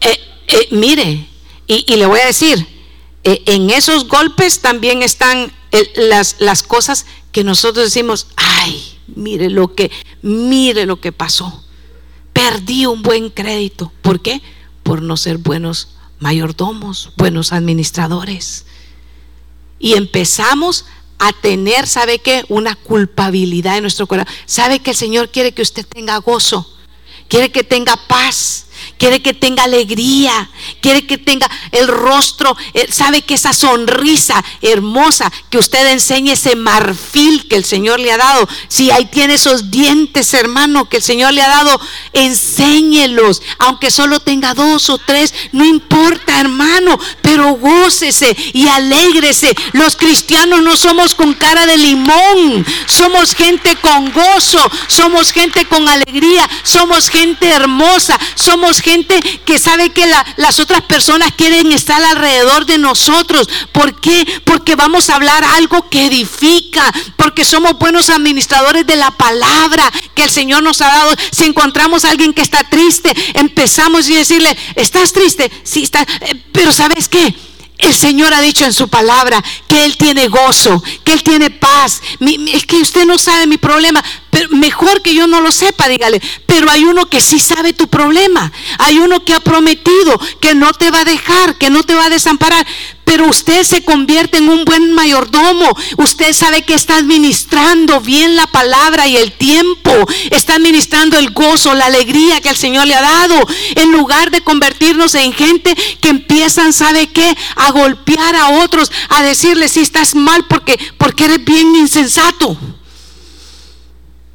Eh, 0.00 0.18
eh, 0.48 0.68
mire, 0.72 1.28
y, 1.68 1.94
le 1.94 2.06
voy 2.06 2.18
a 2.18 2.26
decir, 2.26 2.66
eh, 3.22 3.42
en 3.46 3.70
esos 3.70 4.08
golpes 4.08 4.60
también 4.60 5.02
están 5.02 5.52
las, 5.94 6.36
las 6.40 6.64
cosas 6.64 7.06
que 7.30 7.44
nosotros 7.44 7.84
decimos, 7.84 8.26
ay, 8.36 8.98
mire 9.14 9.48
lo 9.48 9.74
que, 9.74 9.92
mire 10.22 10.86
lo 10.86 11.00
que 11.00 11.12
pasó. 11.12 11.62
Perdí 12.32 12.86
un 12.86 13.02
buen 13.02 13.30
crédito. 13.30 13.92
¿Por 14.02 14.20
qué? 14.20 14.42
Por 14.82 15.02
no 15.02 15.16
ser 15.16 15.38
buenos 15.38 15.90
mayordomos, 16.18 17.12
buenos 17.16 17.52
administradores. 17.52 18.64
Y 19.78 19.94
empezamos 19.94 20.86
a 21.18 21.32
tener, 21.32 21.86
¿sabe 21.86 22.18
qué? 22.18 22.44
Una 22.48 22.74
culpabilidad 22.74 23.76
en 23.76 23.82
nuestro 23.82 24.06
corazón. 24.06 24.32
¿Sabe 24.46 24.80
que 24.80 24.90
el 24.90 24.96
Señor 24.96 25.30
quiere 25.30 25.52
que 25.52 25.62
usted 25.62 25.86
tenga 25.86 26.16
gozo? 26.18 26.68
Quiere 27.28 27.50
que 27.50 27.64
tenga 27.64 27.96
paz 28.08 28.66
quiere 28.98 29.22
que 29.22 29.34
tenga 29.34 29.64
alegría, 29.64 30.50
quiere 30.80 31.06
que 31.06 31.18
tenga 31.18 31.50
el 31.70 31.88
rostro, 31.88 32.56
eh, 32.74 32.88
sabe 32.90 33.22
que 33.22 33.34
esa 33.34 33.52
sonrisa 33.52 34.42
hermosa, 34.60 35.30
que 35.50 35.58
usted 35.58 35.86
enseñe 35.88 36.32
ese 36.32 36.56
marfil 36.56 37.46
que 37.48 37.56
el 37.56 37.64
Señor 37.64 38.00
le 38.00 38.12
ha 38.12 38.18
dado. 38.18 38.48
Si 38.68 38.90
ahí 38.90 39.06
tiene 39.06 39.34
esos 39.34 39.70
dientes, 39.70 40.34
hermano, 40.34 40.88
que 40.88 40.98
el 40.98 41.02
Señor 41.02 41.32
le 41.32 41.42
ha 41.42 41.48
dado, 41.48 41.80
enséñelos, 42.12 43.42
aunque 43.58 43.90
solo 43.90 44.20
tenga 44.20 44.54
dos 44.54 44.90
o 44.90 44.98
tres, 44.98 45.34
no 45.52 45.64
importa, 45.64 46.40
hermano, 46.40 46.98
pero 47.20 47.54
gócese 47.54 48.36
y 48.52 48.68
alégrese. 48.68 49.54
Los 49.72 49.96
cristianos 49.96 50.62
no 50.62 50.76
somos 50.76 51.14
con 51.14 51.34
cara 51.34 51.66
de 51.66 51.76
limón, 51.76 52.64
somos 52.86 53.34
gente 53.34 53.76
con 53.76 54.12
gozo, 54.12 54.70
somos 54.86 55.32
gente 55.32 55.64
con 55.66 55.88
alegría, 55.88 56.48
somos 56.62 57.08
gente 57.08 57.48
hermosa, 57.48 58.18
somos 58.34 58.80
gente 58.80 59.18
que 59.44 59.58
sabe 59.58 59.90
que 59.90 60.06
otras 60.60 60.82
personas 60.82 61.32
quieren 61.32 61.72
estar 61.72 62.02
alrededor 62.02 62.66
de 62.66 62.78
nosotros. 62.78 63.48
¿Por 63.72 64.00
qué? 64.00 64.26
Porque 64.44 64.74
vamos 64.74 65.10
a 65.10 65.16
hablar 65.16 65.44
algo 65.44 65.88
que 65.88 66.06
edifica, 66.06 66.92
porque 67.16 67.44
somos 67.44 67.78
buenos 67.78 68.10
administradores 68.10 68.86
de 68.86 68.96
la 68.96 69.10
palabra 69.10 69.90
que 70.14 70.24
el 70.24 70.30
Señor 70.30 70.62
nos 70.62 70.80
ha 70.80 70.86
dado. 70.86 71.14
Si 71.30 71.44
encontramos 71.44 72.04
a 72.04 72.10
alguien 72.10 72.32
que 72.32 72.42
está 72.42 72.64
triste, 72.64 73.14
empezamos 73.34 74.08
y 74.08 74.14
decirle, 74.14 74.56
¿estás 74.76 75.12
triste? 75.12 75.50
Sí, 75.64 75.82
está. 75.82 76.02
Eh, 76.02 76.42
pero 76.52 76.72
¿sabes 76.72 77.08
qué? 77.08 77.34
El 77.78 77.94
Señor 77.94 78.32
ha 78.32 78.40
dicho 78.40 78.64
en 78.64 78.72
su 78.72 78.88
palabra 78.88 79.42
que 79.66 79.84
Él 79.84 79.96
tiene 79.96 80.28
gozo, 80.28 80.82
que 81.04 81.12
Él 81.12 81.22
tiene 81.22 81.50
paz. 81.50 82.00
es 82.20 82.64
que 82.64 82.76
usted 82.76 83.04
no 83.04 83.18
sabe 83.18 83.46
mi 83.48 83.58
problema, 83.58 84.02
pero 84.32 84.48
mejor 84.48 85.02
que 85.02 85.14
yo 85.14 85.26
no 85.26 85.42
lo 85.42 85.52
sepa, 85.52 85.88
dígale. 85.88 86.18
Pero 86.46 86.70
hay 86.70 86.84
uno 86.84 87.04
que 87.10 87.20
sí 87.20 87.38
sabe 87.38 87.74
tu 87.74 87.88
problema. 87.88 88.50
Hay 88.78 88.98
uno 88.98 89.22
que 89.26 89.34
ha 89.34 89.40
prometido 89.40 90.18
que 90.40 90.54
no 90.54 90.72
te 90.72 90.90
va 90.90 91.00
a 91.00 91.04
dejar, 91.04 91.58
que 91.58 91.68
no 91.68 91.82
te 91.82 91.94
va 91.94 92.06
a 92.06 92.08
desamparar 92.08 92.66
pero 93.04 93.26
usted 93.26 93.62
se 93.62 93.84
convierte 93.84 94.38
en 94.38 94.48
un 94.48 94.64
buen 94.64 94.94
mayordomo. 94.94 95.68
Usted 95.98 96.32
sabe 96.32 96.62
que 96.62 96.72
está 96.72 96.96
administrando 96.96 98.00
bien 98.00 98.36
la 98.36 98.46
palabra 98.46 99.06
y 99.06 99.18
el 99.18 99.32
tiempo. 99.32 99.92
Está 100.30 100.54
administrando 100.54 101.18
el 101.18 101.28
gozo, 101.30 101.74
la 101.74 101.86
alegría 101.86 102.40
que 102.40 102.48
el 102.48 102.56
Señor 102.56 102.86
le 102.86 102.94
ha 102.94 103.02
dado. 103.02 103.46
En 103.74 103.92
lugar 103.92 104.30
de 104.30 104.40
convertirnos 104.40 105.14
en 105.14 105.34
gente 105.34 105.76
que 106.00 106.08
empiezan, 106.08 106.72
¿sabe 106.72 107.08
qué? 107.08 107.36
A 107.56 107.70
golpear 107.72 108.34
a 108.34 108.48
otros, 108.62 108.90
a 109.10 109.22
decirles 109.22 109.72
si 109.72 109.80
estás 109.80 110.14
mal 110.14 110.46
porque, 110.46 110.78
porque 110.96 111.26
eres 111.26 111.44
bien 111.44 111.76
insensato. 111.76 112.56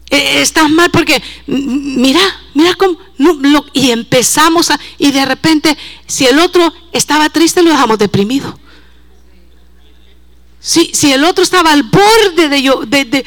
E, 0.09 0.41
estás 0.41 0.69
mal 0.69 0.89
porque 0.89 1.21
mira, 1.47 2.21
mira 2.53 2.73
cómo 2.75 2.97
y 3.73 3.91
empezamos 3.91 4.71
a 4.71 4.79
y 4.97 5.11
de 5.11 5.25
repente 5.25 5.77
si 6.05 6.25
el 6.25 6.39
otro 6.39 6.73
estaba 6.93 7.29
triste 7.29 7.61
lo 7.61 7.71
dejamos 7.71 7.97
deprimido. 7.97 8.57
Si, 10.59 10.91
si 10.93 11.13
el 11.13 11.23
otro 11.23 11.43
estaba 11.43 11.71
al 11.71 11.83
borde 11.83 12.49
de, 12.49 13.05
de, 13.05 13.25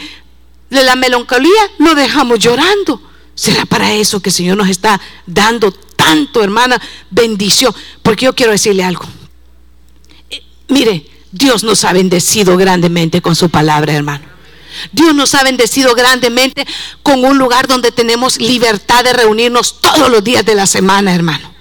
de 0.71 0.83
la 0.85 0.95
melancolía, 0.95 1.63
lo 1.79 1.95
dejamos 1.95 2.39
llorando. 2.39 3.01
¿Será 3.35 3.65
para 3.65 3.95
eso 3.95 4.21
que 4.21 4.29
el 4.29 4.35
Señor 4.35 4.59
nos 4.59 4.69
está 4.69 5.01
dando 5.25 5.73
tanto, 5.73 6.43
hermana, 6.43 6.81
bendición? 7.11 7.75
Porque 8.03 8.27
yo 8.27 8.35
quiero 8.35 8.53
decirle 8.53 8.85
algo. 8.85 9.07
Eh, 10.29 10.43
mire, 10.69 11.07
Dios 11.33 11.65
nos 11.65 11.85
ha 11.85 11.93
bendecido 11.95 12.57
grandemente 12.57 13.23
con 13.23 13.35
su 13.35 13.49
palabra, 13.49 13.95
hermano. 13.95 14.30
Dios 14.93 15.15
nos 15.15 15.35
ha 15.35 15.43
bendecido 15.43 15.95
grandemente 15.95 16.67
con 17.03 17.25
un 17.25 17.39
lugar 17.39 17.67
donde 17.67 17.93
tenemos 17.93 18.39
libertad 18.39 19.05
de 19.05 19.13
reunirnos 19.13 19.81
todos 19.81 20.11
los 20.11 20.23
días 20.23 20.45
de 20.45 20.55
la 20.55 20.67
semana, 20.67 21.15
hermano. 21.15 21.53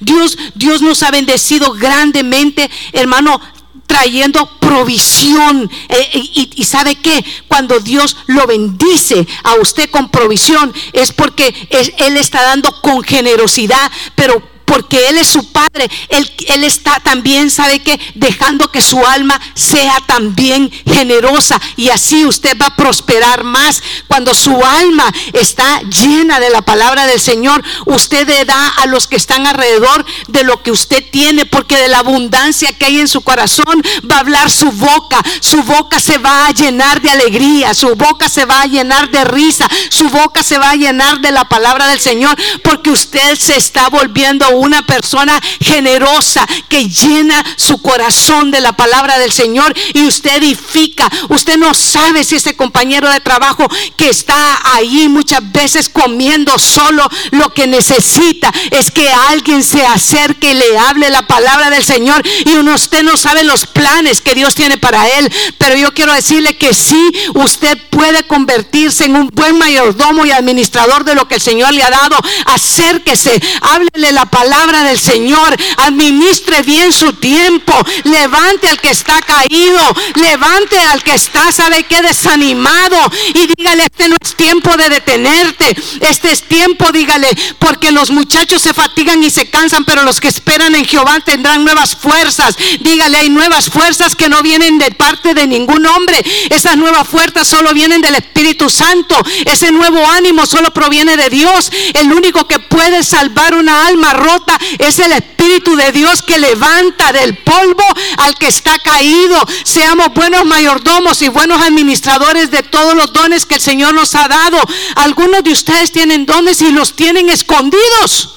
Dios, 0.00 0.36
Dios 0.54 0.82
nos 0.82 1.02
ha 1.02 1.10
bendecido 1.10 1.72
grandemente, 1.72 2.70
hermano, 2.92 3.40
trayendo 3.86 4.58
provisión. 4.60 5.70
Eh, 5.88 6.10
y, 6.14 6.50
y, 6.54 6.64
sabe 6.64 6.96
que 6.96 7.24
cuando 7.48 7.80
Dios 7.80 8.16
lo 8.26 8.46
bendice 8.46 9.26
a 9.44 9.54
usted 9.54 9.90
con 9.90 10.10
provisión 10.10 10.72
es 10.92 11.12
porque 11.12 11.54
Él 11.98 12.16
está 12.16 12.42
dando 12.42 12.70
con 12.82 13.02
generosidad, 13.02 13.90
pero 14.14 14.57
porque 14.68 15.08
Él 15.08 15.18
es 15.18 15.28
su 15.28 15.50
Padre. 15.50 15.90
Él, 16.08 16.64
está 16.64 17.00
también, 17.00 17.50
¿sabe 17.50 17.80
que 17.80 17.98
Dejando 18.14 18.70
que 18.70 18.82
su 18.82 19.04
alma 19.04 19.40
sea 19.54 19.94
también 20.06 20.70
generosa 20.86 21.60
y 21.76 21.88
así 21.88 22.26
usted 22.26 22.56
va 22.60 22.66
a 22.66 22.76
prosperar 22.76 23.44
más. 23.44 23.82
Cuando 24.06 24.34
su 24.34 24.62
alma 24.64 25.10
está 25.32 25.80
llena 25.82 26.38
de 26.40 26.50
la 26.50 26.62
palabra 26.62 27.06
del 27.06 27.20
Señor, 27.20 27.62
usted 27.86 28.28
le 28.28 28.44
da 28.44 28.68
a 28.68 28.86
los 28.86 29.06
que 29.06 29.16
están 29.16 29.46
alrededor 29.46 30.04
de 30.28 30.44
lo 30.44 30.62
que 30.62 30.70
usted 30.70 31.04
tiene, 31.10 31.46
porque 31.46 31.76
de 31.76 31.88
la 31.88 32.00
abundancia 32.00 32.72
que 32.72 32.86
hay 32.86 33.00
en 33.00 33.08
su 33.08 33.22
corazón 33.22 33.82
va 34.10 34.16
a 34.16 34.20
hablar 34.20 34.50
su 34.50 34.70
boca. 34.70 35.22
Su 35.40 35.62
boca 35.62 36.00
se 36.00 36.18
va 36.18 36.46
a 36.46 36.50
llenar 36.50 37.00
de 37.00 37.10
alegría, 37.10 37.72
su 37.74 37.94
boca 37.94 38.28
se 38.28 38.44
va 38.44 38.62
a 38.62 38.66
llenar 38.66 39.10
de 39.10 39.24
risa, 39.24 39.68
su 39.88 40.08
boca 40.08 40.42
se 40.42 40.58
va 40.58 40.70
a 40.70 40.76
llenar 40.76 41.20
de 41.20 41.30
la 41.30 41.48
palabra 41.48 41.86
del 41.88 42.00
Señor, 42.00 42.36
porque 42.62 42.90
usted 42.90 43.36
se 43.36 43.56
está 43.56 43.88
volviendo 43.88 44.57
una 44.58 44.82
persona 44.86 45.40
generosa 45.60 46.46
que 46.68 46.88
llena 46.88 47.44
su 47.56 47.80
corazón 47.82 48.50
de 48.50 48.60
la 48.60 48.72
palabra 48.72 49.18
del 49.18 49.32
Señor 49.32 49.74
y 49.94 50.06
usted 50.06 50.36
edifica. 50.36 51.10
Usted 51.28 51.56
no 51.56 51.74
sabe 51.74 52.24
si 52.24 52.36
ese 52.36 52.56
compañero 52.56 53.10
de 53.10 53.20
trabajo 53.20 53.66
que 53.96 54.08
está 54.08 54.58
ahí 54.74 55.08
muchas 55.08 55.50
veces 55.52 55.88
comiendo 55.88 56.58
solo 56.58 57.08
lo 57.30 57.52
que 57.52 57.66
necesita 57.66 58.52
es 58.70 58.90
que 58.90 59.08
alguien 59.08 59.62
se 59.62 59.84
acerque 59.84 60.52
y 60.52 60.54
le 60.54 60.78
hable 60.78 61.10
la 61.10 61.26
palabra 61.26 61.70
del 61.70 61.84
Señor 61.84 62.22
y 62.44 62.58
usted 62.68 63.02
no 63.02 63.16
sabe 63.16 63.44
los 63.44 63.66
planes 63.66 64.20
que 64.20 64.34
Dios 64.34 64.54
tiene 64.54 64.78
para 64.78 65.08
él, 65.18 65.32
pero 65.58 65.76
yo 65.76 65.92
quiero 65.94 66.12
decirle 66.12 66.56
que 66.56 66.74
sí, 66.74 67.12
usted 67.34 67.78
puede 67.90 68.22
convertirse 68.24 69.04
en 69.04 69.16
un 69.16 69.28
buen 69.32 69.58
mayordomo 69.58 70.24
y 70.24 70.30
administrador 70.30 71.04
de 71.04 71.14
lo 71.14 71.28
que 71.28 71.36
el 71.36 71.40
Señor 71.40 71.72
le 71.72 71.82
ha 71.82 71.90
dado. 71.90 72.16
Acérquese, 72.46 73.40
háblele 73.60 74.12
la 74.12 74.26
palabra 74.26 74.47
del 74.84 74.98
Señor, 74.98 75.56
administre 75.78 76.62
bien 76.62 76.92
su 76.92 77.12
tiempo, 77.14 77.74
levante 78.04 78.68
al 78.68 78.80
que 78.80 78.90
está 78.90 79.20
caído, 79.20 79.80
levante 80.14 80.78
al 80.78 81.02
que 81.02 81.14
está, 81.14 81.52
sabe 81.52 81.84
qué, 81.84 82.00
desanimado 82.02 82.98
y 83.34 83.46
dígale, 83.54 83.84
este 83.84 84.08
no 84.08 84.16
es 84.22 84.34
tiempo 84.34 84.76
de 84.76 84.88
detenerte, 84.88 85.76
este 86.00 86.32
es 86.32 86.42
tiempo, 86.42 86.90
dígale, 86.92 87.28
porque 87.58 87.92
los 87.92 88.10
muchachos 88.10 88.62
se 88.62 88.74
fatigan 88.74 89.22
y 89.22 89.30
se 89.30 89.50
cansan, 89.50 89.84
pero 89.84 90.02
los 90.02 90.20
que 90.20 90.28
esperan 90.28 90.74
en 90.74 90.84
Jehová 90.84 91.20
tendrán 91.20 91.64
nuevas 91.64 91.94
fuerzas. 91.96 92.56
Dígale, 92.80 93.18
hay 93.18 93.30
nuevas 93.30 93.68
fuerzas 93.68 94.14
que 94.16 94.28
no 94.28 94.42
vienen 94.42 94.78
de 94.78 94.90
parte 94.92 95.34
de 95.34 95.46
ningún 95.46 95.84
hombre. 95.86 96.22
Esas 96.50 96.76
nuevas 96.76 97.06
fuerzas 97.06 97.46
solo 97.48 97.74
vienen 97.74 98.00
del 98.00 98.14
Espíritu 98.14 98.70
Santo. 98.70 99.16
Ese 99.44 99.72
nuevo 99.72 100.06
ánimo 100.06 100.46
solo 100.46 100.72
proviene 100.72 101.16
de 101.16 101.30
Dios. 101.30 101.70
El 101.94 102.12
único 102.12 102.46
que 102.46 102.58
puede 102.58 103.02
salvar 103.02 103.54
una 103.54 103.86
alma 103.86 104.12
rota 104.14 104.37
es 104.78 104.98
el 104.98 105.12
Espíritu 105.12 105.76
de 105.76 105.92
Dios 105.92 106.22
que 106.22 106.38
levanta 106.38 107.12
del 107.12 107.36
polvo 107.38 107.84
al 108.18 108.34
que 108.36 108.48
está 108.48 108.78
caído. 108.78 109.40
Seamos 109.64 110.12
buenos 110.14 110.44
mayordomos 110.44 111.22
y 111.22 111.28
buenos 111.28 111.60
administradores 111.60 112.50
de 112.50 112.62
todos 112.62 112.94
los 112.94 113.12
dones 113.12 113.46
que 113.46 113.56
el 113.56 113.60
Señor 113.60 113.94
nos 113.94 114.14
ha 114.14 114.28
dado. 114.28 114.58
Algunos 114.96 115.44
de 115.44 115.52
ustedes 115.52 115.92
tienen 115.92 116.26
dones 116.26 116.60
y 116.62 116.70
los 116.70 116.94
tienen 116.94 117.30
escondidos. 117.30 118.36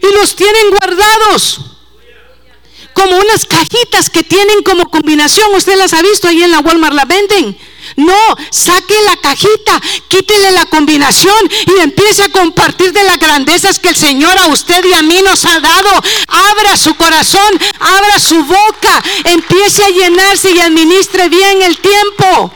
Y 0.00 0.14
los 0.14 0.36
tienen 0.36 0.70
guardados 0.70 1.60
como 2.98 3.16
unas 3.16 3.44
cajitas 3.46 4.10
que 4.10 4.24
tienen 4.24 4.62
como 4.62 4.90
combinación. 4.90 5.54
Usted 5.54 5.76
las 5.76 5.92
ha 5.94 6.02
visto 6.02 6.28
ahí 6.28 6.42
en 6.42 6.50
la 6.50 6.60
Walmart, 6.60 6.94
la 6.94 7.04
venden. 7.04 7.56
No, 7.96 8.36
saque 8.50 8.94
la 9.06 9.16
cajita, 9.16 9.80
quítele 10.08 10.50
la 10.52 10.66
combinación 10.66 11.38
y 11.66 11.80
empiece 11.80 12.24
a 12.24 12.28
compartir 12.28 12.92
de 12.92 13.02
las 13.04 13.18
grandezas 13.18 13.78
que 13.78 13.88
el 13.88 13.96
Señor 13.96 14.36
a 14.38 14.48
usted 14.48 14.84
y 14.84 14.92
a 14.92 15.02
mí 15.02 15.20
nos 15.24 15.44
ha 15.44 15.60
dado. 15.60 15.90
Abra 16.26 16.76
su 16.76 16.94
corazón, 16.94 17.58
abra 17.80 18.18
su 18.18 18.44
boca, 18.44 19.02
empiece 19.24 19.84
a 19.84 19.90
llenarse 19.90 20.50
y 20.50 20.60
administre 20.60 21.28
bien 21.28 21.62
el 21.62 21.78
tiempo. 21.78 22.52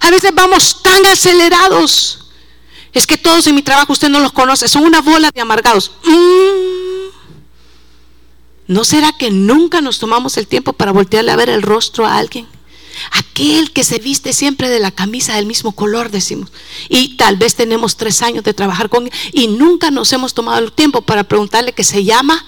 A 0.00 0.10
veces 0.10 0.34
vamos 0.34 0.82
tan 0.82 1.04
acelerados. 1.06 2.30
Es 2.92 3.06
que 3.06 3.18
todos 3.18 3.46
en 3.46 3.54
mi 3.54 3.62
trabajo 3.62 3.92
usted 3.92 4.08
no 4.08 4.20
los 4.20 4.32
conoce, 4.32 4.68
son 4.68 4.84
una 4.84 5.00
bola 5.02 5.30
de 5.30 5.40
amargados. 5.40 5.92
Mm. 6.04 6.86
¿No 8.68 8.84
será 8.84 9.12
que 9.12 9.30
nunca 9.30 9.80
nos 9.80 9.98
tomamos 9.98 10.36
el 10.38 10.46
tiempo 10.46 10.72
para 10.72 10.92
voltearle 10.92 11.30
a 11.30 11.36
ver 11.36 11.50
el 11.50 11.62
rostro 11.62 12.06
a 12.06 12.16
alguien? 12.16 12.48
Aquel 13.12 13.72
que 13.72 13.84
se 13.84 13.98
viste 13.98 14.32
siempre 14.32 14.68
de 14.68 14.80
la 14.80 14.90
camisa 14.90 15.36
del 15.36 15.46
mismo 15.46 15.72
color, 15.72 16.10
decimos. 16.10 16.50
Y 16.88 17.16
tal 17.16 17.36
vez 17.36 17.54
tenemos 17.54 17.96
tres 17.96 18.22
años 18.22 18.44
de 18.44 18.54
trabajar 18.54 18.88
con 18.88 19.06
él 19.06 19.12
y 19.32 19.48
nunca 19.48 19.90
nos 19.90 20.12
hemos 20.12 20.34
tomado 20.34 20.64
el 20.64 20.72
tiempo 20.72 21.02
para 21.02 21.24
preguntarle 21.24 21.72
que 21.72 21.84
se 21.84 22.04
llama 22.04 22.44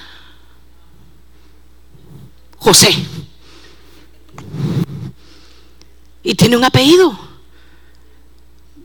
José. 2.57 2.95
Y 6.23 6.35
tiene 6.35 6.57
un 6.57 6.65
apellido. 6.65 7.19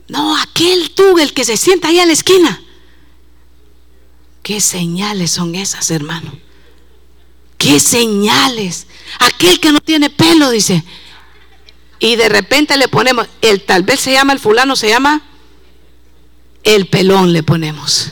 No, 0.08 0.36
aquel 0.36 0.90
tú, 0.90 1.18
el 1.18 1.32
que 1.32 1.44
se 1.44 1.56
sienta 1.56 1.88
ahí 1.88 1.98
a 1.98 2.06
la 2.06 2.12
esquina. 2.12 2.60
¿Qué 4.42 4.60
señales 4.60 5.30
son 5.30 5.54
esas, 5.54 5.90
hermano? 5.90 6.30
¿Qué 7.56 7.80
señales? 7.80 8.86
Aquel 9.18 9.58
que 9.58 9.72
no 9.72 9.80
tiene 9.80 10.10
pelo, 10.10 10.50
dice. 10.50 10.84
Y 12.04 12.16
de 12.16 12.28
repente 12.28 12.76
le 12.76 12.88
ponemos, 12.88 13.26
el 13.40 13.62
tal 13.62 13.82
vez 13.82 13.98
se 13.98 14.12
llama 14.12 14.34
el 14.34 14.38
fulano, 14.38 14.76
se 14.76 14.90
llama 14.90 15.22
el 16.62 16.86
pelón, 16.86 17.32
le 17.32 17.42
ponemos. 17.42 18.10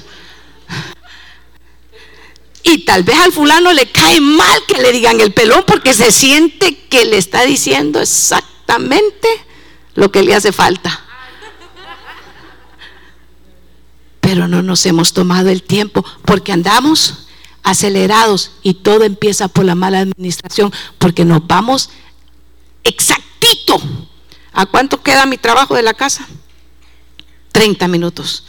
Y 2.63 2.87
tal 2.87 3.03
vez 3.03 3.19
al 3.19 3.33
fulano 3.33 3.71
le 3.75 3.91
cae 3.91 4.19
mal 4.23 4.63
que 4.67 4.81
le 4.81 4.93
digan 4.93 5.21
el 5.21 5.35
pelón 5.35 5.65
porque 5.67 5.93
se 5.93 6.11
siente 6.11 6.75
que 6.89 7.05
le 7.05 7.19
está 7.19 7.43
diciendo 7.43 8.01
exactamente 8.01 9.29
lo 9.95 10.11
que 10.11 10.23
le 10.23 10.35
hace 10.35 10.53
falta. 10.53 11.05
Pero 14.23 14.49
no 14.49 14.63
nos 14.63 14.87
hemos 14.87 15.13
tomado 15.13 15.51
el 15.51 15.63
tiempo 15.63 16.03
porque 16.25 16.53
andamos 16.53 17.27
acelerados 17.63 18.53
y 18.63 18.73
todo 18.73 19.05
empieza 19.05 19.49
por 19.49 19.67
la 19.67 19.75
mala 19.75 20.01
administración 20.01 20.73
porque 20.97 21.27
nos 21.27 21.47
vamos 21.47 21.91
exactito. 22.85 23.81
¿A 24.53 24.67
cuánto 24.67 25.03
queda 25.03 25.27
mi 25.27 25.39
trabajo 25.39 25.75
de 25.75 25.83
la 25.83 25.95
casa? 25.95 26.27
30 27.53 27.89
minutos. 27.89 28.45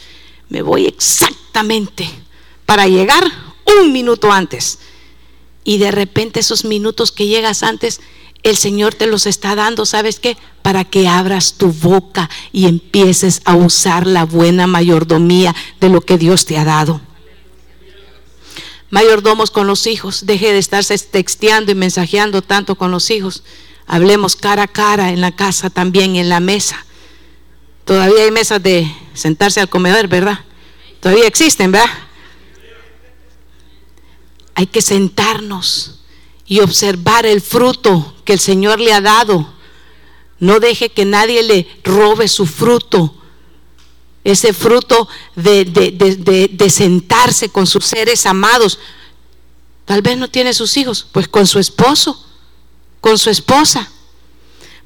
Me 0.48 0.62
voy 0.62 0.86
exactamente 0.86 2.08
para 2.66 2.86
llegar 2.86 3.24
un 3.80 3.92
minuto 3.92 4.30
antes. 4.30 4.78
Y 5.64 5.78
de 5.78 5.90
repente 5.90 6.40
esos 6.40 6.64
minutos 6.64 7.10
que 7.10 7.26
llegas 7.26 7.62
antes, 7.62 8.00
el 8.42 8.56
Señor 8.56 8.94
te 8.94 9.06
los 9.06 9.26
está 9.26 9.54
dando, 9.54 9.86
¿sabes 9.86 10.20
qué? 10.20 10.36
Para 10.62 10.84
que 10.84 11.08
abras 11.08 11.54
tu 11.54 11.72
boca 11.72 12.28
y 12.52 12.66
empieces 12.66 13.40
a 13.46 13.54
usar 13.54 14.06
la 14.06 14.24
buena 14.24 14.66
mayordomía 14.66 15.54
de 15.80 15.88
lo 15.88 16.02
que 16.02 16.18
Dios 16.18 16.44
te 16.44 16.58
ha 16.58 16.64
dado 16.64 17.00
mayordomos 18.94 19.50
con 19.50 19.66
los 19.66 19.88
hijos. 19.88 20.24
Deje 20.24 20.52
de 20.52 20.58
estarse 20.58 20.96
texteando 20.96 21.72
y 21.72 21.74
mensajeando 21.74 22.42
tanto 22.42 22.76
con 22.76 22.92
los 22.92 23.10
hijos. 23.10 23.42
Hablemos 23.86 24.36
cara 24.36 24.64
a 24.64 24.68
cara 24.68 25.10
en 25.10 25.20
la 25.20 25.34
casa 25.34 25.70
también, 25.70 26.16
en 26.16 26.28
la 26.28 26.40
mesa. 26.40 26.84
Todavía 27.84 28.24
hay 28.24 28.30
mesas 28.30 28.62
de 28.62 28.90
sentarse 29.12 29.60
al 29.60 29.68
comedor, 29.68 30.08
¿verdad? 30.08 30.40
Todavía 31.00 31.26
existen, 31.26 31.70
¿verdad? 31.72 31.90
Hay 34.54 34.66
que 34.66 34.80
sentarnos 34.80 36.00
y 36.46 36.60
observar 36.60 37.26
el 37.26 37.40
fruto 37.40 38.14
que 38.24 38.34
el 38.34 38.38
Señor 38.40 38.80
le 38.80 38.92
ha 38.92 39.00
dado. 39.00 39.52
No 40.38 40.60
deje 40.60 40.90
que 40.90 41.04
nadie 41.04 41.42
le 41.42 41.68
robe 41.82 42.28
su 42.28 42.46
fruto 42.46 43.14
ese 44.24 44.54
fruto 44.54 45.06
de, 45.36 46.70
sentarse 46.70 47.50
con 47.50 47.66
sus 47.66 47.84
seres 47.84 48.24
amados. 48.24 48.78
Tal 49.84 50.00
vez 50.00 50.16
no 50.16 50.28
tiene 50.28 50.54
sus 50.54 50.76
hijos, 50.78 51.06
pues 51.12 51.28
con 51.28 51.46
su 51.46 51.58
esposo, 51.58 52.23
con 53.04 53.18
su 53.18 53.28
esposa. 53.28 53.86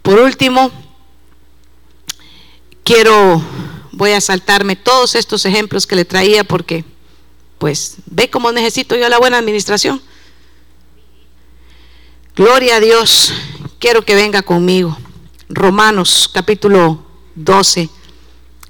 Por 0.03 0.19
último, 0.19 0.73
quiero, 2.83 3.41
voy 3.93 4.11
a 4.11 4.21
saltarme 4.21 4.75
todos 4.75 5.14
estos 5.14 5.45
ejemplos 5.45 5.87
que 5.87 5.95
le 5.95 6.05
traía 6.05 6.43
porque, 6.43 6.85
pues, 7.59 7.99
ve 8.07 8.29
cómo 8.29 8.51
necesito 8.51 8.97
yo 8.97 9.09
la 9.09 9.21
buena 9.21 9.39
administración. 9.39 10.03
Gloria 12.35 12.75
a 12.75 12.81
Dios, 12.81 13.33
quiero 13.79 14.05
que 14.05 14.16
venga 14.16 14.43
conmigo. 14.43 14.99
Romanos 15.49 16.29
capítulo 16.35 17.07
12 17.37 17.89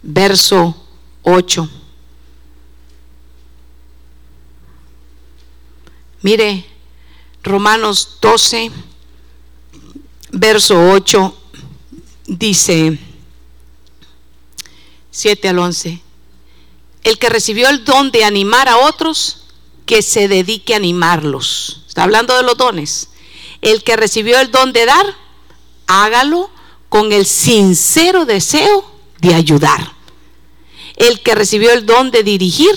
verso 0.03 0.77
8. 1.23 1.71
Mire, 6.21 6.67
Romanos 7.43 8.19
12, 8.21 8.73
verso 10.31 10.91
8, 10.91 11.37
dice 12.27 12.99
7 15.11 15.49
al 15.49 15.59
11. 15.59 16.03
El 17.05 17.19
que 17.19 17.29
recibió 17.29 17.69
el 17.69 17.85
don 17.85 18.11
de 18.11 18.25
animar 18.25 18.69
a 18.69 18.79
otros, 18.79 19.45
que 19.87 20.03
se 20.03 20.29
dedique 20.29 20.75
a 20.75 20.77
animarlos. 20.77 21.83
Está 21.89 22.05
hablando 22.05 22.37
de 22.37 22.43
los 22.43 22.57
dones. 22.57 23.09
El 23.63 23.83
que 23.83 23.97
recibió 23.97 24.39
el 24.39 24.51
don 24.51 24.73
de 24.73 24.85
dar, 24.85 25.07
hágalo 25.87 26.51
con 26.89 27.13
el 27.13 27.27
sincero 27.27 28.25
deseo 28.25 28.85
de 29.21 29.35
ayudar. 29.35 29.93
El 30.97 31.23
que 31.23 31.35
recibió 31.35 31.73
el 31.73 31.87
don 31.87 32.11
de 32.11 32.23
dirigir, 32.23 32.71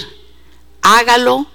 hágalo 0.82 1.47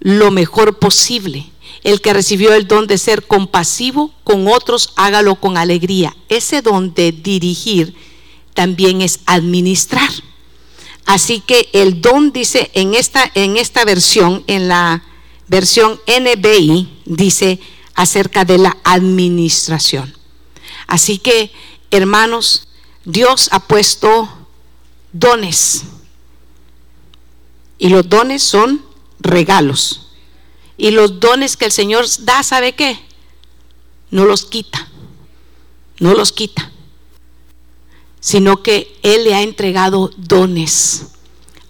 lo 0.00 0.30
mejor 0.30 0.78
posible. 0.78 1.50
El 1.86 2.00
que 2.00 2.12
recibió 2.12 2.52
el 2.52 2.66
don 2.66 2.88
de 2.88 2.98
ser 2.98 3.28
compasivo 3.28 4.10
con 4.24 4.48
otros, 4.48 4.92
hágalo 4.96 5.36
con 5.36 5.56
alegría. 5.56 6.16
Ese 6.28 6.60
don 6.60 6.92
de 6.94 7.12
dirigir 7.12 7.94
también 8.54 9.02
es 9.02 9.20
administrar. 9.24 10.10
Así 11.04 11.38
que 11.38 11.68
el 11.72 12.00
don 12.00 12.32
dice 12.32 12.72
en 12.74 12.94
esta, 12.94 13.30
en 13.36 13.56
esta 13.56 13.84
versión, 13.84 14.42
en 14.48 14.66
la 14.66 15.04
versión 15.46 16.00
NBI, 16.08 16.88
dice 17.04 17.60
acerca 17.94 18.44
de 18.44 18.58
la 18.58 18.76
administración. 18.82 20.12
Así 20.88 21.18
que, 21.18 21.52
hermanos, 21.92 22.66
Dios 23.04 23.48
ha 23.52 23.60
puesto 23.60 24.28
dones. 25.12 25.84
Y 27.78 27.90
los 27.90 28.08
dones 28.08 28.42
son 28.42 28.84
regalos. 29.20 30.05
Y 30.76 30.90
los 30.90 31.20
dones 31.20 31.56
que 31.56 31.66
el 31.66 31.72
Señor 31.72 32.06
da, 32.20 32.42
¿sabe 32.42 32.74
qué? 32.74 32.98
No 34.10 34.24
los 34.24 34.44
quita. 34.44 34.88
No 35.98 36.14
los 36.14 36.32
quita 36.32 36.70
sino 38.26 38.60
que 38.60 38.98
Él 39.04 39.22
le 39.22 39.34
ha 39.36 39.42
entregado 39.42 40.10
dones. 40.16 41.12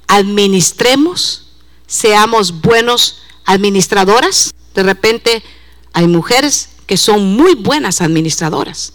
Administremos, 0.07 1.49
seamos 1.87 2.63
buenos 2.63 3.19
administradoras. 3.45 4.55
De 4.75 4.83
repente 4.83 5.43
hay 5.93 6.07
mujeres 6.07 6.71
que 6.87 6.97
son 6.97 7.37
muy 7.37 7.57
buenas 7.57 8.01
administradoras. 8.01 8.95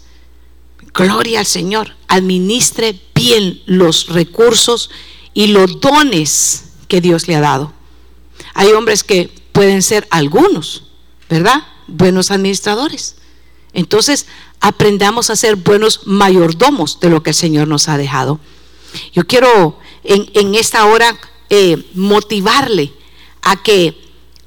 Gloria 0.92 1.38
al 1.38 1.46
Señor. 1.46 1.94
Administre 2.08 3.00
bien 3.14 3.62
los 3.66 4.08
recursos 4.08 4.90
y 5.32 5.46
los 5.46 5.80
dones 5.80 6.64
que 6.88 7.00
Dios 7.00 7.28
le 7.28 7.36
ha 7.36 7.40
dado. 7.40 7.72
Hay 8.54 8.72
hombres 8.72 9.04
que 9.04 9.30
pueden 9.62 9.82
ser 9.82 10.08
algunos, 10.10 10.82
¿verdad? 11.30 11.62
Buenos 11.86 12.32
administradores. 12.32 13.14
Entonces, 13.72 14.26
aprendamos 14.58 15.30
a 15.30 15.36
ser 15.36 15.54
buenos 15.54 16.00
mayordomos 16.04 16.98
de 16.98 17.08
lo 17.08 17.22
que 17.22 17.30
el 17.30 17.36
Señor 17.36 17.68
nos 17.68 17.88
ha 17.88 17.96
dejado. 17.96 18.40
Yo 19.12 19.24
quiero 19.24 19.78
en, 20.02 20.56
esta 20.56 20.84
hora 20.86 21.16
eh, 21.48 21.80
motivarle 21.94 22.92
a 23.40 23.62
que 23.62 23.96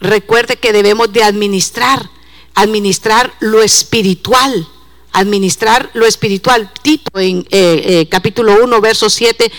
recuerde 0.02 0.58
que 0.58 0.74
debemos 0.74 1.14
de 1.14 1.24
administrar, 1.24 2.10
administrar 2.54 3.34
lo 3.40 3.64
espiritual, 3.64 4.68
administrar 5.14 5.92
lo 5.94 6.06
espiritual. 6.06 6.74
Tito 6.84 7.18
en 7.18 7.48
eh, 7.52 8.02
eh, 8.02 8.10
capítulo 8.10 8.58
1, 8.62 8.82
verso 8.82 9.10
7, 9.10 9.50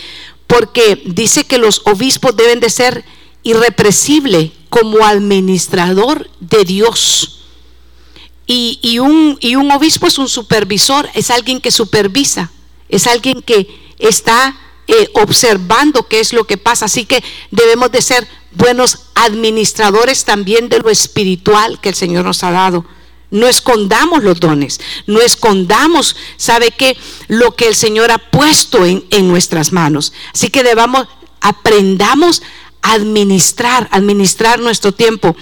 porque 0.47 1.01
dice 1.07 1.45
que 1.45 1.57
los 1.57 1.81
obispos 1.87 2.37
deben 2.37 2.61
de 2.61 2.69
ser 2.69 3.07
irrepresibles 3.43 4.51
como 4.79 5.05
administrador 5.05 6.29
de 6.41 6.65
Dios 6.65 7.37
y, 8.47 8.99
un, 9.01 9.39
obispo 9.73 10.07
es 10.07 10.19
un 10.19 10.29
supervisor, 10.29 11.09
es 11.15 11.31
alguien 11.31 11.61
que 11.61 11.71
supervisa, 11.71 12.51
es 12.89 13.07
alguien 13.07 13.43
que 13.43 13.67
está 13.99 14.57
eh, 14.87 15.09
observando 15.15 16.07
qué 16.07 16.21
es 16.21 16.33
lo 16.33 16.45
que 16.45 16.57
pasa. 16.57 16.85
Así 16.85 17.07
que 17.07 17.25
debemos 17.51 17.91
de 17.91 18.03
ser 18.03 18.29
buenos 18.53 19.07
administradores 19.15 20.25
también 20.25 20.69
de 20.69 20.79
lo 20.79 20.91
espiritual 20.91 21.81
que 21.81 21.89
el 21.89 21.97
Señor 21.97 22.25
nos 22.25 22.45
ha 22.45 22.53
dado. 22.53 22.85
No 23.33 23.49
escondamos 23.49 24.23
los 24.23 24.39
dones, 24.39 24.81
no 25.09 25.21
escondamos, 25.21 26.15
¿sabe 26.37 26.71
qué? 26.71 26.97
Lo 27.27 27.57
que 27.57 27.67
el 27.67 27.75
Señor 27.75 28.13
ha 28.13 28.19
puesto 28.19 28.85
en, 28.85 29.05
en 29.11 29.27
nuestras 29.27 29.73
manos. 29.73 30.13
Así 30.33 30.51
que 30.51 30.63
debamos, 30.63 31.09
aprendamos 31.41 32.43
administrar, 32.83 33.89
administrar 33.91 34.61
nuestro 34.61 34.93
tiempo. 34.93 35.37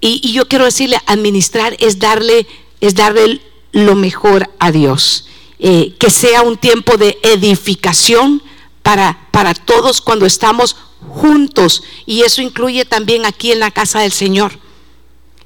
Y, 0.00 0.32
yo 0.32 0.48
quiero 0.48 0.64
decirle, 0.64 0.98
administrar 1.06 1.76
es 1.78 1.98
darle, 1.98 2.46
es 2.80 2.94
darle 2.94 3.40
lo 3.70 3.94
mejor 3.94 4.50
a 4.58 4.72
Dios. 4.72 5.26
Eh, 5.58 5.94
que 5.98 6.10
sea 6.10 6.42
un 6.42 6.56
tiempo 6.56 6.96
de 6.96 7.18
edificación 7.22 8.42
para, 8.82 9.28
para 9.30 9.54
todos 9.54 10.00
cuando 10.00 10.26
estamos 10.26 10.76
juntos. 11.08 11.84
Y 12.04 12.22
eso 12.22 12.42
incluye 12.42 12.84
también 12.84 13.24
aquí 13.24 13.52
en 13.52 13.60
la 13.60 13.70
casa 13.70 14.00
del 14.00 14.12
Señor. 14.12 14.58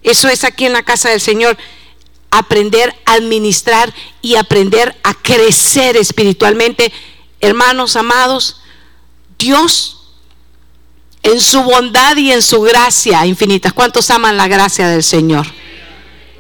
Eso 0.03 0.29
es 0.29 0.45
aquí 0.45 0.65
en 0.65 0.73
la 0.73 0.85
casa 0.85 1.11
del 1.11 1.21
Señor. 1.21 1.59
Aprender 2.31 2.95
a 3.05 3.13
administrar 3.13 3.93
y 4.23 4.37
aprender 4.37 4.97
a 5.03 5.13
crecer 5.15 5.97
espiritualmente. 5.97 6.93
Hermanos 7.41 7.97
amados, 7.97 8.61
Dios 9.39 9.96
en 11.27 11.41
su 11.41 11.61
bondad 11.65 12.17
y 12.17 12.31
en 12.31 12.41
su 12.41 12.61
gracia 12.61 13.27
infinita. 13.27 13.73
¿Cuántos 13.73 14.11
aman 14.11 14.37
la 14.37 14.47
gracia 14.47 14.87
del 14.87 15.03
Señor? 15.03 15.45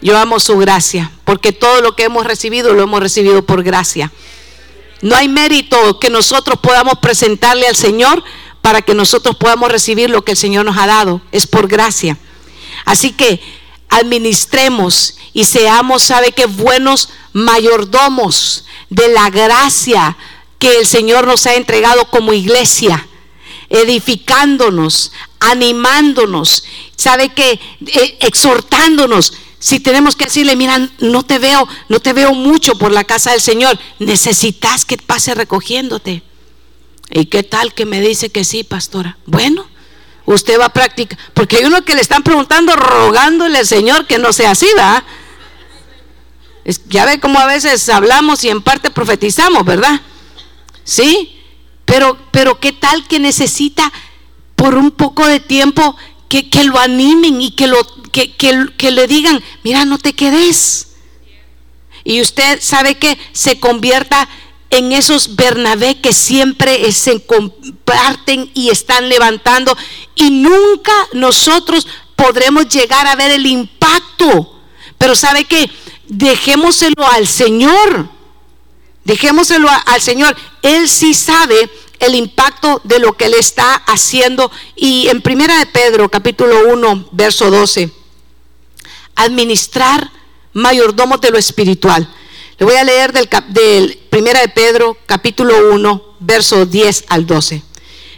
Yo 0.01 0.17
amo 0.17 0.39
su 0.39 0.57
gracia, 0.59 1.11
porque 1.25 1.51
todo 1.51 1.81
lo 1.81 1.97
que 1.97 2.05
hemos 2.05 2.25
recibido 2.25 2.73
lo 2.73 2.85
hemos 2.85 3.01
recibido 3.01 3.45
por 3.45 3.65
gracia. 3.65 4.13
No 5.03 5.17
hay 5.17 5.27
mérito 5.27 5.99
que 5.99 6.09
nosotros 6.09 6.61
podamos 6.61 7.01
presentarle 7.01 7.67
al 7.67 7.75
Señor 7.75 8.23
para 8.63 8.81
que 8.81 8.95
nosotros 8.95 9.35
podamos 9.35 9.73
recibir 9.73 10.09
lo 10.09 10.25
que 10.25 10.33
el 10.33 10.39
Señor 10.39 10.65
nos 10.65 10.79
ha 10.79 10.87
dado. 10.87 11.21
Es 11.33 11.49
por 11.49 11.67
gracia. 11.67 12.17
Así 12.85 13.11
que 13.11 13.41
administremos 13.89 15.17
y 15.33 15.47
seamos, 15.47 16.05
sabe 16.05 16.31
que 16.31 16.47
buenos 16.47 17.09
mayordomos 17.33 18.65
de 18.89 19.09
la 19.09 19.31
gracia 19.31 20.17
que 20.61 20.79
el 20.79 20.87
Señor 20.87 21.27
nos 21.27 21.45
ha 21.47 21.55
entregado 21.55 22.09
como 22.09 22.33
iglesia 22.33 23.09
edificándonos, 23.69 25.13
animándonos, 25.41 26.65
¿sabe 26.97 27.31
qué? 27.31 27.61
Eh, 27.87 28.19
exhortándonos. 28.21 29.33
Si 29.59 29.81
tenemos 29.81 30.17
que 30.17 30.27
decirle, 30.27 30.55
mira, 30.55 30.89
no 31.01 31.23
te 31.23 31.39
veo, 31.39 31.67
no 31.89 32.01
te 32.01 32.13
veo 32.13 32.35
mucho 32.35 32.77
por 32.79 32.93
la 32.93 33.05
casa 33.05 33.33
del 33.33 33.41
Señor, 33.41 33.79
necesitas 33.99 34.85
que 34.85 34.97
pase 34.99 35.35
recogiéndote. 35.35 36.23
¿Y 37.11 37.27
qué 37.27 37.43
tal 37.43 37.73
que 37.75 37.87
me 37.87 38.01
dice 38.01 38.31
que 38.31 38.45
sí, 38.45 38.65
pastora? 38.65 39.17
Bueno, 39.27 39.67
usted 40.25 40.61
va 40.61 40.67
a 40.67 40.73
practicar, 40.73 41.19
porque 41.35 41.57
hay 41.57 41.65
uno 41.65 41.85
que 41.85 41.95
le 41.95 42.01
están 42.01 42.23
preguntando, 42.23 42.75
rogándole 42.77 43.59
al 43.59 43.67
Señor 43.67 44.07
que 44.07 44.19
no 44.19 44.33
sea 44.33 44.53
así, 44.53 44.67
¿verdad? 44.75 45.05
ya 46.89 47.07
ve 47.07 47.21
cómo 47.21 47.39
a 47.39 47.47
veces 47.47 47.89
hablamos 47.89 48.43
y 48.45 48.49
en 48.49 48.61
parte 48.61 48.91
profetizamos, 48.91 49.65
¿verdad? 49.65 50.01
Sí, 50.85 51.36
pero, 51.87 52.19
pero 52.33 52.61
qué 52.61 52.73
tal 52.73 53.09
que 53.09 53.19
necesita 53.19 53.91
por 54.57 54.75
un 54.75 54.91
poco 54.91 55.27
de 55.27 55.41
tiempo 55.41 55.97
que, 56.29 56.65
lo 56.65 56.79
animen 56.79 57.41
y 57.41 57.53
que, 57.53 57.67
lo, 57.67 57.79
que, 58.13 58.35
que, 58.35 58.91
le 58.91 59.07
digan, 59.07 59.43
mira, 59.63 59.85
no 59.85 59.97
te 59.99 60.13
quedes. 60.13 60.89
Y 62.05 62.21
usted 62.21 62.61
sabe 62.61 62.97
que 62.97 63.19
se 63.33 63.59
convierta 63.59 64.29
en 64.71 64.93
esos 64.93 65.37
Bernabé 65.37 66.01
que 66.01 66.13
siempre 66.13 66.91
se 66.93 67.25
comparten 67.25 68.51
y 68.55 68.71
están 68.71 69.09
levantando. 69.09 69.77
Y 70.15 70.31
nunca 70.31 70.93
nosotros 71.13 71.87
podremos 72.17 72.69
llegar 72.69 73.07
a 73.07 73.17
ver 73.17 73.31
el 73.31 73.47
impacto. 73.47 74.61
Pero 74.99 75.15
sabe 75.15 75.45
que 75.45 75.71
dejémoselo 76.09 77.07
al 77.13 77.27
Señor. 77.27 78.16
Dejémoselo 79.07 79.69
al 79.87 80.03
Señor. 80.03 80.37
Él 80.63 80.89
sí 80.89 81.15
sabe 81.15 81.71
el 82.01 82.17
impacto 82.17 82.81
de 82.83 82.99
lo 82.99 83.17
que 83.17 83.27
Él 83.27 83.35
está 83.35 83.77
haciendo. 83.87 84.51
Y 84.75 85.07
en 85.07 85.23
Primera 85.23 85.57
de 85.61 85.67
Pedro, 85.67 86.09
capítulo 86.09 86.73
1, 86.73 87.11
verso 87.13 87.49
12, 87.49 87.93
administrar 89.15 90.11
mayordomos 90.55 91.21
de 91.21 91.31
lo 91.31 91.39
espiritual. 91.39 92.13
Le 92.59 92.67
voy 92.67 92.75
a 92.75 92.83
leer 92.83 93.13
del, 93.13 93.29
del 93.51 93.97
Primera 94.11 94.41
de 94.41 94.49
Pedro, 94.49 94.99
capítulo 95.07 95.73
1, 95.73 96.17
verso 96.19 96.67
10 96.67 97.05
al 97.09 97.27
12. 97.29 97.63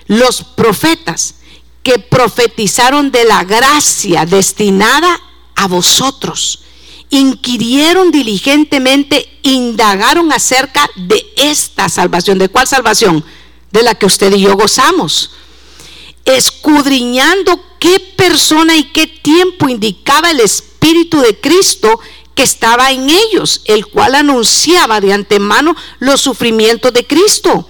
Los 0.07 0.43
profetas 0.43 1.35
que 1.83 1.99
profetizaron 1.99 3.11
de 3.11 3.25
la 3.25 3.45
gracia 3.45 4.25
destinada 4.25 5.21
a 5.55 5.67
vosotros 5.67 6.61
inquirieron 7.11 8.11
diligentemente, 8.11 9.29
indagaron 9.43 10.33
acerca 10.33 10.89
de 10.97 11.25
esta 11.37 11.89
salvación. 11.89 12.39
¿De 12.39 12.49
cuál 12.49 12.67
salvación? 12.67 13.25
De 13.71 13.83
la 13.83 13.95
que 13.95 14.07
usted 14.07 14.33
y 14.35 14.41
yo 14.41 14.57
gozamos. 14.57 15.33
Escudriñando 16.25 17.61
qué 17.79 18.01
persona 18.17 18.77
y 18.77 18.85
qué 18.85 19.07
tiempo 19.07 19.69
indicaba 19.69 20.31
el 20.31 20.41
Espíritu 20.41 21.21
de 21.21 21.41
Cristo 21.41 22.01
que 22.35 22.43
estaba 22.43 22.93
en 22.93 23.09
ellos, 23.09 23.63
el 23.65 23.87
cual 23.87 24.15
anunciaba 24.15 25.01
de 25.01 25.13
antemano 25.13 25.75
los 25.99 26.21
sufrimientos 26.21 26.93
de 26.93 27.07
Cristo 27.07 27.69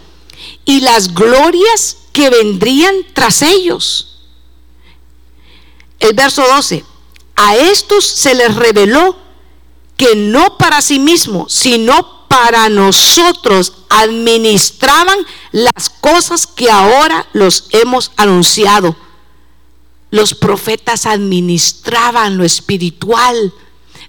y 0.64 0.80
las 0.80 1.14
glorias 1.14 1.96
que 2.12 2.30
vendrían 2.30 2.94
tras 3.14 3.42
ellos. 3.42 4.04
el 6.00 6.12
verso 6.14 6.44
12, 6.46 6.84
a 7.34 7.56
estos 7.56 8.04
se 8.04 8.34
les 8.34 8.54
reveló 8.54 9.16
que 9.98 10.14
no 10.16 10.56
para 10.56 10.80
sí 10.80 10.98
mismos, 10.98 11.52
sino 11.52 12.26
para 12.28 12.68
nosotros 12.68 13.72
administraban 13.90 15.18
las 15.50 15.90
cosas 15.90 16.46
que 16.46 16.70
ahora 16.70 17.26
los 17.32 17.66
hemos 17.70 18.12
anunciado. 18.16 18.96
Los 20.10 20.34
profetas 20.34 21.04
administraban 21.04 22.38
lo 22.38 22.44
espiritual 22.44 23.52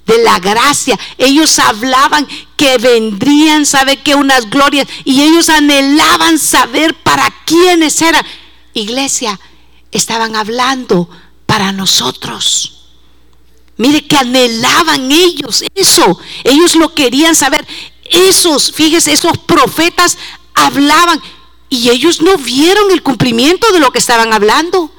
de 0.06 0.24
la 0.24 0.40
gracia. 0.40 0.98
Ellos 1.18 1.58
hablaban 1.58 2.28
que 2.56 2.78
vendrían, 2.78 3.66
sabe 3.66 3.98
que 3.98 4.16
unas 4.16 4.50
glorias, 4.50 4.88
y 5.06 5.24
ellos 5.24 5.50
anhelaban 5.50 6.38
saber 6.38 6.94
para 6.94 7.34
quiénes 7.46 8.00
eran. 8.02 8.24
Iglesia, 8.74 9.40
estaban 9.92 10.36
hablando 10.36 11.10
para 11.48 11.72
nosotros. 11.72 12.79
Mire 13.80 14.06
que 14.06 14.18
anhelaban 14.18 15.10
ellos 15.10 15.64
eso. 15.74 16.20
Ellos 16.44 16.76
lo 16.76 16.94
querían 16.94 17.34
saber. 17.34 17.66
Esos, 18.04 18.74
fíjese, 18.74 19.14
esos 19.14 19.38
profetas 19.38 20.18
hablaban 20.54 21.22
y 21.70 21.90
ellos 21.90 22.22
no 22.22 22.36
vieron 22.36 22.92
el 22.92 23.02
cumplimiento 23.02 23.72
de 23.72 23.80
lo 23.80 23.90
que 23.92 24.00
estaban 24.00 24.34
hablando. 24.34 24.92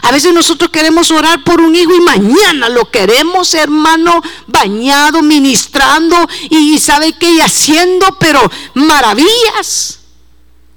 A 0.00 0.12
veces 0.12 0.32
nosotros 0.32 0.70
queremos 0.70 1.10
orar 1.10 1.44
por 1.44 1.60
un 1.60 1.76
hijo 1.76 1.94
y 1.94 2.00
mañana 2.00 2.70
lo 2.70 2.90
queremos, 2.90 3.52
hermano, 3.52 4.22
bañado, 4.46 5.20
ministrando 5.20 6.16
y 6.48 6.78
sabe 6.78 7.12
qué, 7.18 7.32
y 7.32 7.40
haciendo, 7.40 8.16
pero 8.18 8.50
maravillas. 8.72 10.00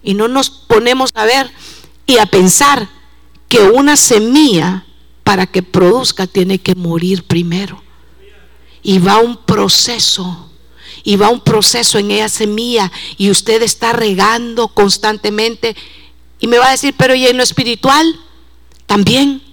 Y 0.03 0.13
no 0.13 0.27
nos 0.27 0.49
ponemos 0.49 1.11
a 1.13 1.23
ver 1.23 1.49
y 2.05 2.17
a 2.17 2.25
pensar 2.25 2.89
que 3.47 3.59
una 3.59 3.95
semilla 3.95 4.86
para 5.27 5.45
que 5.45 5.61
produzca 5.61 6.25
tiene 6.25 6.57
que 6.57 6.73
morir 6.73 7.21
primero. 7.21 7.83
Y 8.81 8.97
va 8.99 9.19
un 9.19 9.35
proceso, 9.35 10.49
y 11.03 11.17
va 11.17 11.27
un 11.27 11.41
proceso 11.41 11.99
en 11.99 12.11
esa 12.11 12.29
semilla, 12.29 12.89
y 13.17 13.29
usted 13.29 13.61
está 13.61 13.91
regando 13.91 14.69
constantemente. 14.69 15.75
Y 16.39 16.47
me 16.47 16.57
va 16.57 16.69
a 16.69 16.71
decir, 16.71 16.95
pero 16.97 17.13
¿y 17.13 17.27
en 17.27 17.35
lo 17.35 17.43
espiritual? 17.43 18.17
También. 18.85 19.43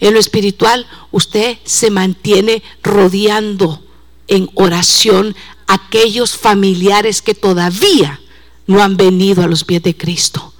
En 0.00 0.14
lo 0.14 0.20
espiritual 0.20 0.86
usted 1.12 1.58
se 1.64 1.90
mantiene 1.90 2.62
rodeando 2.82 3.84
en 4.26 4.48
oración 4.54 5.36
aquellos 5.66 6.34
familiares 6.34 7.20
que 7.20 7.34
todavía 7.34 8.22
no 8.66 8.82
han 8.82 8.96
venido 8.96 9.42
a 9.42 9.48
los 9.48 9.64
pies 9.64 9.82
de 9.82 9.94
Cristo. 9.94 10.53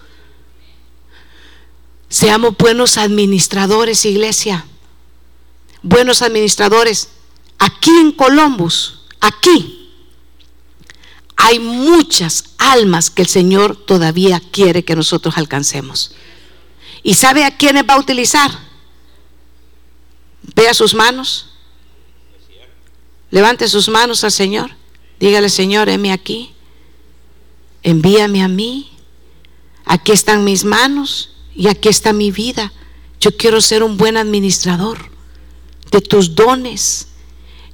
Seamos 2.15 2.57
buenos 2.57 2.97
administradores, 2.97 4.05
iglesia. 4.05 4.65
Buenos 5.83 6.23
administradores. 6.23 7.09
Aquí 7.59 7.91
en 7.91 8.13
Columbus, 8.13 9.01
aquí, 9.19 9.91
hay 11.35 11.59
muchas 11.59 12.45
almas 12.57 13.11
que 13.11 13.23
el 13.23 13.29
Señor 13.29 13.75
todavía 13.75 14.41
quiere 14.53 14.85
que 14.85 14.95
nosotros 14.95 15.37
alcancemos. 15.37 16.13
¿Y 17.03 17.15
sabe 17.15 17.43
a 17.43 17.57
quiénes 17.57 17.83
va 17.83 17.95
a 17.95 18.01
utilizar? 18.01 18.49
Vea 20.55 20.73
sus 20.73 20.95
manos. 20.95 21.47
Levante 23.33 23.67
sus 23.67 23.89
manos 23.89 24.23
al 24.23 24.31
Señor. 24.31 24.71
Dígale, 25.19 25.49
Señor, 25.49 25.89
heme 25.89 26.13
aquí. 26.13 26.55
Envíame 27.83 28.45
a 28.45 28.47
mí. 28.47 28.93
Aquí 29.85 30.13
están 30.13 30.45
mis 30.45 30.63
manos 30.63 31.34
y 31.55 31.69
aquí 31.69 31.89
está 31.89 32.13
mi 32.13 32.31
vida. 32.31 32.73
Yo 33.21 33.37
quiero 33.37 33.61
ser 33.61 33.83
un 33.83 33.97
buen 33.97 34.17
administrador 34.17 35.11
de 35.91 36.01
tus 36.01 36.35
dones. 36.35 37.09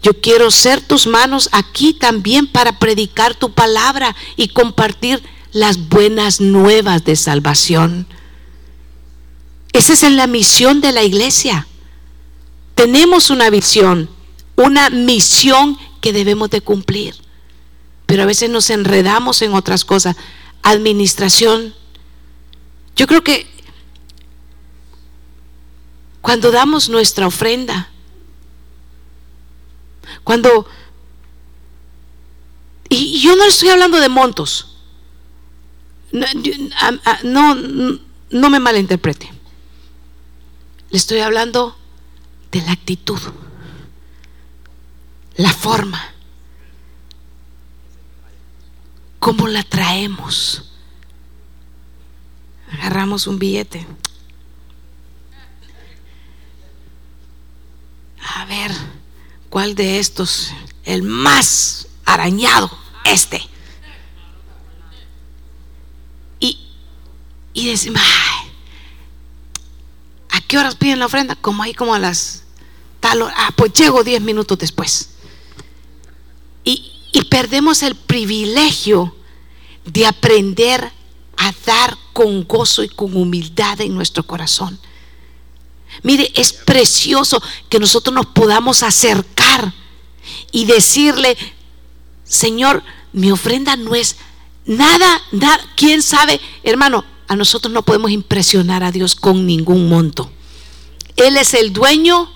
Yo 0.03 0.21
quiero 0.21 0.51
ser 0.51 0.81
tus 0.81 1.07
manos 1.07 1.49
aquí 1.53 1.93
también 1.93 2.47
para 2.47 2.79
predicar 2.79 3.35
tu 3.35 3.53
palabra 3.53 4.15
y 4.37 4.49
compartir 4.49 5.23
las 5.53 5.89
buenas 5.89 6.41
nuevas 6.41 7.05
de 7.05 7.17
salvación. 7.17 8.07
Esa 9.73 9.93
es 9.93 10.03
la 10.03 10.27
misión 10.27 10.81
de 10.81 10.93
la 10.93 11.03
iglesia. 11.03 11.67
Tenemos 12.75 13.31
una 13.31 13.51
visión, 13.51 14.09
una 14.57 14.91
misión 14.91 15.79
que 16.01 16.13
debemos 16.13 16.51
de 16.51 16.61
cumplir. 16.61 17.15
Pero 18.07 18.23
a 18.23 18.27
veces 18.27 18.51
nos 18.51 18.71
enredamos 18.71 19.43
en 19.43 19.55
otras 19.55 19.85
cosas. 19.85 20.17
Administración. 20.63 21.75
Yo 22.97 23.07
creo 23.07 23.23
que 23.23 23.47
cuando 26.21 26.51
damos 26.51 26.89
nuestra 26.89 27.27
ofrenda, 27.27 27.91
cuando... 30.25 30.67
Y 32.89 33.21
yo 33.21 33.37
no 33.37 33.45
estoy 33.45 33.69
hablando 33.69 34.01
de 34.01 34.09
montos. 34.09 34.77
No, 36.13 37.55
no, 38.31 38.51
me 38.51 38.59
malinterprete. 38.59 39.31
Le 40.91 40.99
estoy 40.99 41.21
hablando 41.21 41.77
de 42.51 42.63
la 42.63 42.73
actitud, 42.73 43.21
la 45.37 45.53
forma, 45.53 46.03
cómo 49.21 49.47
la 49.47 49.63
traemos. 49.63 50.65
Agarramos 52.73 53.29
un 53.29 53.39
billete. 53.39 53.87
A 58.23 58.45
ver, 58.45 58.73
¿cuál 59.49 59.75
de 59.75 59.99
estos? 59.99 60.53
El 60.85 61.03
más 61.03 61.89
arañado, 62.05 62.71
este. 63.05 63.41
Y, 66.39 66.59
y 67.53 67.69
decimos, 67.69 68.03
¿a 70.31 70.41
qué 70.43 70.59
horas 70.59 70.75
piden 70.77 70.99
la 70.99 71.07
ofrenda? 71.07 71.37
Como 71.37 71.63
ahí, 71.63 71.75
como 71.75 71.95
a 71.95 71.99
las 71.99 72.45
tal 73.01 73.23
hora. 73.23 73.35
Ah, 73.37 73.53
pues 73.57 73.73
llego 73.73 74.05
diez 74.05 74.21
minutos 74.21 74.59
después. 74.59 75.11
Y, 76.65 76.93
y 77.13 77.25
perdemos 77.25 77.83
el 77.83 77.95
privilegio 77.95 79.15
de 79.85 80.07
aprender 80.07 80.93
a 81.37 81.53
dar 81.65 81.97
con 82.13 82.47
gozo 82.47 82.83
y 82.83 82.89
con 82.89 83.17
humildad 83.17 83.81
en 83.81 83.95
nuestro 83.95 84.23
corazón. 84.27 84.79
Mire, 86.03 86.31
es 86.35 86.53
precioso 86.53 87.43
que 87.69 87.79
nosotros 87.79 88.15
nos 88.15 88.27
podamos 88.27 88.83
acercar 88.83 89.73
y 90.53 90.65
decirle, 90.65 91.37
Señor, 92.25 92.83
mi 93.13 93.31
ofrenda 93.31 93.77
no 93.77 93.95
es 93.95 94.17
nada, 94.65 95.23
nada, 95.33 95.61
quién 95.77 96.03
sabe, 96.03 96.41
hermano, 96.63 97.05
a 97.29 97.37
nosotros 97.37 97.73
no 97.73 97.83
podemos 97.83 98.11
impresionar 98.11 98.83
a 98.83 98.93
Dios 98.93 99.15
con 99.15 99.47
ningún 99.47 99.89
monto. 99.89 100.31
Él 101.17 101.37
es 101.37 101.55
el 101.55 101.73
dueño 101.73 102.31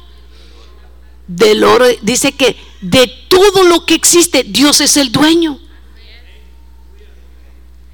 del 1.26 1.64
oro. 1.64 1.86
Dice 2.02 2.32
que 2.32 2.56
de 2.80 3.06
todo 3.28 3.64
lo 3.64 3.86
que 3.86 3.94
existe, 3.94 4.44
Dios 4.44 4.80
es 4.80 4.96
el 4.96 5.10
dueño. 5.10 5.58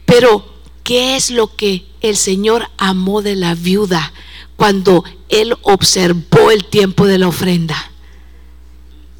Pero, 0.04 0.44
¿qué 0.82 1.16
es 1.16 1.30
lo 1.30 1.54
que 1.54 1.86
el 2.00 2.16
Señor 2.16 2.68
amó 2.76 3.22
de 3.22 3.36
la 3.36 3.54
viuda? 3.54 4.12
cuando 4.60 5.04
él 5.30 5.56
observó 5.62 6.50
el 6.50 6.64
tiempo 6.64 7.06
de 7.06 7.18
la 7.18 7.28
ofrenda. 7.28 7.90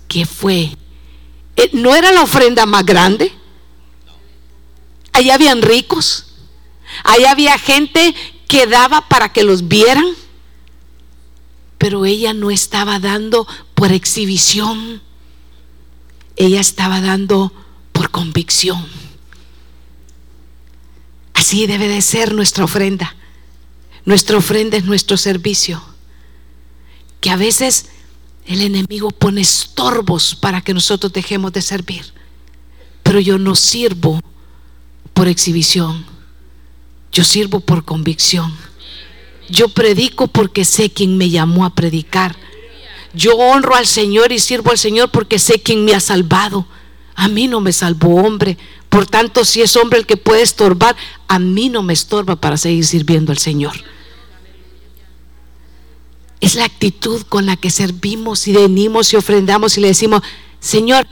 ¿Qué 0.09 0.27
fue? 0.27 0.77
Eh, 1.57 1.71
¿No 1.73 1.95
era 1.95 2.11
la 2.13 2.23
ofrenda 2.23 2.67
más 2.67 2.85
grande? 2.85 3.33
Allá 5.13 5.35
habían 5.35 5.63
ricos. 5.63 6.27
Allá 7.05 7.31
había 7.31 7.57
gente 7.59 8.15
que 8.49 8.67
daba 8.67 9.09
para 9.09 9.33
que 9.33 9.45
los 9.45 9.69
vieran. 9.69 10.05
Pero 11.79 12.05
ella 12.05 12.35
no 12.35 12.51
estaba 12.51 12.99
dando 12.99 13.47
por 13.75 13.93
exhibición. 13.93 15.01
Ella 16.35 16.61
estaba 16.61 17.01
dando 17.01 17.53
por 17.93 18.11
convicción. 18.11 18.85
Así 21.35 21.67
debe 21.67 21.87
de 21.87 22.03
ser 22.03 22.35
nuestra 22.35 22.65
ofrenda. 22.65 23.15
Nuestra 24.05 24.37
ofrenda 24.37 24.77
es 24.77 24.85
nuestro 24.85 25.17
servicio. 25.17 25.83
Que 27.21 27.31
a 27.31 27.37
veces 27.37 27.87
el 28.47 28.63
enemigo 28.63 29.11
pone 29.11 29.41
estorbos 29.41 30.35
para 30.35 30.61
que 30.61 30.75
nosotros 30.75 31.13
dejemos 31.13 31.53
de 31.53 31.63
servir. 31.63 32.13
Pero 33.03 33.21
yo 33.21 33.39
no 33.39 33.55
sirvo 33.55 34.21
por 35.15 35.29
exhibición. 35.29 36.05
Yo 37.13 37.25
sirvo 37.25 37.61
por 37.61 37.85
convicción. 37.85 38.55
Yo 39.49 39.69
predico 39.69 40.29
porque 40.29 40.65
sé 40.65 40.91
quién 40.91 41.17
me 41.17 41.29
llamó 41.29 41.65
a 41.65 41.75
predicar. 41.75 42.37
Yo 43.13 43.37
honro 43.37 43.75
al 43.75 43.87
Señor 43.87 44.33
y 44.33 44.39
sirvo 44.39 44.71
al 44.71 44.79
Señor 44.79 45.11
porque 45.11 45.39
sé 45.39 45.61
quién 45.61 45.85
me 45.85 45.95
ha 45.95 46.01
salvado. 46.01 46.67
A 47.17 47.29
mí 47.29 47.49
no 47.49 47.61
me 47.61 47.73
salvó 47.73 48.23
hombre. 48.23 48.57
Por 48.89 49.07
tanto, 49.07 49.45
si 49.45 49.61
es 49.61 49.77
hombre 49.77 49.99
el 49.99 50.07
que 50.07 50.17
puede 50.17 50.43
estorbar, 50.43 50.97
a 51.29 51.39
mí 51.39 51.69
no 51.69 51.83
me 51.83 51.93
estorba 51.93 52.37
para 52.37 52.57
seguir 52.57 52.87
sirviendo 52.87 53.33
al 53.33 53.39
Señor. 53.39 53.75
Es 56.41 56.55
la 56.55 56.65
actitud 56.65 57.23
con 57.29 57.47
la 57.47 57.57
que 57.57 57.71
servimos 57.71 58.49
y 58.49 58.53
venimos 58.53 59.13
y 59.13 59.17
ofrendamos 59.17 59.77
y 59.77 59.83
le 59.83 59.89
decimos, 59.89 60.23
Señor, 60.59 61.07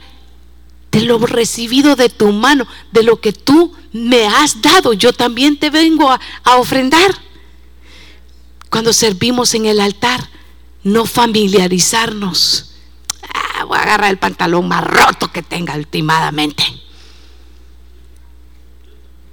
de 0.91 1.01
lo 1.01 1.19
recibido 1.19 1.95
de 1.95 2.09
tu 2.09 2.31
mano, 2.31 2.67
de 2.91 3.03
lo 3.03 3.21
que 3.21 3.31
tú 3.31 3.73
me 3.93 4.25
has 4.25 4.61
dado, 4.61 4.93
yo 4.93 5.13
también 5.13 5.57
te 5.57 5.69
vengo 5.69 6.09
a, 6.11 6.19
ofrendar. 6.57 7.15
Cuando 8.69 8.91
servimos 8.93 9.53
en 9.53 9.65
el 9.65 9.79
altar, 9.79 10.29
no 10.83 11.05
familiarizarnos. 11.05 12.71
Ah, 13.33 13.65
voy 13.65 13.77
a 13.77 13.81
agarrar 13.81 14.09
el 14.09 14.17
pantalón 14.17 14.67
más 14.67 14.83
roto 14.83 15.31
que 15.31 15.43
tenga 15.43 15.75
últimamente. 15.75 16.63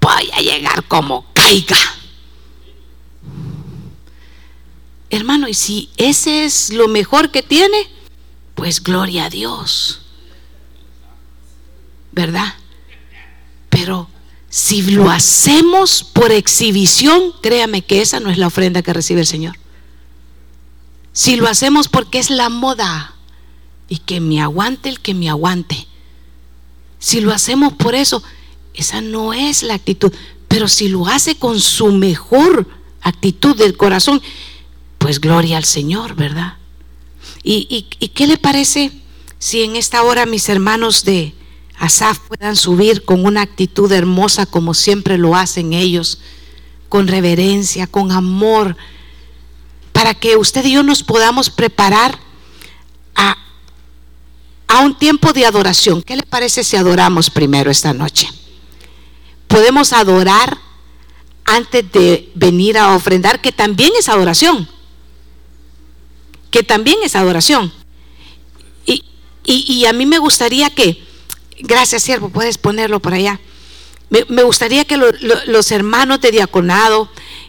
Voy 0.01 0.30
a 0.32 0.40
llegar 0.40 0.84
como 0.84 1.26
caiga. 1.32 1.76
Hermano, 5.11 5.48
y 5.48 5.54
si 5.54 5.90
ese 5.96 6.44
es 6.44 6.72
lo 6.72 6.88
mejor 6.88 7.30
que 7.30 7.42
tiene, 7.42 7.88
pues 8.54 8.82
gloria 8.82 9.26
a 9.26 9.30
Dios. 9.30 10.00
¿Verdad? 12.12 12.54
Pero 13.68 14.09
si 14.48 14.82
lo 14.82 15.11
hacemos 15.11 16.02
por 16.02 16.32
exhibición, 16.32 17.32
créame 17.42 17.82
que 17.82 18.00
esa 18.00 18.20
no 18.20 18.30
es 18.30 18.38
la 18.38 18.46
ofrenda 18.46 18.82
que 18.82 18.92
recibe 18.92 19.20
el 19.20 19.26
Señor. 19.26 19.57
Si 21.12 21.36
lo 21.36 21.46
hacemos 21.46 21.88
porque 21.88 22.18
es 22.18 22.30
la 22.30 22.48
moda 22.48 23.14
y 23.88 23.98
que 23.98 24.20
me 24.20 24.40
aguante 24.40 24.88
el 24.88 25.00
que 25.00 25.14
me 25.14 25.28
aguante. 25.28 25.86
Si 26.98 27.20
lo 27.20 27.32
hacemos 27.32 27.72
por 27.74 27.94
eso, 27.94 28.22
esa 28.74 29.00
no 29.00 29.32
es 29.32 29.62
la 29.62 29.74
actitud. 29.74 30.12
Pero 30.48 30.68
si 30.68 30.88
lo 30.88 31.07
hace 31.07 31.36
con 31.36 31.61
su 31.61 31.92
mejor 31.92 32.66
actitud 33.00 33.57
del 33.57 33.76
corazón, 33.76 34.22
pues 35.07 35.20
gloria 35.20 35.57
al 35.57 35.64
Señor, 35.64 36.16
¿verdad? 36.16 36.54
¿Y, 37.44 37.86
y 38.00 38.09
qué 38.09 38.26
le 38.26 38.38
parece 38.38 38.90
si 39.38 39.62
en 39.62 39.76
esta 39.76 40.02
hora 40.02 40.26
mis 40.26 40.48
hermanos 40.48 41.04
de 41.04 41.32
Asaf 41.78 42.18
puedan 42.26 42.57
subir 42.57 43.04
con 43.04 43.24
una 43.24 43.42
actitud 43.42 43.92
hermosa 43.92 44.46
como 44.46 44.74
siempre 44.74 45.16
lo 45.16 45.36
hacen 45.36 45.74
ellos, 45.74 46.18
con 46.88 47.07
reverencia, 47.07 47.86
con 47.86 48.11
amor, 48.11 48.76
para 49.92 50.12
que 50.12 50.36
usted 50.36 50.64
y 50.64 50.72
yo 50.72 50.82
nos 50.82 51.04
podamos 51.04 51.50
preparar 51.50 52.18
a, 53.14 53.36
a 54.66 54.80
un 54.80 54.98
tiempo 54.98 55.32
de 55.32 55.46
adoración. 55.46 56.02
¿Qué 56.02 56.16
le 56.16 56.24
parece 56.24 56.64
si 56.64 56.76
adoramos 56.76 57.30
primero 57.30 57.70
esta 57.70 57.92
noche? 57.92 58.28
Podemos 59.46 59.92
adorar 59.92 60.59
antes 61.44 61.92
de 61.92 62.32
venir 62.34 62.76
a 62.76 62.96
ofrendar, 62.96 63.40
que 63.40 63.52
también 63.52 63.92
es 63.96 64.09
adoración. 64.09 64.68
Que 66.57 66.62
también 66.62 66.98
es 67.04 67.14
adoración. 67.14 67.70
Y, 68.86 69.04
y, 69.44 69.72
y 69.72 69.84
a 69.84 69.92
mí 69.92 70.07
me 70.07 70.18
gustaría 70.18 70.70
que 70.70 71.07
Gracias, 71.59 72.02
siervo, 72.02 72.28
puedes 72.28 72.59
ponerlo 72.59 73.00
por 73.00 73.14
allá. 73.14 73.40
Me, 74.11 74.42
gustaría 74.44 74.84
que 74.84 74.96
los 74.96 75.72
hermanos 75.72 76.20
de 76.20 76.30
diaconado, 76.30 77.09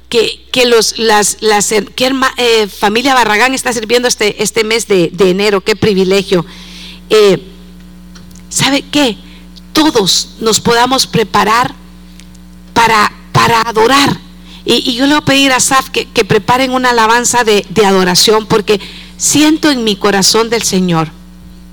que, 0.10 0.48
que 0.52 0.66
los, 0.66 0.98
las, 0.98 1.38
las 1.42 1.70
que 1.96 2.12
eh, 2.38 2.68
familia 2.68 3.14
Barragán 3.14 3.54
está 3.54 3.72
sirviendo 3.74 4.08
este, 4.08 4.42
este 4.42 4.64
mes 4.64 4.88
de, 4.88 5.12
enero, 5.20 5.62
qué 5.62 5.76
privilegio. 5.76 6.46
Eh, 7.10 7.44
¿Sabe 8.50 8.84
qué? 8.90 9.18
Todos 9.72 10.30
nos 10.40 10.62
podamos 10.62 11.06
preparar 11.06 11.76
para, 12.74 13.12
para 13.34 13.62
adorar. 13.62 14.20
Y, 14.70 14.96
yo 14.96 15.06
le 15.06 15.14
voy 15.14 15.22
a 15.22 15.26
pedir 15.26 15.52
a 15.54 15.62
Saf 15.62 15.90
que, 15.90 16.06
preparen 16.26 16.72
una 16.72 16.90
alabanza 16.90 17.46
de, 17.46 17.66
adoración, 17.86 18.46
porque 18.46 18.82
siento 19.16 19.72
en 19.72 19.86
mi 19.86 19.96
corazón 19.96 20.50
del 20.50 20.62
Señor, 20.62 21.08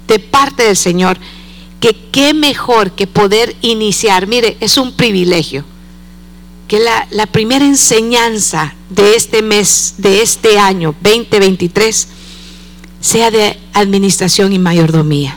de 0.06 0.20
parte 0.20 0.62
del 0.62 0.76
Señor, 0.76 1.18
que 1.80 1.96
qué 2.12 2.34
mejor 2.34 2.92
que 2.92 3.08
poder 3.08 3.56
iniciar, 3.62 4.28
mire, 4.28 4.56
es 4.60 4.78
un 4.78 4.92
privilegio, 4.92 5.64
que 6.68 6.78
la, 6.78 7.26
primera 7.26 7.64
enseñanza 7.64 8.74
de 8.90 9.16
este 9.16 9.42
mes, 9.42 9.94
de 9.98 10.22
este 10.22 10.60
año 10.60 10.94
2023, 11.02 12.08
sea 13.00 13.32
de 13.32 13.58
administración 13.72 14.52
y 14.52 14.60
mayordomía, 14.60 15.36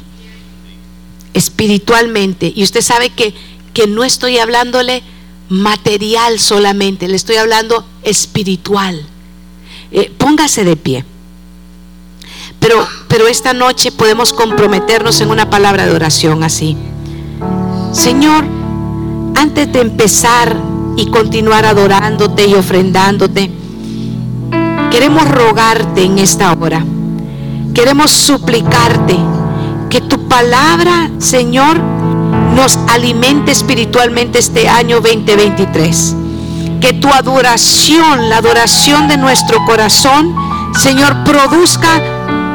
espiritualmente. 1.33 2.53
Y 2.55 2.61
usted 2.61 2.81
sabe 2.81 3.09
que, 3.09 3.33
que 3.73 3.87
no 3.87 4.03
estoy 4.03 4.37
hablándole 4.37 5.01
material 5.49 6.39
solamente, 6.39 7.07
le 7.07 7.15
estoy 7.15 7.37
hablando 7.37 7.85
espiritual. 8.03 9.05
Eh, 9.91 10.11
póngase 10.17 10.63
de 10.63 10.75
pie. 10.75 11.05
Pero, 12.59 12.85
pero 13.07 13.27
esta 13.27 13.53
noche 13.53 13.91
podemos 13.91 14.33
comprometernos 14.33 15.21
en 15.21 15.29
una 15.29 15.49
palabra 15.49 15.85
de 15.85 15.93
oración 15.93 16.43
así. 16.43 16.75
Señor, 17.93 18.45
antes 19.35 19.71
de 19.71 19.79
empezar 19.81 20.55
y 20.97 21.07
continuar 21.07 21.65
adorándote 21.65 22.47
y 22.47 22.55
ofrendándote, 22.55 23.51
queremos 24.91 25.29
rogarte 25.29 26.03
en 26.03 26.17
esta 26.17 26.51
hora. 26.53 26.83
Queremos 27.73 28.11
suplicarte 28.11 29.15
que 29.89 30.01
tu 30.01 30.27
palabra, 30.27 31.11
Señor, 31.19 31.79
nos 32.57 32.79
alimente 32.89 33.51
espiritualmente 33.51 34.39
este 34.39 34.67
año 34.67 34.99
2023. 34.99 36.15
Que 36.81 36.93
tu 36.93 37.07
adoración, 37.09 38.29
la 38.29 38.37
adoración 38.37 39.07
de 39.07 39.15
nuestro 39.15 39.63
corazón, 39.63 40.35
Señor, 40.75 41.23
produzca 41.23 42.01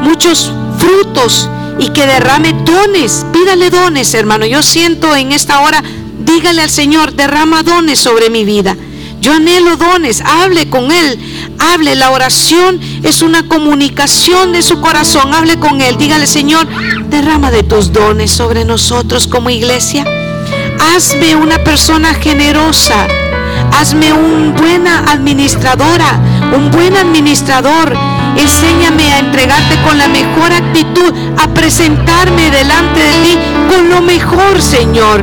muchos 0.02 0.52
frutos 0.78 1.48
y 1.78 1.90
que 1.90 2.06
derrame 2.06 2.52
dones. 2.64 3.24
Pídale 3.32 3.70
dones, 3.70 4.12
hermano. 4.14 4.44
Yo 4.44 4.60
siento 4.62 5.14
en 5.14 5.30
esta 5.30 5.60
hora, 5.60 5.82
dígale 6.18 6.62
al 6.62 6.70
Señor, 6.70 7.12
derrama 7.12 7.62
dones 7.62 8.00
sobre 8.00 8.28
mi 8.28 8.44
vida. 8.44 8.76
Yo 9.20 9.34
anhelo 9.34 9.76
dones, 9.76 10.20
hable 10.20 10.68
con 10.68 10.90
Él, 10.90 11.16
hable. 11.62 11.94
La 11.94 12.10
oración 12.10 12.80
es 13.02 13.22
una 13.22 13.48
comunicación 13.48 14.52
de 14.52 14.62
su 14.62 14.80
corazón, 14.80 15.34
hable 15.34 15.58
con 15.58 15.80
Él. 15.80 15.96
Dígale, 15.96 16.26
Señor, 16.26 16.66
derrama 17.08 17.50
de 17.50 17.62
tus 17.62 17.92
dones 17.92 18.30
sobre 18.30 18.64
nosotros 18.64 19.26
como 19.26 19.50
iglesia. 19.50 20.04
Hazme 20.94 21.36
una 21.36 21.58
persona 21.64 22.14
generosa. 22.14 23.06
Hazme 23.78 24.12
una 24.12 24.58
buena 24.58 25.10
administradora, 25.10 26.20
un 26.54 26.70
buen 26.70 26.96
administrador 26.96 27.96
Enséñame 28.36 29.12
a 29.12 29.18
entregarte 29.18 29.76
con 29.82 29.98
la 29.98 30.08
mejor 30.08 30.52
actitud, 30.52 31.12
a 31.38 31.48
presentarme 31.48 32.50
delante 32.50 33.00
de 33.00 33.12
ti 33.22 33.38
con 33.68 33.90
lo 33.90 34.00
mejor, 34.00 34.60
Señor, 34.60 35.22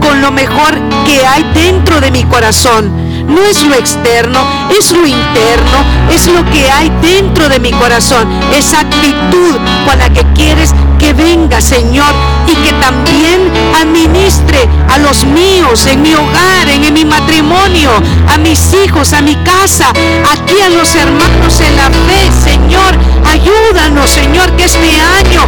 con 0.00 0.20
lo 0.20 0.32
mejor 0.32 0.74
que 1.06 1.24
hay 1.24 1.44
dentro 1.54 2.00
de 2.00 2.10
mi 2.10 2.24
corazón. 2.24 3.07
No 3.28 3.44
es 3.44 3.62
lo 3.62 3.74
externo, 3.74 4.40
es 4.76 4.90
lo 4.90 5.06
interno, 5.06 5.84
es 6.10 6.26
lo 6.26 6.44
que 6.50 6.70
hay 6.70 6.90
dentro 7.02 7.48
de 7.48 7.60
mi 7.60 7.70
corazón. 7.72 8.26
Esa 8.52 8.80
actitud 8.80 9.56
con 9.86 9.98
la 9.98 10.10
que 10.12 10.24
quieres 10.34 10.74
que 10.98 11.12
venga, 11.12 11.60
Señor, 11.60 12.12
y 12.46 12.54
que 12.54 12.72
también 12.74 13.50
administre 13.80 14.68
a 14.88 14.98
los 14.98 15.24
míos 15.24 15.86
en 15.86 16.02
mi 16.02 16.14
hogar, 16.14 16.68
en, 16.68 16.92
mi 16.92 17.04
matrimonio, 17.04 17.90
a 18.28 18.38
mis 18.38 18.74
hijos, 18.84 19.12
a 19.12 19.20
mi 19.22 19.34
casa, 19.36 19.90
aquí 19.90 20.60
a 20.64 20.68
los 20.70 20.94
hermanos 20.94 21.60
en 21.60 21.76
la 21.76 21.84
fe, 21.84 22.30
Señor. 22.44 22.96
Ayúdanos, 23.24 24.10
Señor, 24.10 24.50
que 24.56 24.64
este 24.64 25.00
año 25.18 25.42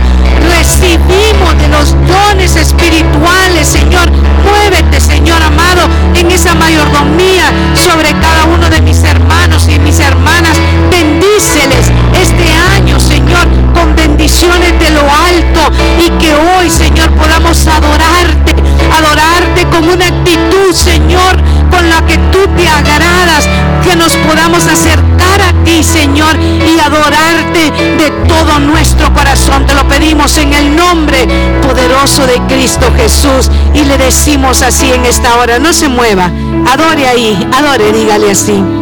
recibimos 0.57 1.59
de 1.59 1.68
los 1.68 1.92
dones 2.07 2.57
espirituales, 2.57 3.66
Señor. 3.66 4.11
Muévete, 4.44 5.01
Señor 5.01 5.42
amado, 5.42 5.82
en 6.14 6.30
esa 6.30 6.55
mayordomía 6.55 7.44
sobre 7.74 8.12
cada 8.20 8.44
uno 8.44 8.68
de 8.70 8.80
mis 8.82 9.03
hermanos 9.03 9.68
y 9.68 9.78
mis 9.78 9.98
hermanas. 10.01 10.59
Bendíceles 10.90 11.90
este 12.20 12.53
año, 12.76 13.01
Señor, 13.31 13.72
con 13.74 13.95
bendiciones 13.95 14.76
de 14.81 14.91
lo 14.91 15.03
alto. 15.03 15.70
Y 16.05 16.11
que 16.18 16.35
hoy, 16.35 16.68
Señor, 16.68 17.11
podamos 17.11 17.64
adorarte, 17.66 18.55
adorarte 18.93 19.66
con 19.70 19.89
una 19.89 20.07
actitud, 20.07 20.72
Señor, 20.72 21.37
con 21.70 21.89
la 21.89 22.05
que 22.07 22.18
tú 22.33 22.41
te 22.57 22.68
agradas, 22.68 23.49
que 23.85 23.95
nos 23.95 24.16
podamos 24.16 24.66
acercar 24.66 25.43
a 25.43 25.64
ti, 25.64 25.85
Señor, 25.85 26.37
y 26.41 26.81
adorarte 26.81 27.70
de 27.70 28.11
todo 28.26 28.59
nuestro 28.59 29.12
corazón. 29.12 29.64
Te 29.64 29.74
lo 29.74 29.87
pedimos 29.87 30.37
en 30.39 30.53
el 30.53 30.74
nombre 30.74 31.28
poderoso 31.62 32.26
de 32.26 32.41
Cristo 32.49 32.93
Jesús. 32.97 33.49
Y 33.74 33.85
le 33.85 33.97
decimos 33.97 34.62
así 34.62 34.93
en 34.93 35.07
esta 35.07 35.37
hora, 35.37 35.61
no 35.61 35.72
se 35.72 35.89
mueva, 35.89 36.33
adore 36.68 37.07
ahí, 37.07 37.49
adore, 37.53 37.93
dígale 37.93 38.33
así. 38.33 38.80